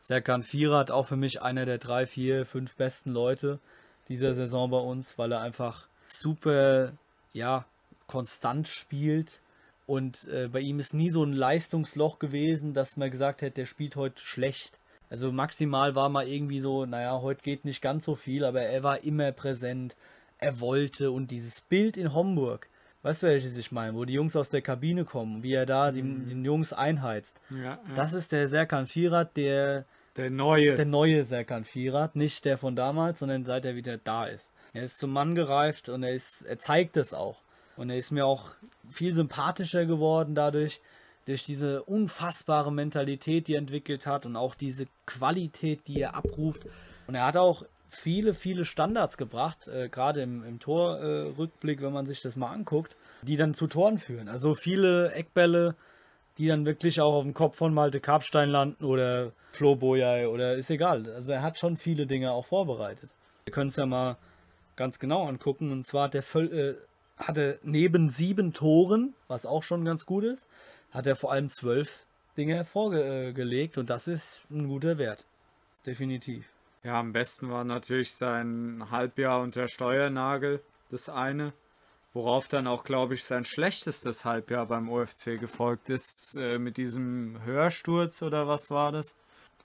Serkan 0.00 0.42
Vierat 0.42 0.90
auch 0.90 1.04
für 1.04 1.16
mich 1.16 1.42
einer 1.42 1.66
der 1.66 1.76
drei, 1.76 2.06
vier, 2.06 2.46
fünf 2.46 2.76
besten 2.76 3.10
Leute 3.10 3.58
dieser 4.08 4.32
Saison 4.32 4.70
bei 4.70 4.78
uns, 4.78 5.18
weil 5.18 5.32
er 5.32 5.42
einfach 5.42 5.86
super, 6.08 6.92
ja, 7.34 7.66
konstant 8.06 8.68
spielt. 8.68 9.40
Und 9.86 10.26
äh, 10.28 10.48
bei 10.48 10.60
ihm 10.60 10.78
ist 10.78 10.94
nie 10.94 11.10
so 11.10 11.22
ein 11.22 11.34
Leistungsloch 11.34 12.18
gewesen, 12.18 12.72
dass 12.72 12.96
man 12.96 13.10
gesagt 13.10 13.42
hätte, 13.42 13.56
der 13.56 13.66
spielt 13.66 13.96
heute 13.96 14.22
schlecht. 14.22 14.78
Also 15.10 15.30
maximal 15.30 15.94
war 15.94 16.08
mal 16.08 16.26
irgendwie 16.26 16.60
so, 16.60 16.86
naja, 16.86 17.20
heute 17.20 17.42
geht 17.42 17.66
nicht 17.66 17.82
ganz 17.82 18.06
so 18.06 18.14
viel, 18.14 18.46
aber 18.46 18.62
er 18.62 18.82
war 18.82 19.04
immer 19.04 19.30
präsent. 19.32 19.94
Er 20.38 20.58
wollte 20.58 21.10
und 21.10 21.30
dieses 21.30 21.60
Bild 21.60 21.98
in 21.98 22.14
Homburg, 22.14 22.66
weißt 23.04 23.22
du, 23.22 23.26
welches 23.28 23.56
ich 23.56 23.70
meine, 23.70 23.94
wo 23.94 24.04
die 24.04 24.14
Jungs 24.14 24.34
aus 24.34 24.50
der 24.50 24.60
Kabine 24.62 25.04
kommen, 25.04 25.42
wie 25.44 25.52
er 25.54 25.66
da 25.66 25.92
die, 25.92 26.02
Mhm. 26.02 26.28
den 26.28 26.44
Jungs 26.44 26.72
einheizt. 26.72 27.36
ja, 27.50 27.56
ja. 27.62 27.78
Das 27.94 28.12
ist 28.12 28.32
der 28.32 28.48
Serkan 28.48 28.86
Vierat, 28.88 29.36
der, 29.36 29.84
der 30.16 30.30
neue. 30.30 30.74
der 30.74 30.84
neue 30.86 31.24
Serkan 31.24 31.64
Vierat, 31.64 32.16
nicht 32.16 32.44
der 32.44 32.58
von 32.58 32.74
damals, 32.74 33.20
sondern 33.20 33.44
seit 33.44 33.64
er 33.64 33.76
wieder 33.76 33.96
da 33.98 34.24
ist. 34.24 34.50
Er 34.72 34.82
ist 34.82 34.98
zum 34.98 35.12
Mann 35.12 35.36
gereift 35.36 35.88
und 35.88 36.02
er, 36.02 36.12
ist, 36.14 36.42
er 36.42 36.58
zeigt 36.58 36.96
es 36.96 37.14
auch. 37.14 37.38
Und 37.76 37.90
er 37.90 37.96
ist 37.96 38.10
mir 38.10 38.26
auch 38.26 38.50
viel 38.90 39.14
sympathischer 39.14 39.84
geworden 39.86 40.34
dadurch, 40.34 40.80
durch 41.26 41.44
diese 41.44 41.82
unfassbare 41.84 42.70
Mentalität, 42.72 43.48
die 43.48 43.54
er 43.54 43.58
entwickelt 43.58 44.06
hat 44.06 44.26
und 44.26 44.36
auch 44.36 44.54
diese 44.54 44.86
Qualität, 45.06 45.86
die 45.88 46.00
er 46.00 46.14
abruft. 46.14 46.66
Und 47.06 47.14
er 47.14 47.24
hat 47.26 47.36
auch 47.36 47.64
viele, 47.94 48.34
viele 48.34 48.64
Standards 48.64 49.16
gebracht, 49.16 49.68
äh, 49.68 49.88
gerade 49.88 50.22
im, 50.22 50.44
im 50.44 50.58
Torrückblick, 50.58 51.80
äh, 51.80 51.82
wenn 51.82 51.92
man 51.92 52.06
sich 52.06 52.20
das 52.20 52.36
mal 52.36 52.52
anguckt, 52.52 52.96
die 53.22 53.36
dann 53.36 53.54
zu 53.54 53.66
Toren 53.66 53.98
führen. 53.98 54.28
Also 54.28 54.54
viele 54.54 55.12
Eckbälle, 55.12 55.74
die 56.38 56.48
dann 56.48 56.66
wirklich 56.66 57.00
auch 57.00 57.14
auf 57.14 57.22
dem 57.22 57.34
Kopf 57.34 57.56
von 57.56 57.72
Malte 57.72 58.00
Karpstein 58.00 58.50
landen 58.50 58.84
oder 58.84 59.32
Flo 59.52 59.76
Boyai 59.76 60.28
oder 60.28 60.54
ist 60.54 60.70
egal. 60.70 61.08
Also 61.10 61.32
er 61.32 61.42
hat 61.42 61.58
schon 61.58 61.76
viele 61.76 62.06
Dinge 62.06 62.32
auch 62.32 62.46
vorbereitet. 62.46 63.14
Wir 63.44 63.52
können 63.52 63.68
es 63.68 63.76
ja 63.76 63.86
mal 63.86 64.16
ganz 64.76 64.98
genau 64.98 65.26
angucken. 65.26 65.70
Und 65.70 65.86
zwar 65.86 66.04
hat 66.04 66.14
er, 66.14 66.34
äh, 66.36 66.74
hat 67.18 67.38
er 67.38 67.58
neben 67.62 68.10
sieben 68.10 68.52
Toren, 68.52 69.14
was 69.28 69.46
auch 69.46 69.62
schon 69.62 69.84
ganz 69.84 70.06
gut 70.06 70.24
ist, 70.24 70.46
hat 70.90 71.06
er 71.06 71.16
vor 71.16 71.32
allem 71.32 71.48
zwölf 71.48 72.04
Dinge 72.36 72.54
hervorgelegt 72.54 73.78
und 73.78 73.90
das 73.90 74.08
ist 74.08 74.42
ein 74.50 74.66
guter 74.68 74.98
Wert. 74.98 75.24
Definitiv. 75.86 76.53
Ja, 76.84 77.00
am 77.00 77.14
besten 77.14 77.50
war 77.50 77.64
natürlich 77.64 78.12
sein 78.12 78.84
Halbjahr 78.90 79.40
unter 79.40 79.68
Steuernagel, 79.68 80.62
das 80.90 81.08
eine. 81.08 81.54
Worauf 82.12 82.46
dann 82.46 82.66
auch, 82.66 82.84
glaube 82.84 83.14
ich, 83.14 83.24
sein 83.24 83.46
schlechtestes 83.46 84.26
Halbjahr 84.26 84.66
beim 84.66 84.90
OFC 84.90 85.40
gefolgt 85.40 85.88
ist, 85.88 86.36
äh, 86.38 86.58
mit 86.58 86.76
diesem 86.76 87.42
Hörsturz 87.42 88.22
oder 88.22 88.46
was 88.46 88.70
war 88.70 88.92
das? 88.92 89.16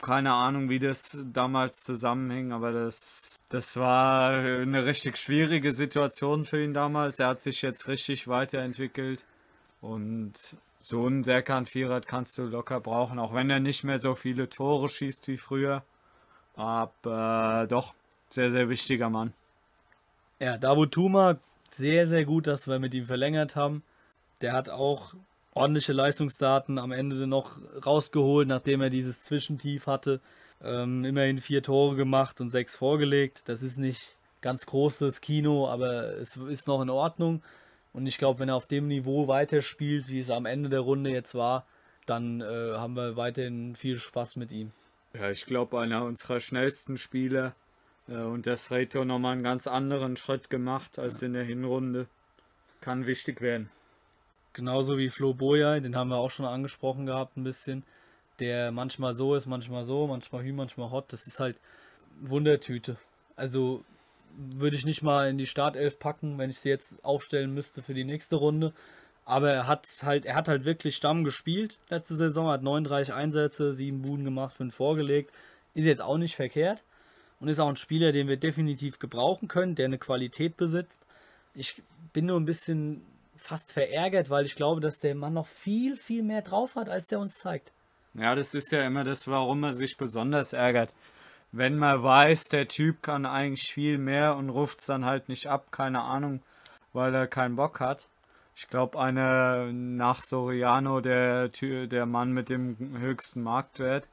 Keine 0.02 0.32
Ahnung, 0.34 0.70
wie 0.70 0.80
das 0.80 1.26
damals 1.34 1.84
zusammenhing, 1.84 2.54
aber 2.54 2.72
das, 2.72 3.36
das 3.50 3.76
war 3.76 4.32
eine 4.32 4.86
richtig 4.86 5.18
schwierige 5.18 5.74
Situation 5.74 6.46
für 6.46 6.64
ihn 6.64 6.74
damals. 6.74 7.20
Er 7.20 7.28
hat 7.28 7.42
sich 7.42 7.62
jetzt 7.62 7.90
richtig 7.90 8.30
weiterentwickelt 8.30 9.26
und 9.82 10.56
so 10.80 11.06
einen 11.06 11.26
Serkan 11.26 11.66
Vierat 11.66 12.08
kannst 12.08 12.38
du 12.38 12.44
locker 12.44 12.80
brauchen, 12.80 13.20
auch 13.20 13.34
wenn 13.34 13.50
er 13.50 13.60
nicht 13.60 13.84
mehr 13.84 14.00
so 14.00 14.16
viele 14.16 14.48
Tore 14.48 14.88
schießt 14.88 15.28
wie 15.28 15.38
früher. 15.38 15.84
Aber 16.60 17.68
doch, 17.70 17.96
sehr, 18.28 18.52
sehr 18.52 18.68
wichtiger 18.68 19.10
Mann. 19.10 19.34
Ja, 20.42 20.58
Davut 20.58 20.92
Tuma, 20.92 21.38
sehr, 21.70 22.06
sehr 22.06 22.26
gut, 22.26 22.48
dass 22.48 22.68
wir 22.68 22.80
mit 22.80 22.94
ihm 22.94 23.06
verlängert 23.06 23.56
haben. 23.56 23.82
Der 24.42 24.52
hat 24.52 24.70
auch 24.70 25.14
ordentliche 25.54 25.94
Leistungsdaten 25.94 26.78
am 26.78 26.92
Ende 26.92 27.28
noch 27.28 27.60
rausgeholt, 27.86 28.48
nachdem 28.48 28.82
er 28.82 28.90
dieses 28.90 29.22
Zwischentief 29.22 29.88
hatte. 29.88 30.20
Ähm, 30.62 31.06
immerhin 31.06 31.38
vier 31.38 31.64
Tore 31.64 31.96
gemacht 31.96 32.42
und 32.42 32.50
sechs 32.50 32.76
vorgelegt. 32.76 33.48
Das 33.48 33.64
ist 33.64 33.78
nicht 33.78 34.18
ganz 34.42 34.66
großes 34.66 35.22
Kino, 35.22 35.70
aber 35.70 36.18
es 36.18 36.36
ist 36.36 36.68
noch 36.68 36.82
in 36.82 36.90
Ordnung. 36.90 37.42
Und 37.94 38.06
ich 38.06 38.18
glaube, 38.18 38.40
wenn 38.40 38.50
er 38.50 38.56
auf 38.56 38.68
dem 38.68 38.88
Niveau 38.88 39.30
weiterspielt, 39.30 40.10
wie 40.10 40.20
es 40.20 40.30
am 40.30 40.46
Ende 40.46 40.68
der 40.68 40.82
Runde 40.82 41.10
jetzt 41.10 41.36
war, 41.36 41.66
dann 42.06 42.42
äh, 42.42 42.74
haben 42.76 42.98
wir 42.98 43.16
weiterhin 43.16 43.78
viel 43.78 43.98
Spaß 43.98 44.36
mit 44.36 44.52
ihm. 44.52 44.74
Ja, 45.14 45.32
ich 45.32 45.46
glaube, 45.46 45.80
einer 45.80 46.04
unserer 46.04 46.40
schnellsten 46.40 46.98
Spieler. 46.98 47.56
Äh, 48.08 48.18
und 48.18 48.48
das 48.48 48.72
Reto 48.72 49.06
nochmal 49.06 49.34
einen 49.34 49.44
ganz 49.44 49.68
anderen 49.68 50.16
Schritt 50.16 50.50
gemacht 50.50 51.00
als 51.00 51.22
in 51.22 51.34
der 51.34 51.44
Hinrunde. 51.44 52.08
Kann 52.82 53.08
wichtig 53.08 53.42
werden. 53.42 53.70
Genauso 54.54 54.98
wie 54.98 55.10
Flo 55.10 55.34
Boyai, 55.34 55.80
den 55.80 55.96
haben 55.96 56.10
wir 56.10 56.18
auch 56.18 56.32
schon 56.32 56.46
angesprochen 56.46 57.06
gehabt 57.06 57.38
ein 57.38 57.44
bisschen. 57.44 57.84
Der 58.40 58.72
manchmal 58.72 59.14
so 59.14 59.36
ist, 59.36 59.46
manchmal 59.46 59.84
so, 59.84 60.08
manchmal 60.08 60.44
hü, 60.44 60.54
manchmal 60.54 60.92
hot. 60.92 61.12
Das 61.12 61.28
ist 61.28 61.40
halt 61.40 61.60
Wundertüte. 62.22 62.98
Also 63.36 63.84
würde 64.38 64.76
ich 64.76 64.86
nicht 64.86 65.02
mal 65.02 65.30
in 65.30 65.38
die 65.38 65.46
Startelf 65.46 66.00
packen, 66.00 66.38
wenn 66.38 66.50
ich 66.50 66.60
sie 66.60 66.70
jetzt 66.70 67.04
aufstellen 67.04 67.54
müsste 67.54 67.82
für 67.82 67.94
die 67.94 68.06
nächste 68.06 68.38
Runde. 68.38 68.74
Aber 69.30 69.52
er 69.52 69.68
hat 69.68 69.88
halt, 70.02 70.26
er 70.26 70.34
hat 70.34 70.48
halt 70.48 70.66
wirklich 70.66 70.96
Stamm 70.96 71.24
gespielt 71.24 71.78
letzte 71.90 72.16
Saison, 72.16 72.48
hat 72.48 72.64
39 72.64 73.14
Einsätze, 73.14 73.76
sieben 73.76 74.02
Buden 74.02 74.26
gemacht, 74.26 74.56
fünf 74.56 74.74
vorgelegt. 74.74 75.32
Ist 75.76 75.86
jetzt 75.86 76.02
auch 76.02 76.18
nicht 76.18 76.36
verkehrt 76.36 76.84
und 77.40 77.48
ist 77.48 77.60
auch 77.60 77.70
ein 77.70 77.76
Spieler, 77.76 78.12
den 78.12 78.28
wir 78.28 78.38
definitiv 78.38 78.98
gebrauchen 78.98 79.48
können, 79.48 79.76
der 79.76 79.86
eine 79.86 80.00
Qualität 80.00 80.58
besitzt. 80.58 81.06
Ich 81.54 81.80
bin 82.12 82.26
nur 82.26 82.40
ein 82.40 82.46
bisschen 82.46 83.06
fast 83.36 83.72
verärgert, 83.72 84.32
weil 84.32 84.48
ich 84.48 84.56
glaube, 84.56 84.82
dass 84.82 85.00
der 85.00 85.14
Mann 85.14 85.34
noch 85.34 85.46
viel, 85.46 85.96
viel 85.96 86.24
mehr 86.24 86.42
drauf 86.42 86.76
hat, 86.76 86.90
als 86.90 87.10
der 87.10 87.20
uns 87.20 87.36
zeigt. 87.36 87.72
Ja, 88.16 88.34
das 88.34 88.56
ist 88.56 88.72
ja 88.72 88.82
immer 88.82 89.04
das, 89.04 89.28
warum 89.28 89.60
man 89.60 89.74
sich 89.74 89.96
besonders 89.96 90.54
ärgert. 90.54 90.92
Wenn 91.52 91.78
man 91.78 92.02
weiß, 92.02 92.46
der 92.46 92.68
Typ 92.68 93.04
kann 93.04 93.28
eigentlich 93.28 93.72
viel 93.72 94.00
mehr 94.00 94.36
und 94.36 94.50
ruft 94.50 94.80
es 94.80 94.88
dann 94.88 95.06
halt 95.06 95.30
nicht 95.30 95.46
ab, 95.46 95.72
keine 95.72 96.02
Ahnung, 96.02 96.42
weil 96.94 97.14
er 97.14 97.28
keinen 97.28 97.58
Bock 97.58 97.80
hat. 97.80 98.08
Ich 98.60 98.68
glaube, 98.68 99.00
einer 99.00 99.72
nach 99.72 100.22
Soriano, 100.22 101.00
der, 101.00 101.48
der 101.48 102.06
Mann 102.06 102.34
mit 102.34 102.50
dem 102.50 102.76
höchsten 103.00 103.42
Marktwert. 103.42 104.06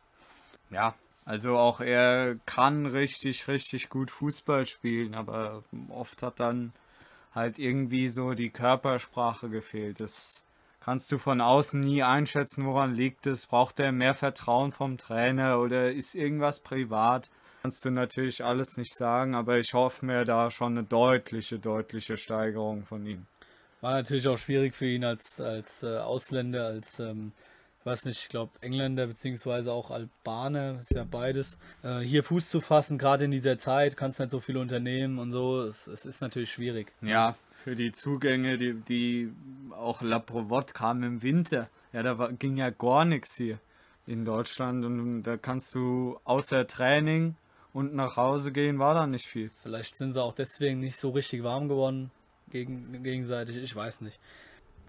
Ja, 0.70 0.94
also 1.24 1.58
auch 1.58 1.80
er 1.80 2.36
kann 2.46 2.86
richtig, 2.86 3.48
richtig 3.48 3.88
gut 3.88 4.08
Fußball 4.08 4.64
spielen, 4.68 5.16
aber 5.16 5.64
oft 5.88 6.22
hat 6.22 6.38
dann 6.38 6.72
halt 7.34 7.58
irgendwie 7.58 8.08
so 8.08 8.34
die 8.34 8.50
Körpersprache 8.50 9.48
gefehlt. 9.48 9.98
Das 9.98 10.44
kannst 10.78 11.10
du 11.10 11.18
von 11.18 11.40
außen 11.40 11.80
nie 11.80 12.04
einschätzen, 12.04 12.66
woran 12.66 12.94
liegt 12.94 13.26
es. 13.26 13.46
Braucht 13.46 13.80
er 13.80 13.90
mehr 13.90 14.14
Vertrauen 14.14 14.70
vom 14.70 14.96
Trainer 14.96 15.58
oder 15.58 15.90
ist 15.90 16.14
irgendwas 16.14 16.60
privat? 16.60 17.30
Kannst 17.62 17.84
du 17.84 17.90
natürlich 17.90 18.44
alles 18.44 18.76
nicht 18.76 18.94
sagen, 18.94 19.34
aber 19.34 19.58
ich 19.58 19.74
hoffe 19.74 20.06
mir 20.06 20.24
da 20.24 20.52
schon 20.52 20.78
eine 20.78 20.86
deutliche, 20.86 21.58
deutliche 21.58 22.16
Steigerung 22.16 22.86
von 22.86 23.04
ihm. 23.06 23.26
War 23.80 23.94
natürlich 23.94 24.26
auch 24.28 24.38
schwierig 24.38 24.74
für 24.74 24.86
ihn 24.86 25.04
als, 25.04 25.40
als 25.40 25.82
äh, 25.82 25.98
Ausländer, 25.98 26.66
als, 26.66 26.98
ähm, 26.98 27.32
ich 27.80 27.86
weiß 27.86 28.06
nicht, 28.06 28.22
ich 28.22 28.28
glaube 28.28 28.52
Engländer 28.62 29.06
beziehungsweise 29.06 29.72
auch 29.72 29.90
Albaner, 29.90 30.80
ist 30.80 30.92
ja 30.92 31.04
beides, 31.04 31.58
äh, 31.82 32.00
hier 32.00 32.22
Fuß 32.22 32.48
zu 32.48 32.60
fassen, 32.60 32.96
gerade 32.96 33.26
in 33.26 33.30
dieser 33.30 33.58
Zeit, 33.58 33.96
kannst 33.96 34.18
nicht 34.18 34.30
so 34.30 34.40
viel 34.40 34.56
unternehmen 34.56 35.18
und 35.18 35.30
so, 35.30 35.60
es, 35.60 35.86
es 35.86 36.06
ist 36.06 36.22
natürlich 36.22 36.50
schwierig. 36.50 36.90
Ja, 37.02 37.36
für 37.52 37.74
die 37.74 37.92
Zugänge, 37.92 38.56
die, 38.56 38.74
die 38.74 39.32
auch 39.72 40.00
La 40.00 40.20
Provotte 40.20 40.72
kam 40.72 41.02
im 41.02 41.22
Winter. 41.22 41.68
Ja, 41.92 42.02
da 42.02 42.18
war, 42.18 42.32
ging 42.32 42.56
ja 42.56 42.70
gar 42.70 43.04
nichts 43.04 43.36
hier 43.36 43.58
in 44.06 44.24
Deutschland 44.24 44.84
und 44.84 45.22
da 45.24 45.36
kannst 45.36 45.74
du 45.74 46.18
außer 46.24 46.66
Training 46.66 47.36
und 47.72 47.94
nach 47.94 48.16
Hause 48.16 48.52
gehen, 48.52 48.78
war 48.78 48.94
da 48.94 49.06
nicht 49.06 49.26
viel. 49.26 49.50
Vielleicht 49.62 49.98
sind 49.98 50.14
sie 50.14 50.22
auch 50.22 50.32
deswegen 50.32 50.80
nicht 50.80 50.96
so 50.98 51.10
richtig 51.10 51.42
warm 51.42 51.68
geworden 51.68 52.10
gegen, 52.64 53.02
gegenseitig, 53.02 53.56
ich 53.56 53.74
weiß 53.74 54.00
nicht. 54.00 54.18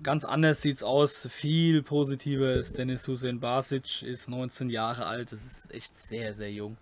ganz 0.03 0.25
anders 0.25 0.61
sieht 0.61 0.77
es 0.77 0.83
aus. 0.83 1.27
Viel 1.29 1.83
positiver 1.83 2.53
ist 2.53 2.77
Dennis 2.77 3.07
Hussein 3.07 3.39
Basic, 3.39 4.03
ist 4.03 4.29
19 4.29 4.69
Jahre 4.69 5.05
alt. 5.05 5.31
Das 5.31 5.43
ist 5.43 5.73
echt 5.73 5.93
sehr, 6.07 6.33
sehr 6.33 6.51
jung. 6.51 6.77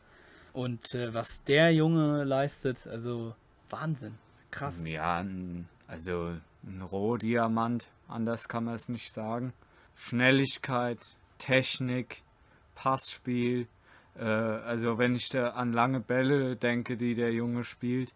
Und 0.53 0.93
äh, 0.93 1.13
was 1.13 1.41
der 1.43 1.73
Junge 1.73 2.23
leistet, 2.23 2.87
also 2.87 3.35
Wahnsinn. 3.69 4.15
Krass. 4.51 4.83
Ja, 4.85 5.25
also 5.87 6.37
ein 6.63 6.81
Rohdiamant, 6.81 7.89
anders 8.07 8.47
kann 8.47 8.65
man 8.65 8.75
es 8.75 8.87
nicht 8.87 9.13
sagen. 9.13 9.53
Schnelligkeit, 9.95 10.99
Technik, 11.37 12.21
Passspiel. 12.73 13.67
Äh, 14.17 14.23
also 14.23 14.97
wenn 14.97 15.15
ich 15.15 15.29
da 15.29 15.49
an 15.49 15.73
lange 15.73 15.99
Bälle 15.99 16.55
denke, 16.55 16.95
die 16.95 17.15
der 17.15 17.33
Junge 17.33 17.63
spielt, 17.63 18.13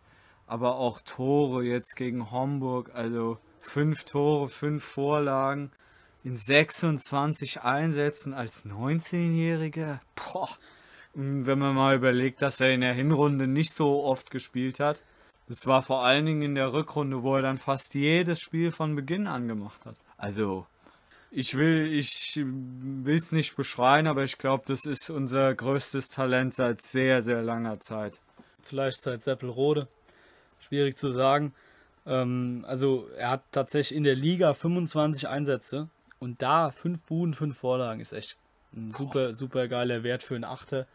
aber 0.49 0.77
auch 0.77 1.01
Tore 1.01 1.63
jetzt 1.63 1.95
gegen 1.95 2.31
Homburg, 2.31 2.91
also 2.93 3.37
fünf 3.61 4.03
Tore, 4.03 4.49
fünf 4.49 4.83
Vorlagen 4.83 5.71
in 6.23 6.35
26 6.35 7.61
Einsätzen 7.61 8.33
als 8.33 8.65
19-Jähriger. 8.65 9.99
Boah. 10.15 10.49
Wenn 11.13 11.59
man 11.59 11.75
mal 11.75 11.95
überlegt, 11.95 12.41
dass 12.41 12.61
er 12.61 12.71
in 12.71 12.81
der 12.81 12.93
Hinrunde 12.93 13.47
nicht 13.47 13.73
so 13.73 14.03
oft 14.03 14.31
gespielt 14.31 14.79
hat. 14.79 15.03
Das 15.47 15.65
war 15.65 15.81
vor 15.81 16.03
allen 16.03 16.25
Dingen 16.25 16.41
in 16.41 16.55
der 16.55 16.73
Rückrunde, 16.73 17.23
wo 17.23 17.35
er 17.35 17.41
dann 17.41 17.57
fast 17.57 17.93
jedes 17.95 18.39
Spiel 18.39 18.71
von 18.71 18.95
Beginn 18.95 19.27
an 19.27 19.47
gemacht 19.47 19.85
hat. 19.85 19.95
Also, 20.17 20.67
ich 21.31 21.57
will, 21.57 21.91
ich 21.93 22.39
will 22.43 23.17
es 23.17 23.31
nicht 23.31 23.55
beschreien, 23.55 24.07
aber 24.07 24.23
ich 24.23 24.37
glaube, 24.37 24.63
das 24.67 24.85
ist 24.85 25.09
unser 25.09 25.53
größtes 25.53 26.09
Talent 26.09 26.53
seit 26.53 26.81
sehr, 26.81 27.21
sehr 27.21 27.41
langer 27.41 27.79
Zeit. 27.79 28.19
Vielleicht 28.61 29.01
seit 29.01 29.23
Seppelrode. 29.23 29.87
Schwierig 30.69 30.97
zu 30.97 31.09
sagen. 31.09 31.53
Ähm, 32.05 32.63
also 32.67 33.07
er 33.17 33.31
hat 33.31 33.43
tatsächlich 33.51 33.97
in 33.97 34.03
der 34.03 34.15
Liga 34.15 34.53
25 34.53 35.27
Einsätze 35.27 35.89
und 36.19 36.41
da 36.41 36.71
fünf 36.71 37.01
Buden, 37.03 37.33
fünf 37.33 37.57
Vorlagen 37.57 37.99
ist 37.99 38.13
echt 38.13 38.37
ein 38.73 38.91
super, 38.91 39.33
super 39.33 39.67
geiler 39.67 40.03
Wert 40.03 40.23
für 40.23 40.35
einen 40.35 40.43
Achter. 40.43 40.85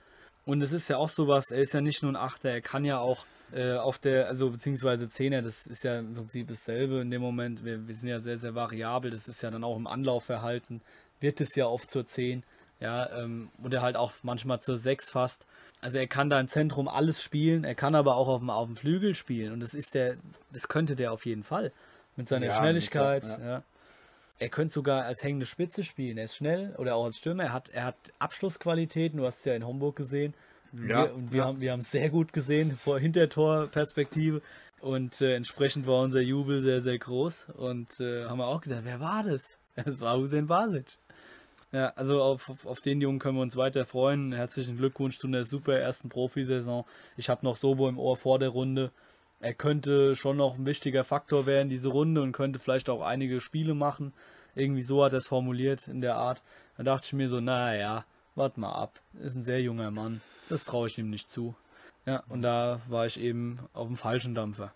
Und 0.46 0.62
es 0.62 0.72
ist 0.72 0.88
ja 0.88 0.98
auch 0.98 1.08
sowas, 1.08 1.50
er 1.50 1.62
ist 1.62 1.72
ja 1.72 1.80
nicht 1.80 2.02
nur 2.02 2.12
ein 2.12 2.16
Achter, 2.16 2.50
er 2.50 2.60
kann 2.60 2.84
ja 2.84 2.98
auch 2.98 3.24
äh, 3.52 3.72
auf 3.72 3.98
der, 3.98 4.28
also 4.28 4.50
beziehungsweise 4.50 5.08
Zehner, 5.08 5.42
das 5.42 5.66
ist 5.66 5.84
ja 5.84 5.98
im 5.98 6.14
Prinzip 6.14 6.48
dasselbe 6.48 7.00
in 7.00 7.10
dem 7.10 7.22
Moment. 7.22 7.64
Wir, 7.64 7.86
wir 7.86 7.94
sind 7.94 8.10
ja 8.10 8.20
sehr, 8.20 8.38
sehr 8.38 8.54
variabel, 8.54 9.10
das 9.10 9.26
ist 9.26 9.42
ja 9.42 9.50
dann 9.50 9.64
auch 9.64 9.76
im 9.76 9.86
Anlaufverhalten, 9.86 10.82
wird 11.20 11.40
es 11.40 11.54
ja 11.54 11.66
oft 11.66 11.90
zur 11.90 12.06
10. 12.06 12.42
Ja, 12.84 13.08
ähm, 13.18 13.48
oder 13.64 13.80
halt 13.80 13.96
auch 13.96 14.12
manchmal 14.22 14.60
zur 14.60 14.76
6 14.76 15.08
fast. 15.08 15.46
Also 15.80 15.96
er 15.96 16.06
kann 16.06 16.28
da 16.28 16.38
im 16.38 16.48
Zentrum 16.48 16.86
alles 16.86 17.22
spielen, 17.22 17.64
er 17.64 17.74
kann 17.74 17.94
aber 17.94 18.16
auch 18.16 18.28
auf 18.28 18.40
dem, 18.40 18.50
auf 18.50 18.66
dem 18.66 18.76
Flügel 18.76 19.14
spielen. 19.14 19.54
Und 19.54 19.60
das 19.60 19.72
ist 19.72 19.94
der, 19.94 20.16
das 20.52 20.68
könnte 20.68 20.94
der 20.94 21.10
auf 21.10 21.24
jeden 21.24 21.44
Fall. 21.44 21.72
Mit 22.16 22.28
seiner 22.28 22.44
ja, 22.44 22.58
Schnelligkeit. 22.58 23.24
So, 23.24 23.30
ja. 23.30 23.38
ja. 23.38 23.62
Er 24.38 24.48
könnte 24.50 24.74
sogar 24.74 25.04
als 25.04 25.22
hängende 25.22 25.46
Spitze 25.46 25.82
spielen. 25.82 26.18
Er 26.18 26.26
ist 26.26 26.36
schnell 26.36 26.74
oder 26.76 26.96
auch 26.96 27.06
als 27.06 27.16
Stürmer. 27.16 27.44
Er 27.44 27.52
hat, 27.54 27.70
er 27.70 27.84
hat 27.84 27.96
Abschlussqualitäten, 28.18 29.18
du 29.18 29.24
hast 29.24 29.38
es 29.38 29.44
ja 29.46 29.54
in 29.54 29.66
Homburg 29.66 29.96
gesehen. 29.96 30.34
Ja, 30.74 31.04
wir, 31.04 31.14
und 31.14 31.32
wir, 31.32 31.38
ja. 31.38 31.44
haben, 31.46 31.60
wir 31.62 31.72
haben 31.72 31.80
es 31.80 31.90
sehr 31.90 32.10
gut 32.10 32.34
gesehen 32.34 32.76
vor 32.76 32.98
Hintertorperspektive. 32.98 34.42
Und 34.80 35.22
äh, 35.22 35.36
entsprechend 35.36 35.86
war 35.86 36.02
unser 36.02 36.20
Jubel 36.20 36.60
sehr, 36.60 36.82
sehr 36.82 36.98
groß. 36.98 37.46
Und 37.56 37.98
äh, 38.00 38.26
haben 38.26 38.36
wir 38.36 38.46
auch 38.46 38.60
gedacht, 38.60 38.82
wer 38.84 39.00
war 39.00 39.22
das? 39.22 39.56
Es 39.86 40.02
war 40.02 40.18
Hussein 40.18 40.46
Basic. 40.46 40.98
Ja, 41.74 41.88
also 41.96 42.22
auf, 42.22 42.64
auf 42.66 42.80
den 42.82 43.00
Jungen 43.00 43.18
können 43.18 43.36
wir 43.36 43.42
uns 43.42 43.56
weiter 43.56 43.84
freuen. 43.84 44.32
Herzlichen 44.32 44.76
Glückwunsch 44.76 45.18
zu 45.18 45.26
einer 45.26 45.44
super 45.44 45.76
ersten 45.76 46.08
Profisaison. 46.08 46.84
Ich 47.16 47.28
habe 47.28 47.44
noch 47.44 47.56
Sobo 47.56 47.88
im 47.88 47.98
Ohr 47.98 48.16
vor 48.16 48.38
der 48.38 48.50
Runde. 48.50 48.92
Er 49.40 49.54
könnte 49.54 50.14
schon 50.14 50.36
noch 50.36 50.56
ein 50.56 50.66
wichtiger 50.66 51.02
Faktor 51.02 51.46
werden, 51.46 51.68
diese 51.68 51.88
Runde, 51.88 52.22
und 52.22 52.30
könnte 52.30 52.60
vielleicht 52.60 52.88
auch 52.88 53.02
einige 53.02 53.40
Spiele 53.40 53.74
machen. 53.74 54.12
Irgendwie 54.54 54.84
so 54.84 55.02
hat 55.02 55.14
er 55.14 55.18
es 55.18 55.26
formuliert 55.26 55.88
in 55.88 56.00
der 56.00 56.14
Art. 56.14 56.42
Da 56.76 56.84
dachte 56.84 57.06
ich 57.06 57.12
mir 57.12 57.28
so, 57.28 57.40
naja, 57.40 58.04
warte 58.36 58.60
mal 58.60 58.70
ab. 58.70 59.00
Ist 59.20 59.34
ein 59.34 59.42
sehr 59.42 59.60
junger 59.60 59.90
Mann. 59.90 60.20
Das 60.48 60.64
traue 60.64 60.86
ich 60.86 60.96
ihm 60.96 61.10
nicht 61.10 61.28
zu. 61.28 61.56
Ja, 62.06 62.22
und 62.28 62.42
da 62.42 62.82
war 62.86 63.04
ich 63.04 63.18
eben 63.18 63.58
auf 63.72 63.88
dem 63.88 63.96
falschen 63.96 64.36
Dampfer. 64.36 64.72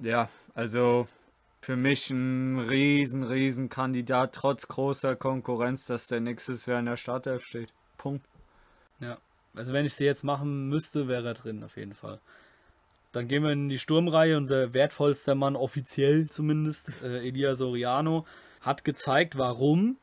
Ja, 0.00 0.28
also 0.54 1.06
für 1.60 1.76
mich 1.76 2.10
ein 2.10 2.58
riesen, 2.58 3.22
riesen 3.22 3.68
Kandidat, 3.68 4.34
trotz 4.34 4.66
großer 4.66 5.14
Konkurrenz, 5.16 5.86
dass 5.86 6.06
der 6.06 6.20
nächstes 6.20 6.66
Jahr 6.66 6.80
in 6.80 6.86
der 6.86 6.96
Startelf 6.96 7.44
steht. 7.44 7.72
Punkt. 7.98 8.24
Ja, 8.98 9.18
also 9.54 9.72
wenn 9.72 9.84
ich 9.84 9.94
sie 9.94 10.04
jetzt 10.04 10.24
machen 10.24 10.68
müsste, 10.68 11.06
wäre 11.06 11.28
er 11.28 11.34
drin, 11.34 11.62
auf 11.62 11.76
jeden 11.76 11.94
Fall. 11.94 12.20
Dann 13.12 13.28
gehen 13.28 13.42
wir 13.42 13.50
in 13.50 13.68
die 13.68 13.78
Sturmreihe. 13.78 14.36
Unser 14.36 14.72
wertvollster 14.72 15.34
Mann, 15.34 15.56
offiziell 15.56 16.28
zumindest, 16.30 16.92
äh, 17.02 17.26
Elia 17.26 17.54
Soriano, 17.54 18.24
hat 18.60 18.84
gezeigt, 18.84 19.36
warum. 19.36 19.96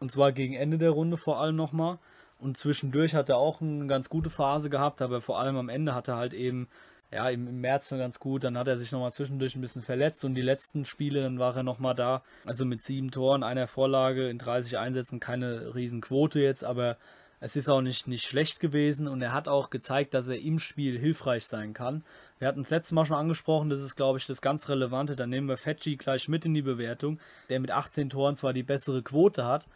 Und 0.00 0.10
zwar 0.10 0.32
gegen 0.32 0.54
Ende 0.54 0.78
der 0.78 0.90
Runde 0.90 1.16
vor 1.16 1.40
allem 1.40 1.56
nochmal. 1.56 1.98
Und 2.38 2.56
zwischendurch 2.56 3.14
hat 3.14 3.28
er 3.28 3.36
auch 3.36 3.60
eine 3.60 3.86
ganz 3.86 4.08
gute 4.08 4.30
Phase 4.30 4.68
gehabt, 4.70 5.00
aber 5.02 5.20
vor 5.20 5.38
allem 5.38 5.56
am 5.56 5.68
Ende 5.68 5.94
hat 5.94 6.08
er 6.08 6.16
halt 6.16 6.34
eben 6.34 6.68
ja, 7.14 7.28
im, 7.28 7.60
März 7.60 7.92
war 7.92 7.98
ganz 7.98 8.18
gut. 8.18 8.44
Dann 8.44 8.58
hat 8.58 8.68
er 8.68 8.76
sich 8.76 8.90
nochmal 8.92 9.12
zwischendurch 9.12 9.54
ein 9.54 9.60
bisschen 9.60 9.82
verletzt 9.82 10.24
und 10.24 10.34
die 10.34 10.42
letzten 10.42 10.84
Spiele, 10.84 11.22
dann 11.22 11.38
war 11.38 11.56
er 11.56 11.62
nochmal 11.62 11.94
da. 11.94 12.22
Also 12.44 12.64
mit 12.64 12.82
sieben 12.82 13.10
Toren, 13.10 13.42
einer 13.42 13.66
Vorlage 13.66 14.28
in 14.28 14.38
30 14.38 14.78
Einsätzen, 14.78 15.20
keine 15.20 15.74
Riesenquote 15.74 16.40
jetzt, 16.40 16.64
aber 16.64 16.96
es 17.40 17.56
ist 17.56 17.68
auch 17.68 17.82
nicht, 17.82 18.08
nicht 18.08 18.24
schlecht 18.24 18.58
gewesen 18.58 19.06
und 19.06 19.20
er 19.20 19.32
hat 19.32 19.48
auch 19.48 19.70
gezeigt, 19.70 20.14
dass 20.14 20.28
er 20.28 20.40
im 20.40 20.58
Spiel 20.58 20.98
hilfreich 20.98 21.44
sein 21.44 21.74
kann. 21.74 22.02
Wir 22.38 22.48
hatten 22.48 22.62
es 22.62 22.70
letztes 22.70 22.92
Mal 22.92 23.04
schon 23.04 23.16
angesprochen, 23.16 23.68
das 23.68 23.82
ist, 23.82 23.96
glaube 23.96 24.18
ich, 24.18 24.26
das 24.26 24.40
ganz 24.40 24.68
Relevante. 24.68 25.14
Dann 25.14 25.30
nehmen 25.30 25.48
wir 25.48 25.56
Fetchi 25.56 25.96
gleich 25.96 26.26
mit 26.28 26.46
in 26.46 26.54
die 26.54 26.62
Bewertung, 26.62 27.20
der 27.50 27.60
mit 27.60 27.70
18 27.70 28.10
Toren 28.10 28.36
zwar 28.36 28.52
die 28.52 28.62
bessere 28.62 29.02
Quote 29.02 29.44
hat, 29.44 29.66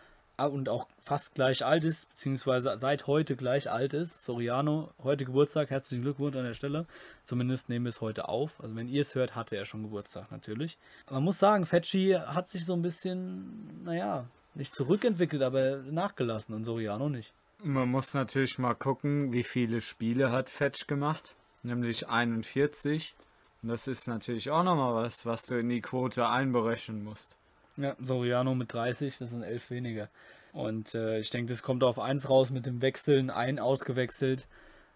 und 0.46 0.68
auch 0.68 0.86
fast 1.00 1.34
gleich 1.34 1.64
alt 1.64 1.84
ist, 1.84 2.08
beziehungsweise 2.10 2.78
seit 2.78 3.06
heute 3.06 3.36
gleich 3.36 3.70
alt 3.70 3.94
ist. 3.94 4.24
Soriano, 4.24 4.90
heute 5.02 5.24
Geburtstag, 5.24 5.70
herzlichen 5.70 6.02
Glückwunsch 6.02 6.36
an 6.36 6.44
der 6.44 6.54
Stelle. 6.54 6.86
Zumindest 7.24 7.68
nehmen 7.68 7.84
wir 7.84 7.90
es 7.90 8.00
heute 8.00 8.28
auf. 8.28 8.60
Also 8.62 8.76
wenn 8.76 8.88
ihr 8.88 9.00
es 9.00 9.14
hört, 9.14 9.34
hatte 9.34 9.56
er 9.56 9.64
schon 9.64 9.82
Geburtstag 9.82 10.30
natürlich. 10.30 10.78
Man 11.10 11.24
muss 11.24 11.38
sagen, 11.38 11.66
Fetschi 11.66 12.12
hat 12.12 12.48
sich 12.48 12.64
so 12.64 12.74
ein 12.74 12.82
bisschen, 12.82 13.82
naja, 13.84 14.26
nicht 14.54 14.74
zurückentwickelt, 14.74 15.42
aber 15.42 15.78
nachgelassen 15.78 16.54
und 16.54 16.64
Soriano 16.64 17.08
nicht. 17.08 17.32
Man 17.62 17.88
muss 17.88 18.14
natürlich 18.14 18.58
mal 18.58 18.74
gucken, 18.74 19.32
wie 19.32 19.42
viele 19.42 19.80
Spiele 19.80 20.30
hat 20.30 20.50
Fetch 20.50 20.86
gemacht. 20.86 21.34
Nämlich 21.62 22.08
41. 22.08 23.14
Und 23.62 23.70
das 23.70 23.88
ist 23.88 24.06
natürlich 24.06 24.50
auch 24.50 24.62
nochmal 24.62 24.94
was, 24.94 25.26
was 25.26 25.46
du 25.46 25.56
in 25.56 25.68
die 25.68 25.80
Quote 25.80 26.28
einberechnen 26.28 27.02
musst. 27.02 27.37
Ja, 27.78 27.96
Soriano 28.00 28.54
mit 28.54 28.72
30, 28.72 29.18
das 29.18 29.30
sind 29.30 29.42
elf 29.42 29.70
weniger. 29.70 30.08
Und 30.52 30.94
äh, 30.94 31.18
ich 31.18 31.30
denke, 31.30 31.52
das 31.52 31.62
kommt 31.62 31.84
auf 31.84 31.98
eins 31.98 32.28
raus 32.28 32.50
mit 32.50 32.66
dem 32.66 32.82
Wechseln, 32.82 33.30
ein 33.30 33.58
ausgewechselt. 33.58 34.48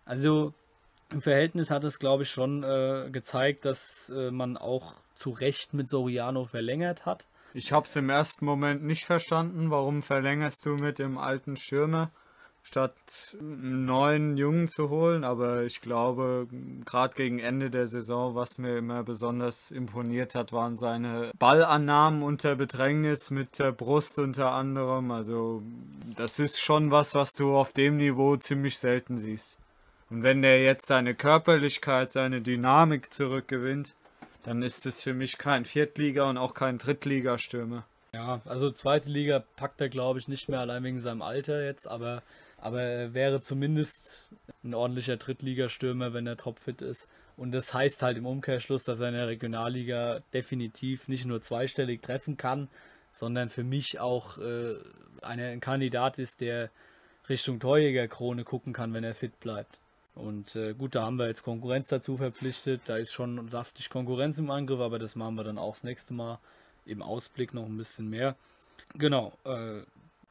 Also 0.05 0.53
im 1.11 1.21
Verhältnis 1.21 1.71
hat 1.71 1.85
es, 1.85 1.99
glaube 1.99 2.25
ich, 2.25 2.31
schon 2.31 2.65
äh, 2.65 3.09
gezeigt, 3.11 3.65
dass 3.65 4.11
äh, 4.11 4.31
man 4.31 4.57
auch 4.57 4.95
zu 5.15 5.31
Recht 5.31 5.75
mit 5.75 5.89
Soriano 5.89 6.47
verlängert 6.47 7.07
hat. 7.07 7.27
Ich 7.55 7.71
habe 7.71 7.87
es 7.87 7.95
im 7.97 8.09
ersten 8.09 8.45
Moment 8.45 8.83
nicht 8.83 9.05
verstanden. 9.05 9.71
Warum 9.71 10.03
verlängerst 10.03 10.65
du 10.65 10.71
mit 10.71 10.99
dem 10.99 11.19
alten 11.19 11.57
Schirmer? 11.57 12.11
Statt 12.63 13.37
einen 13.39 13.85
neuen 13.85 14.37
Jungen 14.37 14.69
zu 14.69 14.89
holen. 14.89 15.25
Aber 15.25 15.63
ich 15.63 15.81
glaube, 15.81 16.47
gerade 16.85 17.15
gegen 17.15 17.39
Ende 17.39 17.71
der 17.71 17.87
Saison, 17.87 18.35
was 18.35 18.59
mir 18.59 18.79
immer 18.79 19.03
besonders 19.03 19.71
imponiert 19.71 20.35
hat, 20.35 20.53
waren 20.53 20.77
seine 20.77 21.31
Ballannahmen 21.39 22.23
unter 22.23 22.57
Bedrängnis 22.57 23.31
mit 23.31 23.59
der 23.59 23.73
Brust 23.73 24.19
unter 24.19 24.53
anderem. 24.53 25.11
Also 25.11 25.63
das 26.17 26.39
ist 26.39 26.61
schon 26.61 26.91
was, 26.91 27.15
was 27.15 27.33
du 27.33 27.57
auf 27.57 27.73
dem 27.73 27.97
Niveau 27.97 28.37
ziemlich 28.37 28.79
selten 28.79 29.17
siehst. 29.17 29.59
Und 30.11 30.23
wenn 30.23 30.43
der 30.43 30.63
jetzt 30.63 30.87
seine 30.87 31.15
Körperlichkeit, 31.15 32.13
seine 32.13 32.43
Dynamik 32.43 33.13
zurückgewinnt, 33.13 33.97
dann 34.45 34.63
ist 34.63 34.85
es 34.87 35.03
für 35.03 35.15
mich 35.15 35.39
kein 35.39 35.65
Viertliga- 35.65 36.29
und 36.29 36.37
auch 36.37 36.55
kein 36.55 36.79
Drittligastürmer. 36.79 37.85
Ja, 38.15 38.43
also 38.45 38.71
zweite 38.71 39.09
Liga 39.09 39.43
packt 39.57 39.81
er, 39.81 39.89
glaube 39.89 40.19
ich, 40.19 40.29
nicht 40.29 40.51
mehr 40.51 40.61
allein 40.61 40.85
wegen 40.85 41.01
seinem 41.01 41.23
Alter 41.23 41.65
jetzt, 41.65 41.89
aber 41.89 42.23
aber 42.63 42.81
er 42.83 43.15
wäre 43.15 43.41
zumindest 43.41 44.31
ein 44.63 44.73
ordentlicher 44.73 45.17
Drittligastürmer, 45.17 46.15
wenn 46.15 46.27
er 46.27 46.37
topfit 46.37 46.81
ist. 46.81 47.09
Und 47.37 47.53
das 47.53 47.75
heißt 47.75 48.03
halt 48.03 48.17
im 48.17 48.27
Umkehrschluss, 48.27 48.85
dass 48.85 49.01
er 49.01 49.09
in 49.09 49.15
der 49.15 49.27
Regionalliga 49.27 50.21
definitiv 50.33 51.09
nicht 51.09 51.25
nur 51.25 51.43
zweistellig 51.43 52.03
treffen 52.03 52.37
kann, 52.37 52.69
sondern 53.11 53.49
für 53.49 53.65
mich 53.65 53.99
auch 53.99 54.39
äh, 54.39 54.77
ein 55.23 55.61
Kandidat 55.61 56.19
ist, 56.19 56.41
der 56.41 56.71
Richtung 57.29 57.59
Torjägerkrone 57.59 58.45
gucken 58.45 58.73
kann, 58.73 58.95
wenn 58.95 59.05
er 59.05 59.15
fit 59.15 59.41
bleibt. 59.41 59.81
Und 60.15 60.55
äh, 60.55 60.75
gut, 60.75 60.95
da 60.95 61.03
haben 61.03 61.19
wir 61.19 61.27
jetzt 61.27 61.43
Konkurrenz 61.43 61.89
dazu 61.89 62.17
verpflichtet. 62.17 62.83
Da 62.85 62.97
ist 62.97 63.13
schon 63.13 63.49
saftig 63.49 63.91
Konkurrenz 63.91 64.39
im 64.39 64.51
Angriff, 64.51 64.81
aber 64.81 65.01
das 65.01 65.17
machen 65.17 65.35
wir 65.35 65.45
dann 65.45 65.59
auch 65.59 65.75
das 65.75 65.85
nächste 65.85 66.15
Mal 66.15 66.39
im 66.85 67.03
Ausblick 67.03 67.55
noch 67.55 67.65
ein 67.65 67.77
bisschen 67.77 68.09
mehr. 68.09 68.37
Genau, 68.95 69.33
äh, 69.45 69.83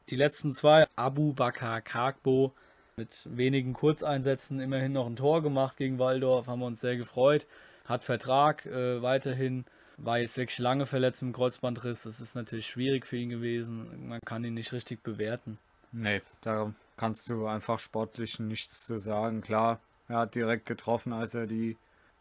die 0.08 0.16
letzten 0.16 0.52
zwei, 0.52 0.86
Abu 0.96 1.32
Bakar 1.32 1.80
Kagbo, 1.80 2.52
mit 2.96 3.26
wenigen 3.30 3.72
Kurzeinsätzen 3.72 4.60
immerhin 4.60 4.92
noch 4.92 5.06
ein 5.06 5.16
Tor 5.16 5.42
gemacht 5.42 5.76
gegen 5.76 5.98
Waldorf, 5.98 6.46
haben 6.46 6.60
wir 6.60 6.66
uns 6.66 6.80
sehr 6.80 6.96
gefreut. 6.96 7.46
Hat 7.86 8.04
Vertrag 8.04 8.66
äh, 8.66 9.02
weiterhin, 9.02 9.64
war 9.96 10.18
jetzt 10.18 10.36
wirklich 10.36 10.58
lange 10.58 10.86
verletzt 10.86 11.22
im 11.22 11.32
Kreuzbandriss. 11.32 12.02
Das 12.02 12.20
ist 12.20 12.34
natürlich 12.34 12.66
schwierig 12.66 13.06
für 13.06 13.16
ihn 13.16 13.30
gewesen. 13.30 14.08
Man 14.08 14.20
kann 14.24 14.44
ihn 14.44 14.54
nicht 14.54 14.72
richtig 14.72 15.02
bewerten. 15.02 15.58
Nee, 15.90 16.22
da 16.42 16.72
kannst 16.96 17.28
du 17.28 17.46
einfach 17.46 17.78
sportlich 17.78 18.38
nichts 18.38 18.84
zu 18.86 18.98
sagen. 18.98 19.40
Klar, 19.40 19.80
er 20.08 20.18
hat 20.18 20.34
direkt 20.34 20.66
getroffen, 20.66 21.12
als 21.12 21.34
er 21.34 21.46
die 21.46 21.76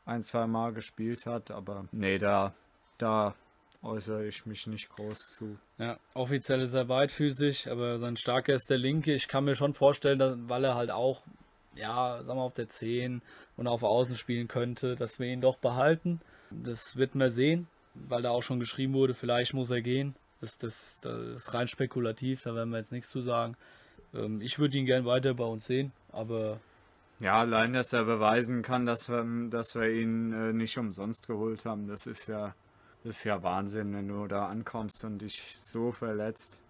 ein, 0.05 0.23
zwei 0.23 0.47
Mal 0.47 0.73
gespielt 0.73 1.25
hat, 1.25 1.51
aber 1.51 1.85
nee, 1.91 2.17
da, 2.17 2.53
da 2.97 3.35
äußere 3.83 4.27
ich 4.27 4.45
mich 4.45 4.67
nicht 4.67 4.89
groß 4.89 5.17
zu. 5.29 5.57
Ja, 5.77 5.97
offiziell 6.13 6.61
ist 6.61 6.73
er 6.73 6.85
beidfüßig, 6.85 7.69
aber 7.69 7.99
sein 7.99 8.17
starker 8.17 8.53
ist 8.53 8.69
der 8.69 8.77
linke. 8.77 9.13
Ich 9.13 9.27
kann 9.27 9.45
mir 9.45 9.55
schon 9.55 9.73
vorstellen, 9.73 10.19
dass, 10.19 10.37
weil 10.47 10.63
er 10.63 10.75
halt 10.75 10.91
auch, 10.91 11.23
ja, 11.75 12.23
sagen 12.23 12.39
wir 12.39 12.43
auf 12.43 12.53
der 12.53 12.69
10 12.69 13.21
und 13.57 13.67
auf 13.67 13.83
Außen 13.83 14.17
spielen 14.17 14.47
könnte, 14.47 14.95
dass 14.95 15.19
wir 15.19 15.27
ihn 15.27 15.41
doch 15.41 15.57
behalten. 15.57 16.21
Das 16.51 16.95
wird 16.97 17.15
man 17.15 17.29
sehen, 17.29 17.67
weil 17.93 18.21
da 18.21 18.29
auch 18.29 18.43
schon 18.43 18.59
geschrieben 18.59 18.93
wurde, 18.93 19.13
vielleicht 19.13 19.53
muss 19.53 19.71
er 19.71 19.81
gehen. 19.81 20.15
Das, 20.41 20.57
das, 20.57 20.99
das 21.01 21.19
ist 21.19 21.53
rein 21.53 21.67
spekulativ, 21.67 22.41
da 22.43 22.55
werden 22.55 22.71
wir 22.71 22.79
jetzt 22.79 22.91
nichts 22.91 23.09
zu 23.09 23.21
sagen. 23.21 23.55
Ähm, 24.13 24.41
ich 24.41 24.59
würde 24.59 24.77
ihn 24.77 24.85
gern 24.85 25.05
weiter 25.05 25.33
bei 25.33 25.43
uns 25.45 25.65
sehen, 25.65 25.91
aber. 26.11 26.59
Ja, 27.19 27.39
allein, 27.39 27.73
dass 27.73 27.93
er 27.93 28.05
beweisen 28.05 28.63
kann, 28.63 28.87
dass 28.87 29.07
wir, 29.07 29.23
dass 29.49 29.75
wir 29.75 29.89
ihn 29.89 30.33
äh, 30.33 30.53
nicht 30.53 30.77
umsonst 30.77 31.27
geholt 31.27 31.65
haben, 31.65 31.87
das 31.87 32.07
ist 32.07 32.27
ja, 32.27 32.55
das 33.03 33.17
ist 33.17 33.23
ja 33.23 33.41
Wahnsinn, 33.43 33.93
wenn 33.93 34.07
du 34.07 34.27
da 34.27 34.47
ankommst 34.47 35.03
und 35.05 35.19
dich 35.19 35.57
so 35.57 35.91
verletzt. 35.91 36.61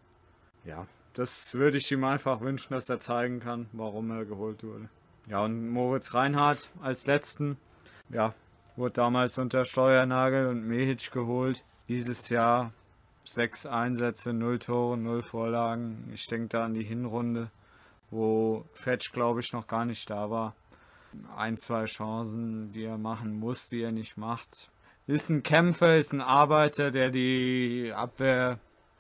Ja, 0.64 0.88
das 1.14 1.54
würde 1.56 1.78
ich 1.78 1.92
ihm 1.92 2.04
einfach 2.04 2.42
wünschen, 2.42 2.74
dass 2.74 2.90
er 2.90 3.00
zeigen 3.00 3.40
kann, 3.40 3.68
warum 3.74 4.12
er 4.12 4.26
geholt 4.26 4.64
wurde. 4.64 4.90
Ja, 5.28 5.44
und 5.44 5.70
Moritz 5.70 6.14
Reinhardt 6.14 6.70
als 6.82 7.06
letzten, 7.06 7.58
ja, 8.10 8.34
wurde 8.76 8.94
damals 8.94 9.38
unter 9.38 9.66
Steuernagel 9.66 10.48
und 10.48 10.66
Mehic 10.66 11.12
geholt. 11.12 11.64
Dieses 11.88 12.30
Jahr 12.30 12.72
sechs 13.26 13.66
Einsätze, 13.66 14.34
null 14.34 14.60
Tore, 14.60 14.98
null 14.98 15.22
Vorlagen. 15.22 16.10
Ich 16.14 16.28
denke 16.28 16.48
da 16.48 16.66
an 16.66 16.74
die 16.74 16.84
Hinrunde, 16.84 17.52
wo 18.10 18.66
Fetch, 18.74 19.12
glaube 19.12 19.42
ich, 19.42 19.54
noch 19.54 19.68
gar 19.68 19.86
nicht 19.86 20.10
da 20.10 20.30
war. 20.30 20.56
Ein, 21.36 21.58
zwei 21.58 21.86
Chancen, 21.86 22.72
die 22.72 22.86
er 22.86 22.98
machen 22.98 23.38
muss, 23.38 23.68
die 23.68 23.82
er 23.82 23.92
nicht 23.92 24.18
macht. 24.18 24.70
Ist 25.08 25.30
ein 25.30 25.44
Kämpfer, 25.44 25.98
ist 25.98 26.14
ein 26.14 26.22
Arbeiter, 26.22 26.92
der 26.92 27.10
die 27.10 27.92
Abwehr 27.94 28.60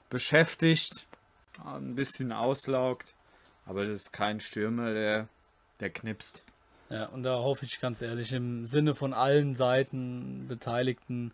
beschäftigt, 0.10 1.08
ein 1.64 1.96
bisschen 1.96 2.32
auslaugt. 2.32 3.16
Aber 3.66 3.86
das 3.86 3.98
ist 3.98 4.14
kein 4.14 4.40
Stürmer, 4.40 4.94
der, 4.94 5.28
der 5.80 5.90
knipst. 5.90 6.44
Ja, 6.90 7.06
und 7.06 7.24
da 7.24 7.38
hoffe 7.38 7.66
ich 7.66 7.80
ganz 7.80 8.02
ehrlich 8.02 8.34
im 8.34 8.66
Sinne 8.66 8.96
von 8.96 9.14
allen 9.14 9.56
Seiten 9.56 10.48
Beteiligten, 10.48 11.34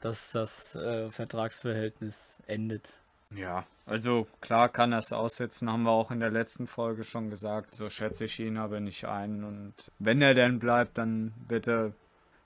dass 0.00 0.32
das 0.32 0.74
äh, 0.74 1.10
Vertragsverhältnis 1.10 2.42
endet. 2.46 2.94
Ja, 3.30 3.66
also 3.86 4.26
klar 4.40 4.68
kann 4.68 4.92
er 4.92 4.98
es 4.98 5.12
aussetzen, 5.12 5.70
haben 5.70 5.82
wir 5.82 5.92
auch 5.92 6.10
in 6.10 6.20
der 6.20 6.30
letzten 6.30 6.66
Folge 6.66 7.04
schon 7.04 7.30
gesagt. 7.30 7.74
So 7.74 7.88
schätze 7.88 8.24
ich 8.24 8.40
ihn 8.40 8.56
aber 8.56 8.80
nicht 8.80 9.04
ein. 9.04 9.44
Und 9.44 9.74
wenn 9.98 10.22
er 10.22 10.34
denn 10.34 10.58
bleibt, 10.58 10.98
dann 10.98 11.32
wird 11.48 11.68
er 11.68 11.92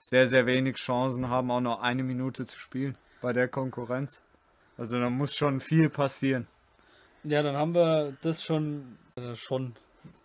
sehr, 0.00 0.26
sehr 0.26 0.46
wenig 0.46 0.74
Chancen 0.76 1.28
haben, 1.28 1.52
auch 1.52 1.60
noch 1.60 1.80
eine 1.80 2.02
Minute 2.02 2.44
zu 2.44 2.58
spielen 2.58 2.96
bei 3.20 3.32
der 3.32 3.46
Konkurrenz. 3.46 4.20
Also 4.76 4.98
da 4.98 5.08
muss 5.08 5.36
schon 5.36 5.60
viel 5.60 5.88
passieren. 5.88 6.48
Ja, 7.22 7.42
dann 7.42 7.54
haben 7.54 7.74
wir 7.74 8.16
das 8.22 8.42
schon, 8.42 8.96
also 9.14 9.36
schon, 9.36 9.74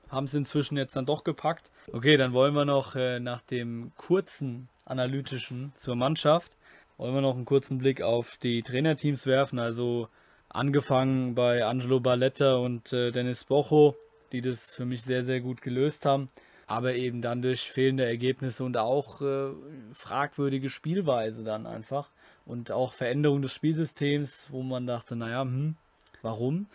haben 0.09 0.25
es 0.25 0.33
inzwischen 0.33 0.77
jetzt 0.77 0.95
dann 0.95 1.05
doch 1.05 1.23
gepackt. 1.23 1.69
Okay, 1.93 2.17
dann 2.17 2.33
wollen 2.33 2.55
wir 2.55 2.65
noch 2.65 2.95
äh, 2.95 3.19
nach 3.19 3.41
dem 3.41 3.91
kurzen 3.97 4.69
analytischen 4.85 5.73
zur 5.75 5.95
Mannschaft 5.95 6.55
wollen 6.97 7.13
wir 7.13 7.21
noch 7.21 7.35
einen 7.35 7.45
kurzen 7.45 7.77
Blick 7.77 8.01
auf 8.01 8.37
die 8.37 8.63
Trainerteams 8.63 9.25
werfen. 9.25 9.59
Also 9.59 10.07
angefangen 10.49 11.35
bei 11.35 11.65
Angelo 11.65 11.99
Balletta 11.99 12.55
und 12.55 12.93
äh, 12.93 13.11
Dennis 13.11 13.43
Bocho, 13.43 13.95
die 14.31 14.41
das 14.41 14.73
für 14.73 14.85
mich 14.85 15.03
sehr, 15.03 15.23
sehr 15.23 15.41
gut 15.41 15.61
gelöst 15.61 16.05
haben. 16.05 16.29
Aber 16.67 16.95
eben 16.95 17.21
dann 17.21 17.41
durch 17.41 17.69
fehlende 17.71 18.05
Ergebnisse 18.05 18.63
und 18.63 18.77
auch 18.77 19.21
äh, 19.21 19.51
fragwürdige 19.93 20.69
Spielweise 20.69 21.43
dann 21.43 21.67
einfach. 21.67 22.09
Und 22.45 22.71
auch 22.71 22.93
Veränderung 22.93 23.41
des 23.41 23.53
Spielsystems, 23.53 24.47
wo 24.51 24.63
man 24.63 24.87
dachte, 24.87 25.15
naja, 25.15 25.41
hm, 25.41 25.75
warum? 26.21 26.67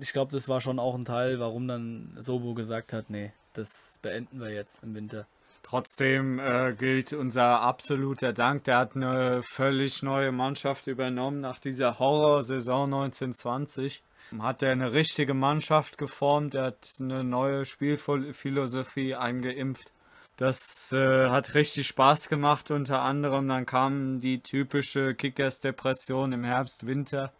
ich 0.00 0.12
glaube, 0.12 0.32
das 0.32 0.48
war 0.48 0.60
schon 0.60 0.78
auch 0.78 0.94
ein 0.94 1.04
Teil, 1.04 1.38
warum 1.40 1.68
dann 1.68 2.16
Sobo 2.18 2.54
gesagt 2.54 2.92
hat, 2.92 3.10
nee, 3.10 3.32
das 3.52 3.98
beenden 4.02 4.40
wir 4.40 4.50
jetzt 4.50 4.82
im 4.82 4.94
Winter. 4.94 5.26
Trotzdem 5.62 6.38
äh, 6.38 6.74
gilt 6.74 7.12
unser 7.12 7.60
absoluter 7.60 8.32
Dank. 8.32 8.64
Der 8.64 8.78
hat 8.78 8.94
eine 8.94 9.42
völlig 9.42 10.02
neue 10.02 10.30
Mannschaft 10.30 10.86
übernommen 10.86 11.40
nach 11.40 11.58
dieser 11.58 11.98
Horrorsaison 11.98 12.84
1920. 12.84 14.02
Hat 14.38 14.62
er 14.62 14.72
eine 14.72 14.92
richtige 14.92 15.34
Mannschaft 15.34 15.98
geformt. 15.98 16.54
Er 16.54 16.64
hat 16.66 16.88
eine 17.00 17.22
neue 17.22 17.64
Spielphilosophie 17.64 19.14
eingeimpft. 19.14 19.92
Das 20.36 20.92
äh, 20.92 21.28
hat 21.28 21.54
richtig 21.54 21.86
Spaß 21.86 22.28
gemacht. 22.28 22.70
Unter 22.70 23.02
anderem 23.02 23.48
dann 23.48 23.66
kam 23.66 24.20
die 24.20 24.40
typische 24.40 25.14
Kickers-Depression 25.14 26.32
im 26.32 26.44
Herbst, 26.44 26.86
Winter. 26.86 27.32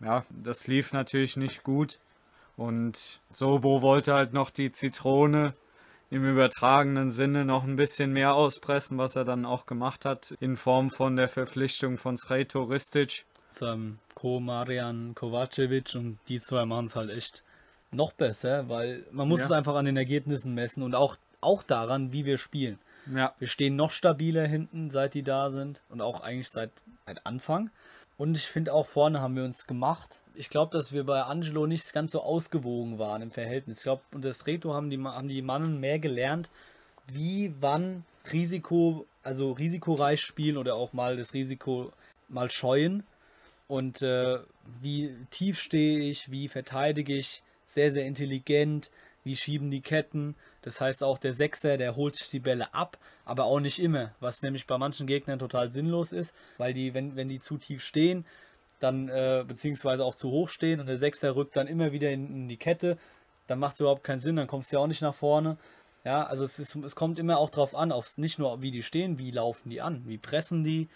Ja, 0.00 0.24
das 0.30 0.66
lief 0.66 0.92
natürlich 0.92 1.36
nicht 1.36 1.64
gut. 1.64 1.98
Und 2.56 3.20
Sobo 3.30 3.82
wollte 3.82 4.14
halt 4.14 4.32
noch 4.32 4.50
die 4.50 4.70
Zitrone 4.70 5.54
im 6.10 6.24
übertragenen 6.24 7.10
Sinne 7.10 7.44
noch 7.44 7.64
ein 7.64 7.76
bisschen 7.76 8.12
mehr 8.12 8.34
auspressen, 8.34 8.96
was 8.96 9.16
er 9.16 9.24
dann 9.24 9.44
auch 9.44 9.66
gemacht 9.66 10.04
hat, 10.04 10.34
in 10.40 10.56
Form 10.56 10.90
von 10.90 11.16
der 11.16 11.28
Verpflichtung 11.28 11.98
von 11.98 12.16
Sreto 12.16 12.62
Ristic. 12.62 13.24
Zum 13.56 13.98
Co. 14.14 14.38
Marian 14.38 15.14
Kovacevic 15.14 15.94
und 15.94 16.18
die 16.28 16.40
zwei 16.42 16.66
machen 16.66 16.86
es 16.86 16.96
halt 16.96 17.10
echt 17.10 17.42
noch 17.90 18.12
besser, 18.12 18.68
weil 18.68 19.04
man 19.10 19.28
muss 19.28 19.40
ja. 19.40 19.46
es 19.46 19.52
einfach 19.52 19.76
an 19.76 19.86
den 19.86 19.96
Ergebnissen 19.96 20.54
messen 20.54 20.82
und 20.82 20.94
auch, 20.94 21.16
auch 21.40 21.62
daran, 21.62 22.12
wie 22.12 22.26
wir 22.26 22.36
spielen. 22.36 22.78
Ja. 23.14 23.34
Wir 23.38 23.48
stehen 23.48 23.74
noch 23.74 23.92
stabiler 23.92 24.46
hinten, 24.46 24.90
seit 24.90 25.14
die 25.14 25.22
da 25.22 25.50
sind 25.50 25.80
und 25.88 26.02
auch 26.02 26.20
eigentlich 26.20 26.50
seit, 26.50 26.70
seit 27.06 27.24
Anfang. 27.24 27.70
Und 28.18 28.36
ich 28.36 28.46
finde 28.46 28.74
auch 28.74 28.86
vorne 28.86 29.20
haben 29.20 29.36
wir 29.36 29.44
uns 29.44 29.66
gemacht. 29.66 30.20
Ich 30.34 30.50
glaube, 30.50 30.76
dass 30.76 30.92
wir 30.92 31.04
bei 31.04 31.22
Angelo 31.22 31.66
nicht 31.66 31.92
ganz 31.94 32.12
so 32.12 32.22
ausgewogen 32.22 32.98
waren 32.98 33.22
im 33.22 33.30
Verhältnis. 33.30 33.78
Ich 33.78 33.84
glaube, 33.84 34.02
unter 34.12 34.34
Streto 34.34 34.74
haben 34.74 34.90
die, 34.90 35.02
haben 35.02 35.28
die 35.28 35.42
Mannen 35.42 35.80
mehr 35.80 35.98
gelernt, 35.98 36.50
wie, 37.06 37.54
wann 37.60 38.04
Risiko, 38.32 39.06
also 39.22 39.52
risikoreich 39.52 40.20
spielen 40.20 40.56
oder 40.56 40.74
auch 40.74 40.92
mal 40.92 41.16
das 41.16 41.32
Risiko 41.32 41.92
mal 42.28 42.50
scheuen. 42.50 43.04
Und 43.68 44.02
äh, 44.02 44.38
wie 44.80 45.14
tief 45.30 45.58
stehe 45.58 46.08
ich, 46.08 46.30
wie 46.30 46.48
verteidige 46.48 47.14
ich, 47.14 47.42
sehr, 47.66 47.92
sehr 47.92 48.06
intelligent, 48.06 48.90
wie 49.24 49.34
schieben 49.34 49.70
die 49.70 49.80
Ketten. 49.80 50.36
Das 50.62 50.80
heißt 50.80 51.02
auch 51.02 51.18
der 51.18 51.32
Sechser, 51.32 51.76
der 51.76 51.96
holt 51.96 52.14
sich 52.14 52.28
die 52.30 52.38
Bälle 52.38 52.72
ab, 52.72 52.96
aber 53.24 53.44
auch 53.44 53.58
nicht 53.58 53.80
immer, 53.80 54.14
was 54.20 54.40
nämlich 54.40 54.66
bei 54.66 54.78
manchen 54.78 55.06
Gegnern 55.06 55.40
total 55.40 55.72
sinnlos 55.72 56.12
ist, 56.12 56.34
weil 56.58 56.72
die, 56.72 56.94
wenn, 56.94 57.16
wenn 57.16 57.28
die 57.28 57.40
zu 57.40 57.58
tief 57.58 57.82
stehen, 57.82 58.24
dann 58.78 59.08
äh, 59.08 59.44
beziehungsweise 59.46 60.04
auch 60.04 60.14
zu 60.14 60.30
hoch 60.30 60.48
stehen 60.48 60.80
und 60.80 60.86
der 60.86 60.98
Sechser 60.98 61.34
rückt 61.34 61.56
dann 61.56 61.66
immer 61.66 61.92
wieder 61.92 62.10
in, 62.10 62.28
in 62.28 62.48
die 62.48 62.56
Kette, 62.56 62.98
dann 63.48 63.58
macht 63.58 63.74
es 63.74 63.80
überhaupt 63.80 64.04
keinen 64.04 64.18
Sinn, 64.18 64.36
dann 64.36 64.46
kommst 64.46 64.70
du 64.70 64.76
ja 64.76 64.82
auch 64.82 64.86
nicht 64.86 65.02
nach 65.02 65.14
vorne. 65.14 65.56
Ja, 66.04 66.22
also 66.22 66.44
es, 66.44 66.60
ist, 66.60 66.76
es 66.76 66.94
kommt 66.94 67.18
immer 67.18 67.38
auch 67.38 67.50
drauf 67.50 67.74
an, 67.74 67.90
aufs, 67.90 68.16
nicht 68.16 68.38
nur 68.38 68.62
wie 68.62 68.70
die 68.70 68.84
stehen, 68.84 69.18
wie 69.18 69.32
laufen 69.32 69.70
die 69.70 69.80
an, 69.80 70.02
wie 70.06 70.18
pressen 70.18 70.62
die. 70.62 70.88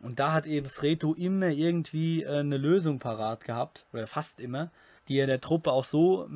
Und 0.00 0.20
da 0.20 0.32
hat 0.32 0.46
eben 0.46 0.66
Sreto 0.66 1.14
immer 1.14 1.48
irgendwie 1.48 2.22
äh, 2.22 2.38
eine 2.38 2.56
Lösung 2.56 2.98
parat 2.98 3.44
gehabt, 3.44 3.86
oder 3.92 4.06
fast 4.06 4.40
immer, 4.40 4.70
die 5.08 5.18
er 5.18 5.26
der 5.26 5.40
Truppe 5.40 5.72
auch 5.72 5.84
so 5.84 6.28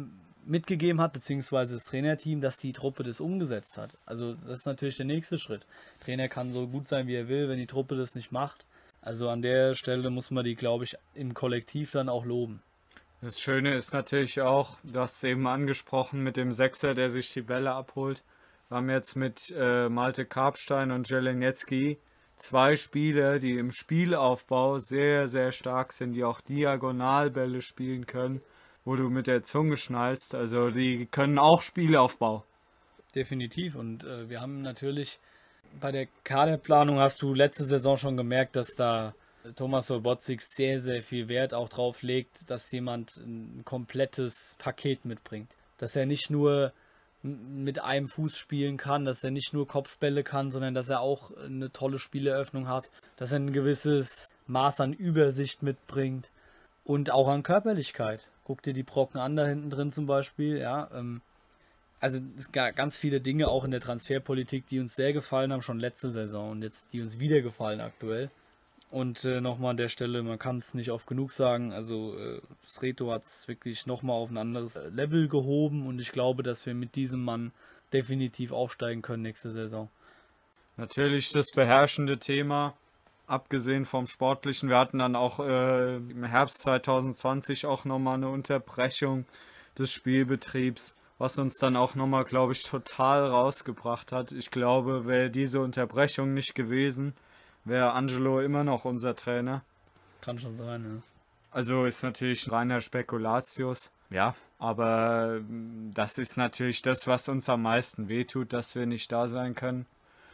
mitgegeben 0.44 1.00
hat, 1.00 1.12
beziehungsweise 1.12 1.74
das 1.74 1.84
Trainerteam, 1.84 2.40
dass 2.40 2.56
die 2.56 2.72
Truppe 2.72 3.02
das 3.02 3.20
umgesetzt 3.20 3.78
hat. 3.78 3.96
Also 4.06 4.34
das 4.34 4.60
ist 4.60 4.66
natürlich 4.66 4.96
der 4.96 5.06
nächste 5.06 5.38
Schritt. 5.38 5.66
Trainer 6.00 6.28
kann 6.28 6.52
so 6.52 6.66
gut 6.66 6.88
sein, 6.88 7.06
wie 7.06 7.14
er 7.14 7.28
will, 7.28 7.48
wenn 7.48 7.58
die 7.58 7.66
Truppe 7.66 7.96
das 7.96 8.14
nicht 8.14 8.32
macht. 8.32 8.64
Also 9.00 9.28
an 9.28 9.42
der 9.42 9.74
Stelle 9.74 10.10
muss 10.10 10.30
man 10.30 10.44
die, 10.44 10.54
glaube 10.54 10.84
ich, 10.84 10.96
im 11.14 11.34
Kollektiv 11.34 11.92
dann 11.92 12.08
auch 12.08 12.24
loben. 12.24 12.62
Das 13.20 13.40
Schöne 13.40 13.74
ist 13.74 13.92
natürlich 13.92 14.40
auch, 14.40 14.78
du 14.82 14.98
hast 14.98 15.18
es 15.18 15.24
eben 15.24 15.46
angesprochen, 15.46 16.22
mit 16.22 16.36
dem 16.36 16.52
Sechser, 16.52 16.94
der 16.94 17.08
sich 17.08 17.32
die 17.32 17.42
Bälle 17.42 17.72
abholt. 17.72 18.24
Wir 18.68 18.78
haben 18.78 18.90
jetzt 18.90 19.16
mit 19.16 19.54
äh, 19.56 19.88
Malte 19.88 20.24
Karpstein 20.24 20.90
und 20.90 21.08
Jelenetski 21.08 21.98
zwei 22.36 22.76
Spieler, 22.76 23.38
die 23.38 23.58
im 23.58 23.70
Spielaufbau 23.70 24.78
sehr, 24.78 25.28
sehr 25.28 25.52
stark 25.52 25.92
sind, 25.92 26.14
die 26.14 26.24
auch 26.24 26.40
Diagonalbälle 26.40 27.62
spielen 27.62 28.06
können 28.06 28.40
wo 28.84 28.96
du 28.96 29.08
mit 29.08 29.26
der 29.26 29.42
Zunge 29.42 29.76
schnallst. 29.76 30.34
Also 30.34 30.70
die 30.70 31.06
können 31.06 31.38
auch 31.38 31.62
Spielaufbau. 31.62 32.44
Definitiv. 33.14 33.74
Und 33.74 34.04
äh, 34.04 34.28
wir 34.28 34.40
haben 34.40 34.62
natürlich 34.62 35.18
bei 35.80 35.92
der 35.92 36.06
Kaderplanung 36.24 36.98
hast 36.98 37.22
du 37.22 37.34
letzte 37.34 37.64
Saison 37.64 37.96
schon 37.96 38.16
gemerkt, 38.16 38.56
dass 38.56 38.74
da 38.76 39.14
Thomas 39.56 39.86
Solbotzik 39.86 40.42
sehr, 40.42 40.80
sehr 40.80 41.02
viel 41.02 41.28
Wert 41.28 41.54
auch 41.54 41.68
drauf 41.68 42.02
legt, 42.02 42.50
dass 42.50 42.70
jemand 42.70 43.16
ein 43.16 43.62
komplettes 43.64 44.56
Paket 44.58 45.04
mitbringt. 45.04 45.50
Dass 45.78 45.96
er 45.96 46.06
nicht 46.06 46.30
nur 46.30 46.72
mit 47.22 47.80
einem 47.80 48.08
Fuß 48.08 48.36
spielen 48.36 48.76
kann, 48.76 49.04
dass 49.04 49.22
er 49.22 49.30
nicht 49.30 49.52
nur 49.52 49.68
Kopfbälle 49.68 50.24
kann, 50.24 50.50
sondern 50.50 50.74
dass 50.74 50.88
er 50.88 51.00
auch 51.00 51.30
eine 51.36 51.70
tolle 51.72 51.98
Spieleröffnung 51.98 52.68
hat, 52.68 52.90
dass 53.16 53.32
er 53.32 53.38
ein 53.38 53.52
gewisses 53.52 54.30
Maß 54.46 54.80
an 54.80 54.92
Übersicht 54.92 55.62
mitbringt 55.62 56.30
und 56.84 57.12
auch 57.12 57.28
an 57.28 57.42
Körperlichkeit. 57.42 58.28
Guck 58.44 58.62
dir 58.62 58.72
die 58.72 58.82
Brocken 58.82 59.20
an 59.20 59.36
da 59.36 59.46
hinten 59.46 59.70
drin 59.70 59.92
zum 59.92 60.06
Beispiel, 60.06 60.58
ja. 60.58 60.90
Ähm, 60.92 61.22
also 62.00 62.18
es 62.36 62.50
gab 62.50 62.74
ganz 62.74 62.96
viele 62.96 63.20
Dinge 63.20 63.46
auch 63.46 63.64
in 63.64 63.70
der 63.70 63.80
Transferpolitik, 63.80 64.66
die 64.66 64.80
uns 64.80 64.94
sehr 64.94 65.12
gefallen 65.12 65.52
haben, 65.52 65.62
schon 65.62 65.78
letzte 65.78 66.10
Saison 66.10 66.50
und 66.50 66.62
jetzt 66.62 66.92
die 66.92 67.00
uns 67.00 67.20
wieder 67.20 67.40
gefallen 67.42 67.80
aktuell. 67.80 68.30
Und 68.92 69.24
äh, 69.24 69.40
nochmal 69.40 69.70
an 69.70 69.78
der 69.78 69.88
Stelle, 69.88 70.22
man 70.22 70.38
kann 70.38 70.58
es 70.58 70.74
nicht 70.74 70.90
oft 70.90 71.06
genug 71.06 71.32
sagen, 71.32 71.72
also 71.72 72.14
äh, 72.18 72.42
Sreto 72.62 73.10
hat 73.10 73.24
es 73.24 73.48
wirklich 73.48 73.86
nochmal 73.86 74.16
auf 74.16 74.28
ein 74.28 74.36
anderes 74.36 74.78
Level 74.90 75.28
gehoben 75.28 75.86
und 75.86 75.98
ich 75.98 76.12
glaube, 76.12 76.42
dass 76.42 76.66
wir 76.66 76.74
mit 76.74 76.94
diesem 76.94 77.24
Mann 77.24 77.52
definitiv 77.94 78.52
aufsteigen 78.52 79.00
können 79.00 79.22
nächste 79.22 79.50
Saison. 79.50 79.88
Natürlich 80.76 81.30
das 81.32 81.46
beherrschende 81.54 82.18
Thema, 82.18 82.74
abgesehen 83.26 83.86
vom 83.86 84.06
Sportlichen. 84.06 84.68
Wir 84.68 84.76
hatten 84.76 84.98
dann 84.98 85.16
auch 85.16 85.40
äh, 85.40 85.96
im 85.96 86.24
Herbst 86.24 86.60
2020 86.60 87.64
auch 87.64 87.86
nochmal 87.86 88.16
eine 88.16 88.28
Unterbrechung 88.28 89.24
des 89.78 89.90
Spielbetriebs, 89.90 90.98
was 91.16 91.38
uns 91.38 91.54
dann 91.58 91.76
auch 91.76 91.94
nochmal, 91.94 92.24
glaube 92.24 92.52
ich, 92.52 92.62
total 92.62 93.24
rausgebracht 93.24 94.12
hat. 94.12 94.32
Ich 94.32 94.50
glaube, 94.50 95.06
wäre 95.06 95.30
diese 95.30 95.60
Unterbrechung 95.62 96.34
nicht 96.34 96.54
gewesen, 96.54 97.14
wäre 97.64 97.92
Angelo 97.92 98.40
immer 98.40 98.64
noch 98.64 98.84
unser 98.84 99.14
Trainer. 99.14 99.62
Kann 100.20 100.38
schon 100.38 100.56
sein, 100.56 100.84
ja. 100.84 101.02
Also 101.50 101.84
ist 101.84 102.02
natürlich 102.02 102.50
reiner 102.50 102.80
Spekulatius, 102.80 103.92
ja, 104.08 104.34
aber 104.58 105.40
mm, 105.40 105.90
das 105.92 106.16
ist 106.16 106.38
natürlich 106.38 106.80
das, 106.80 107.06
was 107.06 107.28
uns 107.28 107.48
am 107.48 107.62
meisten 107.62 108.08
wehtut, 108.08 108.54
dass 108.54 108.74
wir 108.74 108.86
nicht 108.86 109.12
da 109.12 109.28
sein 109.28 109.54
können. 109.54 109.86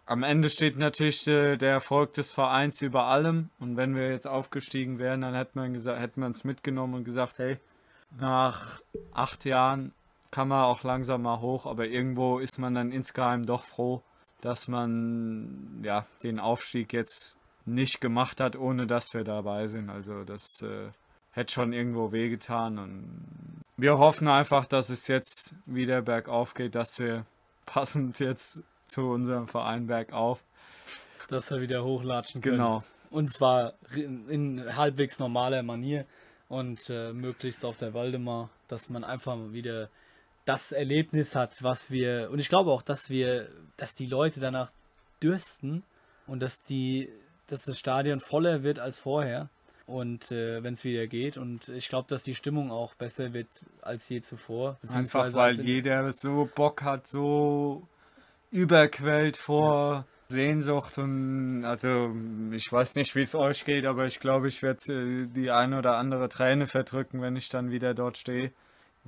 Am 0.06 0.22
Ende 0.22 0.48
steht 0.48 0.78
natürlich 0.78 1.26
äh, 1.26 1.56
der 1.56 1.72
Erfolg 1.72 2.14
des 2.14 2.30
Vereins 2.30 2.80
über 2.82 3.04
allem 3.04 3.50
und 3.58 3.76
wenn 3.76 3.96
wir 3.96 4.10
jetzt 4.10 4.28
aufgestiegen 4.28 4.98
wären, 4.98 5.22
dann 5.22 5.34
hätten 5.34 5.60
wir, 5.60 5.68
gesagt, 5.68 6.00
hätten 6.00 6.20
wir 6.20 6.26
uns 6.26 6.44
mitgenommen 6.44 6.94
und 6.94 7.04
gesagt, 7.04 7.38
hey, 7.38 7.58
nach 8.18 8.80
acht 9.12 9.44
Jahren 9.44 9.92
kann 10.30 10.48
man 10.48 10.64
auch 10.64 10.82
langsam 10.82 11.22
mal 11.22 11.40
hoch, 11.40 11.66
aber 11.66 11.86
irgendwo 11.86 12.38
ist 12.38 12.58
man 12.58 12.74
dann 12.74 12.92
insgeheim 12.92 13.44
doch 13.44 13.64
froh, 13.64 14.02
dass 14.40 14.68
man 14.68 15.80
ja 15.82 16.06
den 16.22 16.38
Aufstieg 16.38 16.92
jetzt 16.92 17.38
nicht 17.66 18.00
gemacht 18.00 18.40
hat, 18.40 18.56
ohne 18.56 18.86
dass 18.86 19.14
wir 19.14 19.24
dabei 19.24 19.66
sind. 19.66 19.90
Also 19.90 20.24
das 20.24 20.62
äh, 20.62 20.90
hätte 21.32 21.52
schon 21.52 21.72
irgendwo 21.72 22.12
wehgetan 22.12 22.78
und 22.78 23.64
wir 23.76 23.98
hoffen 23.98 24.26
einfach, 24.28 24.66
dass 24.66 24.90
es 24.90 25.06
jetzt 25.06 25.54
wieder 25.66 26.02
bergauf 26.02 26.54
geht, 26.54 26.74
dass 26.74 26.98
wir 26.98 27.24
passend 27.64 28.18
jetzt 28.20 28.62
zu 28.86 29.02
unserem 29.10 29.46
Verein 29.46 29.86
bergauf, 29.86 30.42
dass 31.28 31.50
wir 31.50 31.60
wieder 31.60 31.84
hochlatschen 31.84 32.40
können. 32.40 32.56
Genau. 32.56 32.84
Und 33.10 33.32
zwar 33.32 33.74
in 33.94 34.76
halbwegs 34.76 35.18
normaler 35.18 35.62
Manier 35.62 36.06
und 36.48 36.90
äh, 36.90 37.12
möglichst 37.12 37.64
auf 37.64 37.76
der 37.76 37.94
Waldemar, 37.94 38.50
dass 38.68 38.90
man 38.90 39.04
einfach 39.04 39.36
wieder 39.52 39.88
das 40.48 40.72
Erlebnis 40.72 41.34
hat, 41.34 41.62
was 41.62 41.90
wir 41.90 42.30
und 42.32 42.38
ich 42.38 42.48
glaube 42.48 42.70
auch, 42.70 42.80
dass 42.80 43.10
wir, 43.10 43.50
dass 43.76 43.94
die 43.94 44.06
Leute 44.06 44.40
danach 44.40 44.72
dürsten 45.22 45.82
und 46.26 46.40
dass 46.40 46.62
die, 46.62 47.10
dass 47.48 47.64
das 47.64 47.78
Stadion 47.78 48.20
voller 48.20 48.62
wird 48.62 48.78
als 48.78 48.98
vorher 48.98 49.50
und 49.86 50.32
äh, 50.32 50.62
wenn 50.62 50.72
es 50.72 50.84
wieder 50.84 51.06
geht 51.06 51.36
und 51.36 51.68
ich 51.68 51.90
glaube, 51.90 52.08
dass 52.08 52.22
die 52.22 52.34
Stimmung 52.34 52.70
auch 52.70 52.94
besser 52.94 53.34
wird 53.34 53.48
als 53.82 54.08
je 54.08 54.22
zuvor. 54.22 54.78
Einfach 54.90 55.34
weil 55.34 55.60
jeder 55.60 56.10
so 56.12 56.48
Bock 56.54 56.82
hat, 56.82 57.06
so 57.06 57.86
überquellt 58.50 59.36
vor 59.36 60.06
Sehnsucht 60.28 60.96
und 60.96 61.66
also 61.66 62.16
ich 62.52 62.72
weiß 62.72 62.94
nicht, 62.94 63.14
wie 63.14 63.20
es 63.20 63.34
euch 63.34 63.66
geht, 63.66 63.84
aber 63.84 64.06
ich 64.06 64.18
glaube, 64.18 64.48
ich 64.48 64.62
werde 64.62 64.80
äh, 64.94 65.26
die 65.26 65.50
eine 65.50 65.76
oder 65.76 65.98
andere 65.98 66.30
Träne 66.30 66.66
verdrücken, 66.66 67.20
wenn 67.20 67.36
ich 67.36 67.50
dann 67.50 67.70
wieder 67.70 67.92
dort 67.92 68.16
stehe 68.16 68.50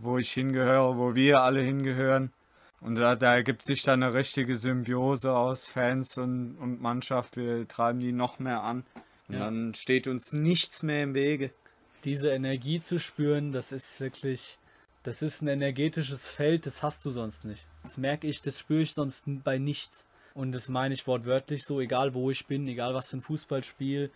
wo 0.02 0.18
ich 0.18 0.32
hingehöre, 0.32 0.96
wo 0.96 1.14
wir 1.14 1.42
alle 1.42 1.60
hingehören. 1.60 2.32
Und 2.80 2.94
da, 2.94 3.14
da 3.14 3.34
ergibt 3.34 3.62
sich 3.62 3.82
dann 3.82 4.02
eine 4.02 4.14
richtige 4.14 4.56
Symbiose 4.56 5.34
aus 5.34 5.66
Fans 5.66 6.16
und, 6.16 6.56
und 6.56 6.80
Mannschaft. 6.80 7.36
Wir 7.36 7.68
treiben 7.68 8.00
die 8.00 8.12
noch 8.12 8.38
mehr 8.38 8.62
an. 8.62 8.84
Und 9.28 9.34
ja. 9.34 9.40
dann 9.40 9.74
steht 9.74 10.06
uns 10.06 10.32
nichts 10.32 10.82
mehr 10.82 11.02
im 11.02 11.14
Wege. 11.14 11.52
Diese 12.04 12.30
Energie 12.30 12.80
zu 12.80 12.98
spüren, 12.98 13.52
das 13.52 13.72
ist 13.72 14.00
wirklich, 14.00 14.58
das 15.02 15.20
ist 15.20 15.42
ein 15.42 15.48
energetisches 15.48 16.28
Feld, 16.28 16.64
das 16.64 16.82
hast 16.82 17.04
du 17.04 17.10
sonst 17.10 17.44
nicht. 17.44 17.66
Das 17.82 17.98
merke 17.98 18.26
ich, 18.26 18.40
das 18.40 18.58
spüre 18.58 18.82
ich 18.82 18.94
sonst 18.94 19.22
bei 19.26 19.58
nichts. 19.58 20.06
Und 20.32 20.52
das 20.52 20.68
meine 20.68 20.94
ich 20.94 21.06
wortwörtlich 21.06 21.64
so, 21.64 21.80
egal 21.80 22.14
wo 22.14 22.30
ich 22.30 22.46
bin, 22.46 22.66
egal 22.66 22.94
was 22.94 23.10
für 23.10 23.18
ein 23.18 23.22
Fußballspiel, 23.22 24.10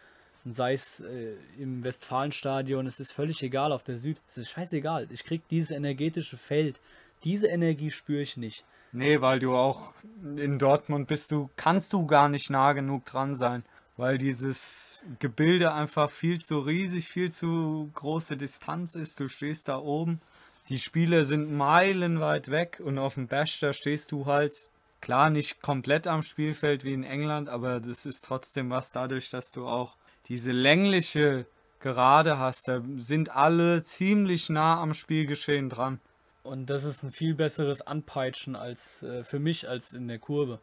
und 0.45 0.55
sei 0.55 0.75
es 0.75 1.01
äh, 1.01 1.37
im 1.59 1.83
Westfalenstadion, 1.85 2.87
es 2.87 3.01
ist 3.01 3.13
völlig 3.13 3.43
egal 3.43 3.73
auf 3.73 3.83
der 3.83 3.99
Süd. 3.99 4.19
Es 4.29 4.39
ist 4.39 4.51
scheißegal. 4.51 5.09
Ich 5.11 5.25
krieg 5.25 5.43
dieses 5.49 5.71
energetische 5.71 6.37
Feld. 6.37 6.81
Diese 7.25 7.47
Energie 7.47 7.91
spüre 7.91 8.21
ich 8.21 8.37
nicht. 8.37 8.65
Nee, 8.93 9.21
weil 9.21 9.39
du 9.39 9.57
auch 9.57 9.95
in 10.37 10.59
Dortmund 10.59 11.09
bist 11.09 11.31
du, 11.31 11.51
kannst 11.57 11.93
du 11.93 12.07
gar 12.07 12.29
nicht 12.29 12.51
nah 12.51 12.75
genug 12.75 13.07
dran 13.07 13.35
sein. 13.35 13.65
Weil 13.97 14.19
dieses 14.19 15.05
Gebilde 15.21 15.73
einfach 15.73 16.11
viel 16.11 16.41
zu 16.41 16.59
riesig, 16.59 17.09
viel 17.09 17.31
zu 17.31 17.91
große 17.95 18.37
Distanz 18.37 18.97
ist. 18.97 19.21
Du 19.21 19.29
stehst 19.29 19.69
da 19.69 19.79
oben. 19.79 20.21
Die 20.69 20.79
Spieler 20.79 21.25
sind 21.25 21.53
meilenweit 21.53 22.51
weg 22.51 22.81
und 22.85 22.99
auf 22.99 23.15
dem 23.15 23.29
Bash, 23.29 23.61
da 23.61 23.73
stehst 23.73 24.13
du 24.13 24.27
halt 24.27 24.71
klar 25.01 25.29
nicht 25.29 25.61
komplett 25.61 26.07
am 26.07 26.23
Spielfeld 26.23 26.85
wie 26.85 26.95
in 26.95 27.05
England, 27.05 27.51
aber 27.51 27.81
das 27.81 28.07
ist 28.07 28.25
trotzdem 28.25 28.71
was 28.71 28.91
dadurch, 28.91 29.29
dass 29.29 29.51
du 29.51 29.69
auch 29.69 29.97
diese 30.29 30.53
längliche 30.53 31.47
Gerade 31.85 32.39
hast, 32.39 32.69
da 32.69 32.83
sind 32.97 33.37
alle 33.37 33.83
ziemlich 33.83 34.49
nah 34.49 34.81
am 34.81 34.95
Spielgeschehen 34.95 35.69
dran. 35.69 36.01
Und 36.43 36.71
das 36.71 36.85
ist 36.85 37.03
ein 37.03 37.11
viel 37.11 37.35
besseres 37.35 37.83
Anpeitschen 37.83 38.57
als 38.57 39.03
äh, 39.03 39.23
für 39.23 39.39
mich 39.39 39.69
als 39.69 39.93
in 39.93 40.09
der 40.09 40.19
Kurve. 40.19 40.61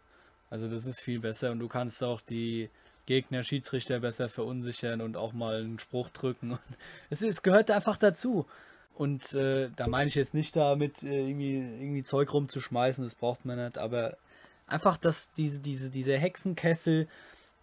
Also 0.49 0.67
das 0.67 0.87
ist 0.87 0.99
viel 0.99 1.19
besser 1.19 1.51
und 1.51 1.59
du 1.59 1.67
kannst 1.67 2.03
auch 2.03 2.21
die 2.21 2.71
Gegner, 3.05 3.43
Schiedsrichter 3.43 3.99
besser 3.99 4.29
verunsichern 4.29 4.99
und 4.99 5.15
auch 5.15 5.31
mal 5.31 5.61
einen 5.61 5.77
Spruch 5.77 6.09
drücken. 6.09 6.57
es, 7.11 7.21
es 7.21 7.43
gehört 7.43 7.69
einfach 7.69 7.97
dazu. 7.97 8.47
Und 8.95 9.33
äh, 9.33 9.69
da 9.75 9.87
meine 9.87 10.07
ich 10.07 10.15
jetzt 10.15 10.33
nicht 10.33 10.55
damit, 10.55 11.03
äh, 11.03 11.29
irgendwie, 11.29 11.57
irgendwie 11.57 12.03
Zeug 12.03 12.33
rumzuschmeißen, 12.33 13.03
das 13.03 13.13
braucht 13.13 13.45
man 13.45 13.63
nicht, 13.63 13.77
aber 13.77 14.17
einfach, 14.65 14.97
dass 14.97 15.31
diese, 15.33 15.59
diese, 15.59 15.91
dieser 15.91 16.17
Hexenkessel 16.17 17.07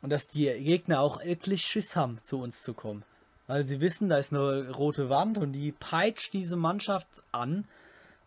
und 0.03 0.11
dass 0.11 0.26
die 0.26 0.46
Gegner 0.46 1.01
auch 1.01 1.24
wirklich 1.24 1.62
Schiss 1.62 1.96
haben, 1.96 2.18
zu 2.22 2.40
uns 2.40 2.62
zu 2.62 2.74
kommen. 2.74 3.03
Weil 3.46 3.64
sie 3.64 3.80
wissen, 3.80 4.09
da 4.09 4.18
ist 4.18 4.32
eine 4.32 4.70
rote 4.70 5.09
Wand 5.09 5.38
und 5.38 5.53
die 5.53 5.72
peitscht 5.72 6.34
diese 6.34 6.57
Mannschaft 6.57 7.09
an. 7.32 7.64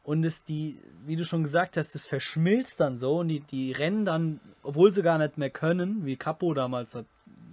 Und 0.03 0.23
es 0.23 0.43
die, 0.43 0.79
wie 1.05 1.15
du 1.15 1.23
schon 1.23 1.43
gesagt 1.43 1.77
hast, 1.77 1.93
das 1.93 2.07
verschmilzt 2.07 2.79
dann 2.79 2.97
so 2.97 3.19
und 3.19 3.27
die, 3.27 3.41
die 3.41 3.71
rennen 3.71 4.03
dann, 4.03 4.39
obwohl 4.63 4.91
sie 4.91 5.03
gar 5.03 5.19
nicht 5.19 5.37
mehr 5.37 5.51
können, 5.51 6.05
wie 6.05 6.15
Capo 6.15 6.55
damals 6.55 6.97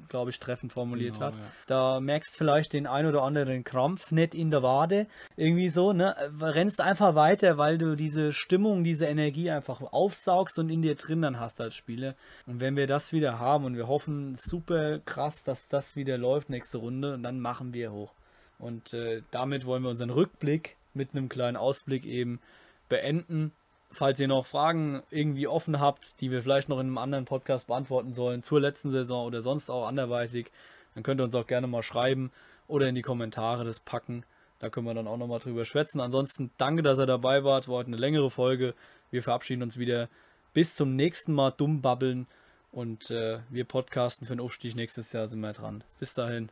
glaube 0.09 0.31
ich, 0.31 0.41
treffend 0.41 0.73
formuliert 0.73 1.15
genau, 1.15 1.27
hat. 1.27 1.35
Ja. 1.35 1.41
Da 1.67 2.01
merkst 2.01 2.35
du 2.35 2.39
vielleicht 2.39 2.73
den 2.73 2.87
ein 2.87 3.07
oder 3.07 3.23
anderen 3.23 3.65
Krampf 3.65 4.11
nicht 4.11 4.35
in 4.35 4.51
der 4.51 4.63
Wade. 4.63 5.07
Irgendwie 5.37 5.69
so, 5.69 5.93
ne? 5.93 6.15
Rennst 6.41 6.81
einfach 6.81 7.15
weiter, 7.15 7.59
weil 7.59 7.79
du 7.79 7.97
diese 7.97 8.33
Stimmung, 8.33 8.85
diese 8.85 9.07
Energie 9.07 9.51
einfach 9.51 9.81
aufsaugst 9.81 10.59
und 10.59 10.71
in 10.71 10.83
dir 10.83 10.95
drin 10.95 11.23
dann 11.23 11.41
hast 11.41 11.61
als 11.61 11.75
Spieler. 11.75 12.15
Und 12.47 12.61
wenn 12.61 12.77
wir 12.77 12.87
das 12.87 13.13
wieder 13.13 13.39
haben 13.39 13.65
und 13.65 13.77
wir 13.77 13.89
hoffen 13.89 14.37
super 14.37 14.99
krass, 15.01 15.43
dass 15.43 15.69
das 15.69 15.97
wieder 15.97 16.19
läuft 16.19 16.51
nächste 16.51 16.79
Runde, 16.79 17.15
und 17.15 17.23
dann 17.23 17.41
machen 17.41 17.75
wir 17.75 17.93
hoch. 17.93 18.13
Und 18.59 18.93
äh, 18.93 19.23
damit 19.31 19.67
wollen 19.67 19.83
wir 19.83 19.91
unseren 19.91 20.11
Rückblick 20.11 20.77
mit 20.95 21.11
einem 21.13 21.29
kleinen 21.29 21.57
Ausblick 21.57 22.05
eben 22.05 22.41
beenden. 22.89 23.53
Falls 23.91 24.21
ihr 24.21 24.29
noch 24.29 24.47
Fragen 24.47 25.03
irgendwie 25.11 25.49
offen 25.49 25.81
habt, 25.81 26.21
die 26.21 26.31
wir 26.31 26.43
vielleicht 26.43 26.69
noch 26.69 26.79
in 26.79 26.87
einem 26.87 26.99
anderen 26.99 27.25
Podcast 27.25 27.67
beantworten 27.69 28.13
sollen, 28.13 28.43
zur 28.43 28.61
letzten 28.61 28.91
Saison 28.91 29.27
oder 29.27 29.41
sonst 29.41 29.71
auch 29.71 29.87
anderweitig, 29.87 30.51
dann 30.95 31.03
könnt 31.03 31.21
ihr 31.21 31.25
uns 31.25 31.35
auch 31.35 31.47
gerne 31.47 31.67
mal 31.67 31.83
schreiben 31.83 32.31
oder 32.67 32.87
in 32.89 32.95
die 32.95 33.03
Kommentare 33.03 33.65
das 33.65 33.81
packen. 33.81 34.25
Da 34.59 34.71
können 34.71 34.87
wir 34.87 34.95
dann 34.95 35.07
auch 35.07 35.17
nochmal 35.17 35.39
drüber 35.39 35.65
schwätzen. 35.65 36.01
Ansonsten 36.01 36.51
danke, 36.59 36.83
dass 36.83 36.99
ihr 36.99 37.07
dabei 37.07 37.45
wart. 37.45 37.69
War 37.69 37.77
heute 37.77 37.89
eine 37.89 37.97
längere 37.97 38.31
Folge. 38.31 38.75
Wir 39.11 39.23
verabschieden 39.23 39.63
uns 39.63 39.79
wieder. 39.79 40.09
Bis 40.53 40.75
zum 40.75 40.97
nächsten 40.97 41.33
Mal 41.33 41.53
dumm 41.53 41.81
babbeln. 41.81 42.27
Und 42.73 43.11
äh, 43.11 43.39
wir 43.49 43.65
podcasten 43.65 44.27
für 44.27 44.35
den 44.35 44.41
Aufstieg 44.41 44.75
nächstes 44.75 45.13
Jahr 45.13 45.29
sind 45.29 45.41
wir 45.41 45.53
dran. 45.53 45.85
Bis 45.99 46.15
dahin. 46.15 46.51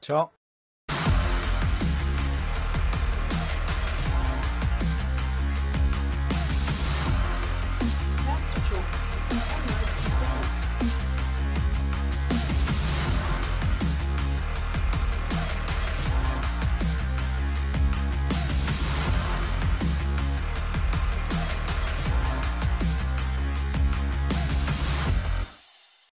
Ciao. 0.00 0.37